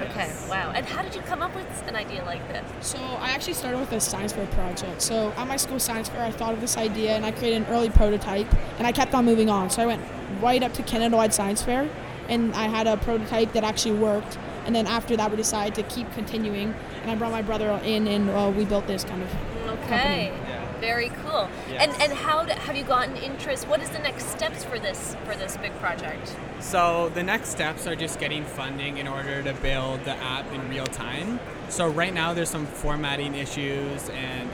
Okay. 0.00 0.32
Wow. 0.48 0.72
And 0.74 0.84
how 0.84 1.02
did 1.02 1.14
you 1.14 1.20
come 1.22 1.40
up 1.40 1.54
with 1.54 1.88
an 1.88 1.96
idea 1.96 2.24
like 2.24 2.46
this? 2.48 2.64
So 2.80 2.98
I 2.98 3.30
actually 3.30 3.54
started 3.54 3.78
with 3.78 3.92
a 3.92 4.00
science 4.00 4.32
fair 4.32 4.46
project. 4.48 5.00
So 5.00 5.32
at 5.36 5.46
my 5.46 5.56
school 5.56 5.78
science 5.78 6.08
fair, 6.08 6.22
I 6.22 6.30
thought 6.30 6.52
of 6.52 6.60
this 6.60 6.76
idea, 6.76 7.12
and 7.12 7.24
I 7.24 7.30
created 7.30 7.62
an 7.62 7.66
early 7.68 7.90
prototype, 7.90 8.52
and 8.78 8.86
I 8.86 8.92
kept 8.92 9.14
on 9.14 9.24
moving 9.24 9.48
on. 9.48 9.70
So 9.70 9.82
I 9.82 9.86
went 9.86 10.02
right 10.40 10.62
up 10.62 10.72
to 10.74 10.82
Canada-wide 10.82 11.32
Science 11.32 11.62
Fair, 11.62 11.88
and 12.28 12.54
I 12.54 12.64
had 12.64 12.86
a 12.86 12.96
prototype 12.96 13.52
that 13.52 13.64
actually 13.64 13.98
worked. 13.98 14.38
And 14.66 14.74
then 14.74 14.86
after 14.86 15.16
that, 15.16 15.30
we 15.30 15.36
decided 15.36 15.74
to 15.76 15.82
keep 15.94 16.10
continuing, 16.14 16.74
and 17.02 17.10
I 17.10 17.14
brought 17.14 17.32
my 17.32 17.42
brother 17.42 17.80
in, 17.84 18.08
and 18.08 18.30
uh, 18.30 18.52
we 18.54 18.64
built 18.64 18.86
this 18.86 19.04
kind 19.04 19.22
of. 19.22 19.28
Okay. 19.84 20.28
Company. 20.28 20.63
Very 20.84 21.08
cool. 21.22 21.48
Yes. 21.70 21.80
And 21.80 22.02
and 22.02 22.12
how 22.12 22.44
do, 22.44 22.52
have 22.52 22.76
you 22.76 22.84
gotten 22.84 23.16
interest? 23.16 23.66
What 23.66 23.80
is 23.80 23.88
the 23.88 24.00
next 24.00 24.26
steps 24.26 24.64
for 24.64 24.78
this 24.78 25.16
for 25.24 25.34
this 25.34 25.56
big 25.56 25.72
project? 25.78 26.36
So 26.60 27.10
the 27.14 27.22
next 27.22 27.48
steps 27.48 27.86
are 27.86 27.96
just 27.96 28.20
getting 28.20 28.44
funding 28.44 28.98
in 28.98 29.08
order 29.08 29.42
to 29.42 29.54
build 29.54 30.04
the 30.04 30.14
app 30.16 30.52
in 30.52 30.68
real 30.68 30.84
time. 30.84 31.40
So 31.70 31.88
right 31.88 32.12
now 32.12 32.34
there's 32.34 32.50
some 32.50 32.66
formatting 32.66 33.34
issues 33.34 34.10
and 34.10 34.50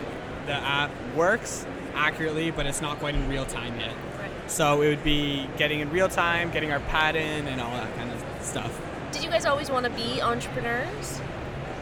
the 0.47 0.55
app 0.55 0.93
works 1.17 1.67
accurately, 1.95 2.53
but 2.53 2.65
it's 2.65 2.81
not 2.81 3.01
quite 3.01 3.17
in 3.17 3.29
real 3.29 3.45
time 3.45 3.79
yet. 3.81 3.95
Right. 4.17 4.51
So 4.51 4.83
it 4.83 4.89
would 4.89 5.03
be 5.03 5.49
getting 5.57 5.81
in 5.81 5.91
real 5.91 6.09
time, 6.09 6.53
getting 6.53 6.71
our 6.71 6.81
patent 6.81 7.49
and 7.49 7.61
all 7.61 7.73
that 7.73 7.93
kind 7.97 8.11
of 8.13 8.25
stuff. 8.41 8.81
Did 9.11 9.25
you 9.25 9.31
guys 9.31 9.47
always 9.47 9.69
want 9.69 9.85
to 9.85 9.91
be 9.91 10.23
entrepreneurs? 10.23 11.21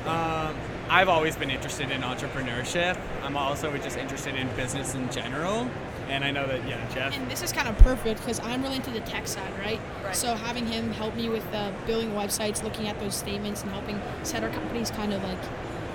Um, 0.07 0.57
I've 0.91 1.09
always 1.09 1.37
been 1.37 1.51
interested 1.51 1.91
in 1.91 2.01
entrepreneurship. 2.01 2.99
I'm 3.23 3.37
also 3.37 3.77
just 3.79 3.99
interested 3.99 4.35
in 4.35 4.49
business 4.57 4.95
in 4.95 5.11
general. 5.11 5.69
And 6.09 6.25
I 6.25 6.31
know 6.31 6.47
that, 6.47 6.67
yeah, 6.67 6.81
Jeff. 6.95 7.15
And 7.15 7.31
this 7.31 7.43
is 7.43 7.53
kind 7.53 7.69
of 7.69 7.77
perfect 7.79 8.21
because 8.21 8.41
I'm 8.41 8.63
really 8.63 8.77
into 8.77 8.91
the 8.91 9.01
tech 9.01 9.29
side, 9.29 9.53
right? 9.59 9.79
Right. 10.03 10.17
So 10.17 10.35
having 10.35 10.67
him 10.67 10.91
help 10.93 11.15
me 11.15 11.29
with 11.29 11.45
uh, 11.53 11.71
building 11.87 12.13
websites, 12.13 12.63
looking 12.63 12.89
at 12.89 12.99
those 12.99 13.15
statements, 13.15 13.63
and 13.63 13.71
helping 13.73 14.01
set 14.23 14.43
our 14.43 14.49
company's 14.49 14.91
kind 14.91 15.13
of 15.13 15.23
like 15.23 15.39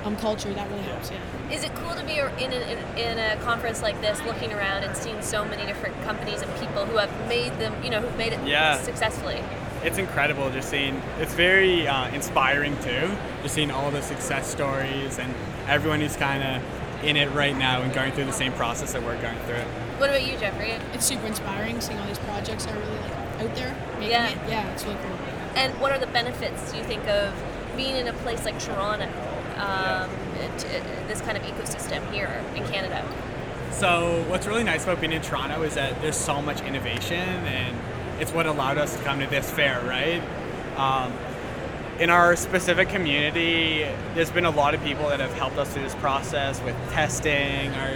um, 0.04 0.16
culture, 0.18 0.54
that 0.54 0.70
really 0.70 0.84
helps. 0.84 1.10
Yeah. 1.10 1.52
Is 1.52 1.64
it 1.64 1.74
cool 1.76 1.96
to 1.96 2.04
be 2.06 2.20
in 2.20 2.52
a, 2.54 2.96
in 2.96 3.18
a 3.18 3.42
conference 3.44 3.82
like 3.82 4.00
this, 4.02 4.22
looking 4.26 4.54
around 4.54 4.84
and 4.84 4.96
seeing 4.96 5.20
so 5.24 5.44
many 5.46 5.66
different 5.66 6.00
companies 6.04 6.44
and 6.44 6.60
people 6.60 6.86
who 6.86 6.98
have 6.98 7.28
made 7.28 7.54
them, 7.58 7.74
you 7.84 7.90
know, 7.90 8.02
who've 8.02 8.18
made 8.18 8.34
it 8.34 8.48
Yeah. 8.48 8.80
successfully? 8.82 9.42
It's 9.84 9.98
incredible 9.98 10.50
just 10.52 10.70
seeing 10.70 11.02
it's 11.20 11.34
very 11.34 11.88
uh, 11.88 12.08
inspiring 12.14 12.76
too 12.82 13.10
just 13.42 13.56
seeing 13.56 13.72
all 13.72 13.92
the 13.92 14.02
success 14.02 14.48
stories 14.50 15.20
and 15.20 15.34
everyone 15.68 16.00
who's 16.00 16.16
kind 16.16 16.42
of 16.44 17.04
in 17.04 17.18
it 17.18 17.30
right 17.32 17.58
now 17.58 17.82
and 17.82 17.94
going 17.94 18.12
through 18.14 18.24
the 18.26 18.32
same 18.32 18.54
process 18.54 18.94
that 18.94 19.04
we're 19.04 19.22
going 19.22 19.38
through 19.40 19.58
What 20.00 20.10
about 20.10 20.26
you, 20.26 20.38
Jeffrey? 20.38 20.72
It's 20.94 21.06
super 21.06 21.28
inspiring 21.28 21.82
seeing 21.82 22.00
all 22.00 22.08
these 22.08 22.20
projects 22.20 22.66
that 22.66 22.76
are 22.76 22.80
really 22.80 23.00
like 23.00 23.12
out 23.42 23.56
there 23.56 23.76
making 24.00 24.12
Yeah. 24.12 24.30
it. 24.30 24.38
Yeah, 24.50 24.72
it's 24.72 24.84
really 24.86 24.98
cool. 25.04 25.18
And 25.56 25.74
what 25.82 25.92
are 25.92 26.00
the 26.00 26.08
benefits, 26.08 26.72
do 26.72 26.78
you 26.78 26.84
think, 26.86 27.06
of 27.08 27.34
being 27.76 27.96
in 27.98 28.08
a 28.08 28.14
place 28.14 28.46
like 28.46 28.58
Toronto, 28.60 29.06
um, 29.58 30.10
it, 30.40 30.64
it- 30.66 31.08
this 31.10 31.20
kind 31.22 31.38
of 31.38 31.44
ecosystem 31.44 32.02
here 32.14 32.42
in 32.56 32.64
Canada? 32.68 33.04
so 33.72 34.24
what's 34.30 34.46
really 34.48 34.64
nice 34.64 34.84
about 34.84 35.02
being 35.02 35.12
in 35.14 35.22
toronto 35.22 35.64
is 35.64 35.74
that 35.74 36.00
there's 36.02 36.16
so 36.16 36.40
much 36.44 36.62
innovation 36.62 37.18
and 37.18 37.76
it's 38.24 38.32
what 38.32 38.46
allowed 38.46 38.78
us 38.78 38.96
to 38.96 39.04
come 39.04 39.20
to 39.20 39.28
this 39.28 39.52
fair 39.52 39.82
right? 39.82 40.24
Um, 40.78 41.12
in 42.00 42.10
our 42.10 42.38
specific 42.38 42.88
community 42.88 43.86
there's 44.16 44.32
been 44.32 44.46
a 44.46 44.50
lot 44.50 44.74
of 44.74 44.82
people 44.82 45.10
that 45.10 45.20
have 45.20 45.34
helped 45.34 45.58
us 45.58 45.74
through 45.74 45.84
this 45.84 45.96
process 45.96 46.62
with 46.62 46.74
testing 46.92 47.70
our 47.74 47.96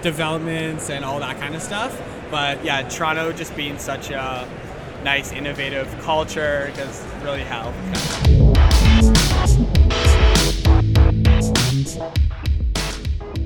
developments 0.00 0.88
and 0.88 1.04
all 1.04 1.20
that 1.20 1.38
kind 1.38 1.54
of 1.54 1.60
stuff. 1.60 2.00
But 2.30 2.64
yeah 2.64 2.88
toronto 2.88 3.32
just 3.32 3.54
being 3.54 3.78
such 3.78 4.10
a 4.10 4.48
nice 5.04 5.30
innovative 5.30 5.94
culture 6.00 6.68
has 6.76 7.04
really 7.22 7.42
helped. 7.42 7.76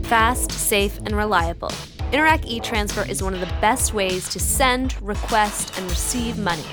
Fast, 0.07 0.53
safe, 0.53 0.97
and 0.99 1.17
reliable. 1.17 1.73
Interac 2.13 2.47
e-transfer 2.47 3.07
is 3.07 3.23
one 3.23 3.35
of 3.35 3.41
the 3.41 3.55
best 3.61 3.93
ways 3.93 4.31
to 4.31 4.41
send, 4.41 5.01
request, 5.03 5.79
and 5.79 5.91
receive 5.91 6.39
money. 6.39 6.65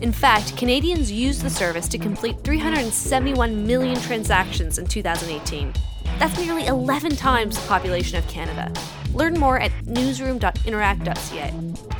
In 0.00 0.10
fact, 0.10 0.56
Canadians 0.56 1.12
used 1.12 1.42
the 1.42 1.50
service 1.50 1.86
to 1.86 1.96
complete 1.96 2.42
371 2.42 3.64
million 3.64 4.00
transactions 4.00 4.78
in 4.78 4.86
2018. 4.86 5.72
That's 6.18 6.36
nearly 6.38 6.66
11 6.66 7.14
times 7.14 7.56
the 7.56 7.68
population 7.68 8.18
of 8.18 8.26
Canada. 8.26 8.72
Learn 9.12 9.38
more 9.38 9.60
at 9.60 9.70
newsroom.interac.ca. 9.86 11.93